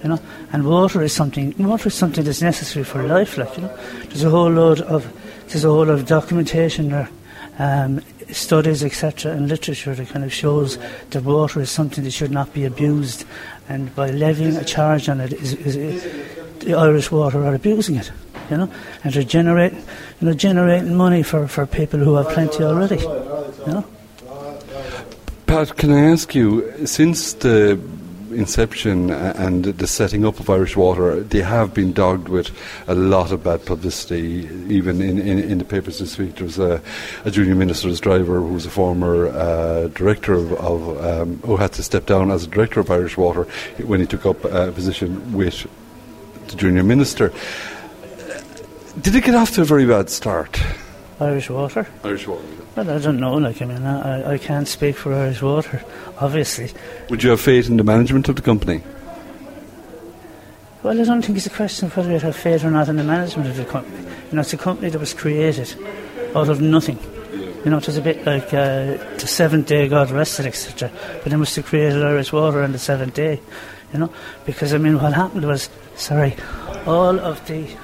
You 0.02 0.10
know, 0.10 0.18
and 0.52 0.66
water 0.66 1.02
is 1.02 1.12
something. 1.12 1.54
Water 1.58 1.88
is 1.88 1.94
something 1.94 2.24
that's 2.24 2.40
necessary 2.42 2.84
for 2.84 3.02
life. 3.02 3.36
Like 3.36 3.54
you 3.56 3.62
know, 3.64 3.76
there's 4.04 4.24
a 4.24 4.30
whole 4.30 4.50
load 4.50 4.80
of 4.80 5.12
there's 5.48 5.64
a 5.64 5.68
whole 5.68 5.84
lot 5.84 5.90
of 5.90 6.06
documentation 6.06 6.88
there. 6.88 7.10
Um, 7.58 8.00
studies, 8.32 8.82
etc., 8.82 9.32
and 9.32 9.48
literature 9.48 9.94
that 9.94 10.08
kind 10.08 10.24
of 10.24 10.32
shows 10.32 10.78
that 11.10 11.24
water 11.24 11.60
is 11.60 11.70
something 11.70 12.04
that 12.04 12.12
should 12.12 12.30
not 12.30 12.52
be 12.54 12.64
abused 12.64 13.26
and 13.70 13.94
by 13.94 14.10
levying 14.10 14.56
a 14.56 14.64
charge 14.64 15.08
on 15.08 15.20
it, 15.20 15.32
is, 15.32 15.54
is, 15.54 16.02
the 16.58 16.74
Irish 16.74 17.10
water 17.12 17.44
are 17.46 17.54
abusing 17.54 17.94
it, 17.94 18.10
you 18.50 18.56
know, 18.56 18.70
and 19.04 19.14
they're 19.14 19.22
generating, 19.22 19.78
you 20.20 20.26
know, 20.26 20.34
generating 20.34 20.94
money 20.96 21.22
for, 21.22 21.46
for 21.46 21.66
people 21.66 22.00
who 22.00 22.16
have 22.16 22.28
plenty 22.30 22.64
already, 22.64 22.96
you 22.96 23.72
know. 23.72 23.84
Pat, 25.46 25.76
can 25.76 25.92
I 25.92 26.10
ask 26.10 26.34
you, 26.34 26.84
since 26.84 27.32
the 27.34 27.80
inception 28.32 29.10
and 29.10 29.64
the 29.64 29.86
setting 29.86 30.24
up 30.24 30.40
of 30.40 30.48
Irish 30.50 30.76
Water, 30.76 31.20
they 31.20 31.42
have 31.42 31.74
been 31.74 31.92
dogged 31.92 32.28
with 32.28 32.50
a 32.86 32.94
lot 32.94 33.32
of 33.32 33.44
bad 33.44 33.64
publicity, 33.64 34.48
even 34.68 35.00
in, 35.00 35.18
in, 35.18 35.38
in 35.38 35.58
the 35.58 35.64
papers 35.64 35.98
this 35.98 36.18
week. 36.18 36.36
There 36.36 36.44
was 36.44 36.58
a, 36.58 36.82
a 37.24 37.30
junior 37.30 37.54
minister's 37.54 38.00
driver 38.00 38.40
who 38.40 38.54
was 38.54 38.66
a 38.66 38.70
former 38.70 39.28
uh, 39.28 39.88
director 39.88 40.34
of, 40.34 40.52
of 40.52 41.04
um, 41.04 41.38
who 41.38 41.56
had 41.56 41.72
to 41.72 41.82
step 41.82 42.06
down 42.06 42.30
as 42.30 42.44
a 42.44 42.48
director 42.48 42.80
of 42.80 42.90
Irish 42.90 43.16
Water 43.16 43.44
when 43.84 44.00
he 44.00 44.06
took 44.06 44.26
up 44.26 44.44
a 44.44 44.72
position 44.72 45.32
with 45.32 45.66
the 46.48 46.56
junior 46.56 46.82
minister. 46.82 47.32
Did 49.00 49.14
it 49.14 49.24
get 49.24 49.34
off 49.34 49.52
to 49.52 49.62
a 49.62 49.64
very 49.64 49.86
bad 49.86 50.10
start? 50.10 50.60
Irish 51.20 51.50
Water? 51.50 51.86
Irish 52.02 52.26
Water. 52.26 52.44
Well, 52.76 52.90
I 52.90 52.98
don't 52.98 53.20
know. 53.20 53.34
Like, 53.34 53.60
I 53.60 53.66
mean, 53.66 53.84
I, 53.84 54.32
I 54.32 54.38
can't 54.38 54.66
speak 54.66 54.96
for 54.96 55.12
Irish 55.12 55.42
Water, 55.42 55.84
obviously. 56.18 56.70
Would 57.10 57.22
you 57.22 57.30
have 57.30 57.40
faith 57.40 57.68
in 57.68 57.76
the 57.76 57.84
management 57.84 58.28
of 58.28 58.36
the 58.36 58.42
company? 58.42 58.82
Well, 60.82 60.98
I 60.98 61.04
don't 61.04 61.22
think 61.22 61.36
it's 61.36 61.46
a 61.46 61.50
question 61.50 61.86
of 61.86 61.96
whether 61.96 62.10
you 62.10 62.18
have 62.20 62.36
faith 62.36 62.64
or 62.64 62.70
not 62.70 62.88
in 62.88 62.96
the 62.96 63.04
management 63.04 63.50
of 63.50 63.56
the 63.56 63.66
company. 63.66 63.98
You 63.98 64.36
know, 64.36 64.40
it's 64.40 64.54
a 64.54 64.56
company 64.56 64.88
that 64.88 64.98
was 64.98 65.12
created 65.12 65.76
out 66.34 66.48
of 66.48 66.62
nothing. 66.62 66.98
You 67.64 67.70
know, 67.70 67.76
it 67.76 67.86
was 67.86 67.98
a 67.98 68.02
bit 68.02 68.24
like 68.24 68.54
uh, 68.54 68.96
the 69.18 69.26
seventh 69.26 69.66
day 69.66 69.88
God 69.88 70.10
rested, 70.10 70.46
etc. 70.46 70.90
But 71.22 71.30
they 71.30 71.36
must 71.36 71.54
have 71.56 71.66
created 71.66 72.02
Irish 72.02 72.32
Water 72.32 72.62
on 72.62 72.72
the 72.72 72.78
seventh 72.78 73.12
day, 73.12 73.42
you 73.92 73.98
know, 73.98 74.10
because 74.46 74.72
I 74.72 74.78
mean, 74.78 74.98
what 74.98 75.12
happened 75.12 75.44
was, 75.44 75.68
sorry, 75.96 76.34
all 76.86 77.20
of 77.20 77.46
the, 77.46 77.76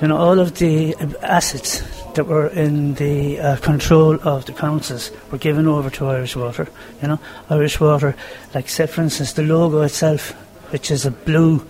you 0.00 0.06
know, 0.06 0.16
all 0.16 0.38
of 0.38 0.56
the 0.58 0.94
assets 1.22 1.95
that 2.16 2.26
were 2.26 2.48
in 2.48 2.94
the 2.94 3.38
uh, 3.38 3.56
control 3.58 4.18
of 4.26 4.46
the 4.46 4.52
councils 4.52 5.10
were 5.30 5.38
given 5.38 5.66
over 5.66 5.90
to 5.90 6.06
Irish 6.06 6.34
Water. 6.34 6.68
You 7.00 7.08
know, 7.08 7.20
Irish 7.48 7.78
Water, 7.78 8.16
like 8.54 8.68
say 8.68 8.86
for 8.86 9.02
instance, 9.02 9.34
the 9.34 9.42
logo 9.42 9.82
itself, 9.82 10.32
which 10.72 10.90
is 10.90 11.06
a 11.06 11.10
blue 11.10 11.66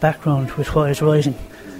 background 0.00 0.52
with 0.52 0.74
white 0.74 1.00
writing, 1.00 1.36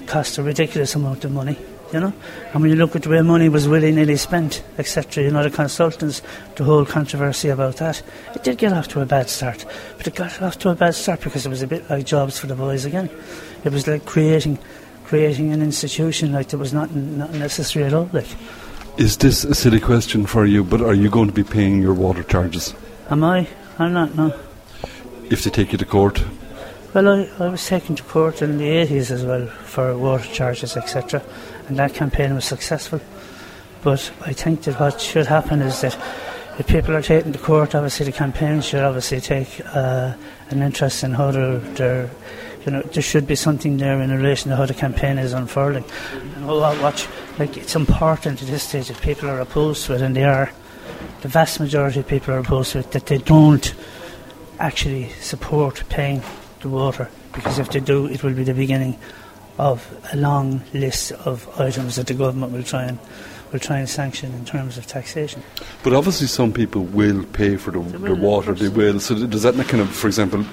cost 0.07 0.39
a 0.39 0.43
ridiculous 0.43 0.95
amount 0.95 1.25
of 1.25 1.33
money. 1.33 1.57
You 1.93 2.01
know, 2.01 2.13
and 2.53 2.61
when 2.61 2.71
you 2.71 2.77
look 2.77 2.97
at 2.97 3.03
the 3.03 3.09
way 3.09 3.23
money 3.23 3.49
was 3.49 3.69
willy 3.69 3.93
nilly 3.93 4.17
spent, 4.17 4.65
etc., 4.79 5.23
you 5.23 5.31
know, 5.31 5.45
the 5.45 5.51
consultants, 5.51 6.23
the 6.57 6.65
whole 6.65 6.85
controversy 6.85 7.51
about 7.51 7.77
that, 7.77 8.03
it 8.35 8.43
did 8.43 8.59
get 8.59 8.73
off 8.73 8.89
to 8.89 9.01
a 9.01 9.07
bad 9.07 9.31
start. 9.31 9.65
But 9.97 10.09
it 10.09 10.17
got 10.17 10.43
off 10.43 10.59
to 10.61 10.71
a 10.71 10.75
bad 10.75 10.97
start 10.97 11.21
because 11.21 11.47
it 11.47 11.51
was 11.51 11.63
a 11.63 11.69
bit 11.69 11.89
like 11.89 12.05
jobs 12.05 12.37
for 12.37 12.49
the 12.49 12.57
boys 12.57 12.85
again. 12.85 13.09
It 13.63 13.71
was 13.71 13.87
like 13.87 14.05
creating 14.05 14.59
creating 15.05 15.53
an 15.53 15.63
institution 15.63 16.33
like 16.33 16.49
that 16.49 16.59
was 16.59 16.73
not, 16.73 16.95
not 16.95 17.33
necessary 17.33 17.85
at 17.85 17.95
all. 17.95 18.09
Like, 18.13 18.27
is 18.97 19.17
this 19.19 19.45
a 19.45 19.55
silly 19.55 19.81
question 19.81 20.27
for 20.27 20.47
you? 20.47 20.65
But 20.65 20.81
are 20.81 20.95
you 20.95 21.11
going 21.11 21.29
to 21.29 21.35
be 21.35 21.45
paying 21.45 21.83
your 21.83 21.95
water 21.95 22.23
charges? 22.23 22.75
Am 23.11 23.25
I? 23.25 23.47
I'm 23.79 23.93
not. 23.93 24.15
No. 24.15 24.33
If 25.31 25.45
they 25.45 25.51
take 25.51 25.73
you 25.73 25.79
to 25.79 25.85
court. 25.85 26.25
Well, 26.95 27.09
I, 27.09 27.45
I 27.45 27.49
was 27.49 27.67
taken 27.67 27.97
to 27.97 28.03
court 28.05 28.41
in 28.41 28.57
the 28.59 28.65
80s 28.65 29.11
as 29.11 29.25
well 29.25 29.47
for 29.47 29.97
water 29.99 30.29
charges, 30.33 30.77
etc., 30.77 31.23
and 31.67 31.77
that 31.77 31.95
campaign 31.95 32.35
was 32.35 32.45
successful. 32.45 33.01
But 33.83 34.13
I 34.25 34.33
think 34.33 34.63
that 34.63 34.79
what 34.79 35.01
should 35.01 35.27
happen 35.27 35.61
is 35.61 35.81
that 35.81 35.99
if 36.59 36.69
people 36.69 36.95
are 36.95 37.03
taken 37.03 37.33
to 37.33 37.39
court, 37.39 37.75
obviously 37.75 38.07
the 38.07 38.13
campaign 38.13 38.61
should 38.61 38.85
obviously 38.85 39.21
take 39.21 39.61
uh, 39.75 40.15
an 40.51 40.63
interest 40.63 41.03
in 41.03 41.13
how 41.13 41.33
they're, 41.33 41.59
they're 41.59 42.11
you 42.65 42.73
know, 42.73 42.83
there 42.83 43.03
should 43.03 43.27
be 43.27 43.35
something 43.35 43.77
there 43.77 44.01
in 44.01 44.11
relation 44.11 44.51
to 44.51 44.57
how 44.57 44.67
the 44.67 44.75
campaign 44.75 45.19
is 45.19 45.33
unfurling. 45.33 45.85
And 46.37 46.47
watch, 46.47 47.07
like, 47.39 47.57
it's 47.57 47.77
important 47.77 48.43
at 48.43 48.49
this 48.49 48.63
stage 48.63 48.91
if 48.91 49.01
people 49.03 49.29
are 49.29 49.41
opposed 49.41 49.87
to 49.87 49.95
it, 49.95 50.01
and 50.01 50.17
they 50.17 50.25
are, 50.25 50.51
the 51.21 51.29
vast 51.29 51.61
majority 51.61 52.01
of 52.01 52.09
people 52.09 52.35
are 52.35 52.39
opposed 52.39 52.73
to 52.73 52.79
it, 52.79 52.93
that 52.93 53.07
they 53.07 53.19
don't 53.19 53.75
actually 54.59 55.09
support 55.21 55.83
paying 55.89 56.23
the 56.61 56.69
water, 56.69 57.11
because 57.33 57.59
if 57.59 57.71
they 57.71 57.81
do, 57.81 58.07
it 58.07 58.23
will 58.23 58.35
be 58.35 58.45
the 58.45 58.55
beginning 58.55 58.99
of 59.59 59.87
a 60.13 60.17
long 60.17 60.63
list 60.73 61.13
of 61.13 61.49
items 61.61 61.97
that 61.97 62.07
the 62.07 62.15
government 62.15 62.53
will 62.53 62.63
try 62.63 62.85
and 62.85 62.99
will 63.53 63.61
try 63.61 63.79
and 63.79 63.89
sanction 63.89 64.33
in 64.35 64.45
terms 64.45 64.77
of 64.77 64.85
taxation. 64.85 65.41
But 65.85 65.93
obviously, 65.93 66.27
some 66.27 66.53
people 66.53 66.83
will 66.83 67.23
pay 67.25 67.57
for 67.57 67.71
the, 67.71 67.79
the 67.99 68.15
water. 68.15 68.53
They 68.53 68.69
will. 68.69 68.99
So 68.99 69.15
does 69.27 69.43
that 69.43 69.55
kind 69.69 69.81
of, 69.81 69.91
for 69.91 70.09
example, 70.09 70.45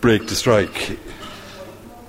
break 0.00 0.26
the 0.26 0.34
strike? 0.34 0.98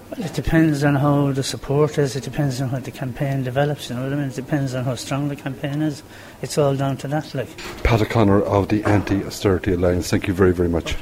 Well, 0.09 0.25
it 0.25 0.33
depends 0.33 0.83
on 0.83 0.95
how 0.95 1.31
the 1.31 1.43
support 1.43 1.99
is. 1.99 2.15
It 2.15 2.23
depends 2.23 2.59
on 2.61 2.69
how 2.69 2.79
the 2.79 2.89
campaign 2.89 3.43
develops. 3.43 3.89
You 3.89 3.95
know 3.95 4.03
what 4.03 4.13
I 4.13 4.15
mean? 4.15 4.29
It 4.29 4.35
depends 4.35 4.73
on 4.73 4.83
how 4.83 4.95
strong 4.95 5.27
the 5.27 5.35
campaign 5.35 5.83
is. 5.83 6.01
It's 6.41 6.57
all 6.57 6.75
down 6.75 6.97
to 6.97 7.07
that. 7.09 7.35
Like 7.35 7.55
Pat 7.83 8.01
O'Connor 8.01 8.41
of 8.41 8.69
the 8.69 8.83
Anti-Austerity 8.85 9.73
Alliance. 9.73 10.09
Thank 10.09 10.27
you 10.27 10.33
very, 10.33 10.51
very 10.51 10.69
much. 10.69 10.95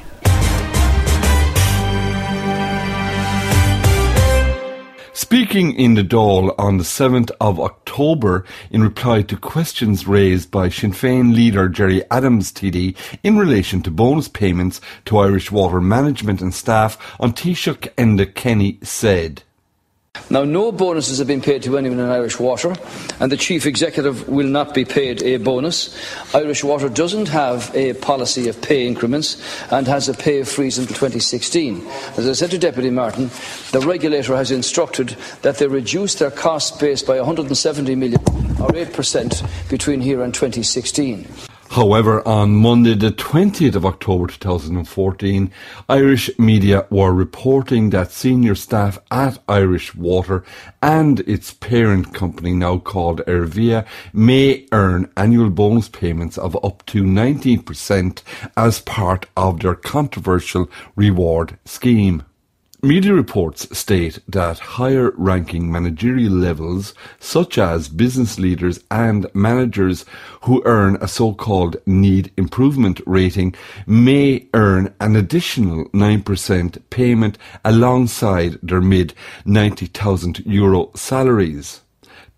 Speaking 5.27 5.73
in 5.73 5.95
the 5.95 6.03
Dáil 6.03 6.55
on 6.57 6.77
the 6.77 6.85
7th 6.85 7.31
of 7.41 7.59
October 7.59 8.45
in 8.71 8.81
reply 8.81 9.23
to 9.23 9.35
questions 9.35 10.07
raised 10.07 10.49
by 10.51 10.69
Sinn 10.69 10.93
Féin 10.93 11.35
leader 11.35 11.67
Gerry 11.67 12.01
Adams 12.09 12.49
TD 12.53 12.95
in 13.23 13.37
relation 13.37 13.81
to 13.81 13.91
bonus 13.91 14.29
payments 14.29 14.79
to 15.03 15.17
Irish 15.17 15.51
water 15.51 15.81
management 15.81 16.39
and 16.39 16.53
staff 16.53 16.97
on 17.19 17.33
Taoiseach 17.33 17.93
Enda 17.95 18.33
Kenny 18.33 18.79
said. 18.83 19.43
Now, 20.29 20.43
no 20.43 20.71
bonuses 20.71 21.19
have 21.19 21.27
been 21.27 21.41
paid 21.41 21.63
to 21.63 21.77
anyone 21.77 21.99
in 21.99 22.09
Irish 22.09 22.39
Water, 22.39 22.75
and 23.19 23.31
the 23.31 23.37
Chief 23.37 23.65
Executive 23.65 24.27
will 24.27 24.47
not 24.47 24.73
be 24.73 24.85
paid 24.85 25.23
a 25.23 25.37
bonus. 25.37 25.97
Irish 26.33 26.63
Water 26.63 26.89
doesn't 26.89 27.29
have 27.29 27.73
a 27.75 27.93
policy 27.93 28.49
of 28.49 28.61
pay 28.61 28.87
increments 28.87 29.41
and 29.71 29.87
has 29.87 30.09
a 30.09 30.13
pay 30.13 30.43
freeze 30.43 30.77
until 30.77 30.95
2016. 30.95 31.85
As 32.17 32.27
I 32.27 32.33
said 32.33 32.51
to 32.51 32.57
Deputy 32.57 32.89
Martin, 32.89 33.29
the 33.71 33.81
regulator 33.81 34.35
has 34.35 34.51
instructed 34.51 35.15
that 35.41 35.57
they 35.57 35.67
reduce 35.67 36.15
their 36.15 36.31
cost 36.31 36.79
base 36.79 37.01
by 37.01 37.17
170 37.17 37.95
million 37.95 38.21
or 38.59 38.69
8% 38.69 39.69
between 39.69 40.01
here 40.01 40.23
and 40.23 40.33
2016. 40.33 41.27
However, 41.71 42.27
on 42.27 42.55
Monday, 42.55 42.95
the 42.95 43.11
20th 43.11 43.75
of 43.75 43.85
October 43.85 44.27
2014, 44.27 45.51
Irish 45.89 46.29
media 46.39 46.87
were 46.89 47.11
reporting 47.11 47.89
that 47.89 48.11
senior 48.11 48.55
staff 48.55 48.97
at 49.11 49.37
Irish 49.47 49.93
Water 49.93 50.43
and 50.81 51.19
its 51.21 51.53
parent 51.53 52.13
company, 52.13 52.53
now 52.53 52.77
called 52.77 53.21
Ervia, 53.27 53.85
may 54.11 54.65
earn 54.71 55.11
annual 55.17 55.49
bonus 55.49 55.89
payments 55.89 56.37
of 56.37 56.55
up 56.63 56.85
to 56.87 57.03
19% 57.03 58.23
as 58.55 58.79
part 58.81 59.27
of 59.35 59.59
their 59.59 59.75
controversial 59.75 60.69
reward 60.95 61.59
scheme. 61.65 62.23
Media 62.83 63.11
reports 63.11 63.75
state 63.75 64.19
that 64.27 64.59
higher 64.59 65.11
ranking 65.17 65.71
managerial 65.71 66.31
levels, 66.31 66.93
such 67.19 67.57
as 67.57 67.89
business 67.89 68.37
leaders 68.37 68.79
and 68.91 69.25
managers 69.33 70.05
who 70.41 70.61
earn 70.63 70.95
a 71.01 71.07
so-called 71.07 71.77
need 71.87 72.31
improvement 72.37 73.01
rating, 73.07 73.55
may 73.87 74.47
earn 74.53 74.93
an 74.99 75.15
additional 75.15 75.85
9% 75.85 76.77
payment 76.91 77.39
alongside 77.65 78.59
their 78.61 78.79
mid 78.79 79.11
90,000 79.43 80.45
euro 80.45 80.91
salaries. 80.93 81.81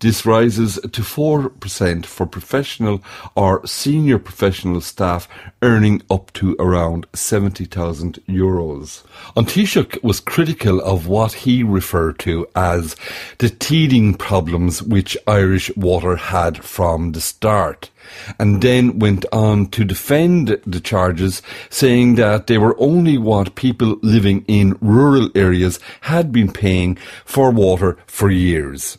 This 0.00 0.24
rises 0.24 0.76
to 0.76 1.02
4% 1.02 2.06
for 2.06 2.24
professional 2.26 3.02
or 3.36 3.66
senior 3.66 4.18
professional 4.18 4.80
staff 4.80 5.28
earning 5.60 6.00
up 6.10 6.32
to 6.34 6.56
around 6.58 7.06
70,000 7.12 8.18
euros. 8.26 9.02
An 9.36 9.44
Taoiseach 9.44 10.02
was 10.02 10.18
critical 10.20 10.80
of 10.80 11.06
what 11.06 11.32
he 11.44 11.62
referred 11.62 12.18
to 12.20 12.46
as 12.56 12.96
the 13.38 13.50
teething 13.50 14.14
problems 14.14 14.82
which 14.82 15.18
Irish 15.26 15.70
Water 15.76 16.16
had 16.16 16.64
from 16.64 17.12
the 17.12 17.20
start 17.20 17.90
and 18.38 18.62
then 18.62 18.98
went 18.98 19.26
on 19.32 19.66
to 19.66 19.84
defend 19.84 20.58
the 20.66 20.80
charges, 20.80 21.42
saying 21.68 22.14
that 22.14 22.46
they 22.46 22.56
were 22.56 22.80
only 22.80 23.18
what 23.18 23.54
people 23.54 23.98
living 24.00 24.46
in 24.48 24.78
rural 24.80 25.28
areas 25.34 25.78
had 26.00 26.32
been 26.32 26.50
paying 26.50 26.96
for 27.26 27.50
water 27.50 27.98
for 28.06 28.30
years. 28.30 28.96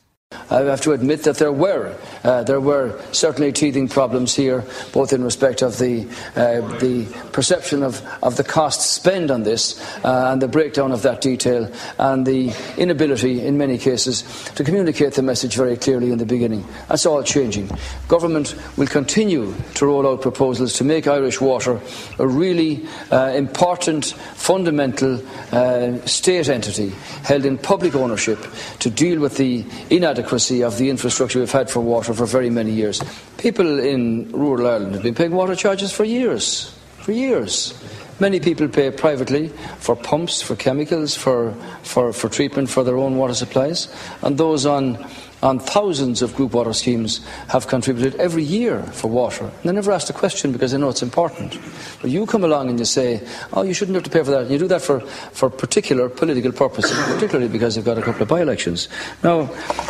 I 0.50 0.62
have 0.64 0.82
to 0.82 0.94
admit 0.94 1.24
that 1.24 1.38
there 1.38 1.52
were 1.52 1.96
uh, 2.24 2.44
there 2.44 2.62
were 2.62 3.02
certainly 3.12 3.52
teething 3.52 3.90
problems 3.90 4.34
here, 4.34 4.64
both 4.94 5.12
in 5.12 5.24
respect 5.24 5.62
of 5.62 5.78
the 5.78 6.08
uh, 6.36 6.62
the 6.80 7.06
perception 7.34 7.84
of, 7.84 8.02
of 8.24 8.38
the 8.38 8.44
cost 8.44 8.94
spent 8.94 9.30
on 9.30 9.44
this 9.44 9.82
uh, 10.06 10.30
and 10.32 10.42
the 10.42 10.48
breakdown 10.48 10.94
of 10.94 11.02
that 11.02 11.20
detail, 11.20 11.70
and 12.00 12.26
the 12.26 12.54
inability 12.78 13.46
in 13.46 13.58
many 13.58 13.78
cases 13.78 14.24
to 14.56 14.64
communicate 14.64 15.14
the 15.14 15.22
message 15.22 15.56
very 15.56 15.76
clearly 15.76 16.12
in 16.12 16.18
the 16.18 16.26
beginning. 16.26 16.66
That's 16.88 17.06
all 17.06 17.24
changing. 17.24 17.70
Government 18.08 18.56
will 18.78 18.88
continue 18.88 19.54
to 19.76 19.86
roll 19.86 20.08
out 20.08 20.22
proposals 20.22 20.74
to 20.74 20.86
make 20.86 21.08
Irish 21.08 21.42
Water 21.42 21.80
a 22.20 22.28
really 22.28 22.88
uh, 23.12 23.34
important, 23.36 24.06
fundamental 24.36 25.22
uh, 25.52 25.98
state 26.06 26.48
entity 26.48 26.90
held 27.24 27.46
in 27.46 27.58
public 27.58 27.96
ownership 27.96 28.40
to 28.80 28.90
deal 28.90 29.20
with 29.20 29.38
the 29.38 29.66
inadequacy 29.90 30.21
inadequacy 30.22 30.64
of 30.64 30.78
the 30.78 30.90
infrastructure 30.90 31.40
we've 31.40 31.52
had 31.52 31.70
for 31.70 31.80
water 31.80 32.14
for 32.14 32.26
very 32.26 32.50
many 32.50 32.72
years. 32.72 33.02
People 33.38 33.80
in 33.80 34.32
rural 34.32 34.68
Ireland 34.68 34.94
have 34.94 35.04
been 35.04 35.16
paying 35.16 35.32
water 35.32 35.56
charges 35.56 35.92
for 35.92 36.04
years, 36.04 36.72
for 37.00 37.12
years. 37.12 37.74
Many 38.20 38.40
people 38.40 38.68
pay 38.68 38.92
privately 38.92 39.48
for 39.80 39.96
pumps, 39.96 40.42
for 40.42 40.56
chemicals, 40.56 41.16
for, 41.16 41.54
for, 41.82 42.14
for 42.14 42.30
treatment 42.30 42.70
for 42.70 42.84
their 42.84 42.98
own 42.98 43.18
water 43.18 43.34
supplies, 43.34 43.88
and 44.22 44.38
those 44.38 44.66
on 44.68 44.98
and 45.42 45.62
thousands 45.62 46.22
of 46.22 46.36
group 46.36 46.54
water 46.54 46.74
schemes 46.74 47.26
have 47.48 47.68
contributed 47.68 48.16
every 48.20 48.44
year 48.44 48.84
for 48.84 49.10
water. 49.10 49.46
And 49.46 49.64
they 49.64 49.72
never 49.72 49.92
ask 49.92 50.08
the 50.08 50.14
question 50.14 50.52
because 50.52 50.72
they 50.72 50.78
know 50.78 50.90
it's 50.90 51.02
important. 51.02 51.58
But 52.02 52.12
you 52.12 52.26
come 52.26 52.44
along 52.44 52.70
and 52.70 52.78
you 52.78 52.86
say, 52.86 53.28
oh, 53.54 53.64
you 53.64 53.74
shouldn't 53.74 53.96
have 53.96 54.04
to 54.04 54.10
pay 54.10 54.24
for 54.24 54.32
that. 54.32 54.44
And 54.44 54.52
you 54.52 54.60
do 54.60 54.68
that 54.68 54.82
for, 54.82 55.00
for 55.00 55.50
particular 55.50 56.10
political 56.10 56.52
purposes, 56.52 56.98
particularly 57.14 57.48
because 57.48 57.76
you've 57.76 57.86
got 57.86 57.98
a 57.98 58.02
couple 58.02 58.22
of 58.22 58.28
by-elections. 58.28 58.88
Now, 59.24 59.46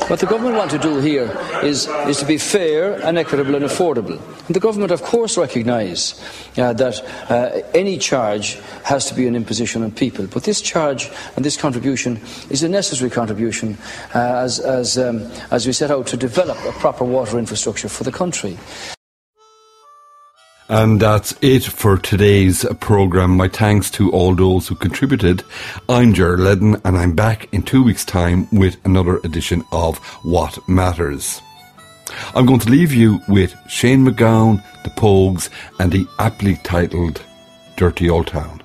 what 0.08 0.20
the 0.20 0.26
government 0.26 0.56
want 0.56 0.72
to 0.72 0.80
do 0.80 0.99
here 0.99 1.38
is, 1.64 1.88
is 2.08 2.18
to 2.18 2.26
be 2.26 2.38
fair 2.38 2.93
and 3.06 3.18
equitable 3.18 3.56
and 3.56 3.66
affordable. 3.66 4.22
And 4.47 4.56
the 4.56 4.60
government, 4.60 4.91
of 4.91 5.02
course, 5.04 5.38
recognise 5.38 6.22
uh, 6.58 6.74
that 6.74 7.02
uh, 7.30 7.62
any 7.74 7.97
charge 7.97 8.58
has 8.84 9.06
to 9.08 9.14
be 9.14 9.28
an 9.28 9.36
imposition 9.36 9.84
on 9.84 9.91
people. 9.91 10.28
But 10.28 10.43
this 10.43 10.62
charge 10.62 11.10
and 11.36 11.43
this 11.43 11.58
contribution 11.58 12.22
is 12.49 12.64
a 12.64 12.70
necessary 12.70 13.10
contribution 13.10 13.78
uh, 14.16 14.20
as, 14.20 14.60
as 14.60 14.97
um, 14.97 15.30
as 15.49 15.65
we 15.65 15.73
set 15.73 15.91
out 15.91 16.07
to 16.07 16.17
develop 16.17 16.57
a 16.65 16.71
proper 16.73 17.03
water 17.03 17.39
infrastructure 17.39 17.89
for 17.89 18.03
the 18.03 18.11
country. 18.11 18.57
And 20.69 21.01
that's 21.01 21.35
it 21.41 21.65
for 21.65 21.97
today's 21.97 22.65
programme. 22.79 23.35
My 23.35 23.49
thanks 23.49 23.91
to 23.91 24.09
all 24.11 24.35
those 24.35 24.69
who 24.69 24.75
contributed. 24.75 25.43
I'm 25.89 26.13
Ger 26.13 26.37
Leddin 26.37 26.79
and 26.85 26.97
I'm 26.97 27.13
back 27.13 27.53
in 27.53 27.63
two 27.63 27.83
weeks' 27.83 28.05
time 28.05 28.47
with 28.53 28.77
another 28.85 29.17
edition 29.25 29.65
of 29.73 29.97
What 30.23 30.57
Matters. 30.69 31.41
I'm 32.35 32.45
going 32.45 32.61
to 32.61 32.69
leave 32.69 32.93
you 32.93 33.19
with 33.27 33.53
Shane 33.67 34.05
MacGowan, 34.05 34.63
the 34.83 34.91
Pogues, 34.91 35.49
and 35.79 35.91
the 35.91 36.07
aptly 36.19 36.55
titled 36.63 37.21
Dirty 37.75 38.09
Old 38.09 38.27
Town. 38.27 38.61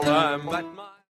I'm 0.00 0.46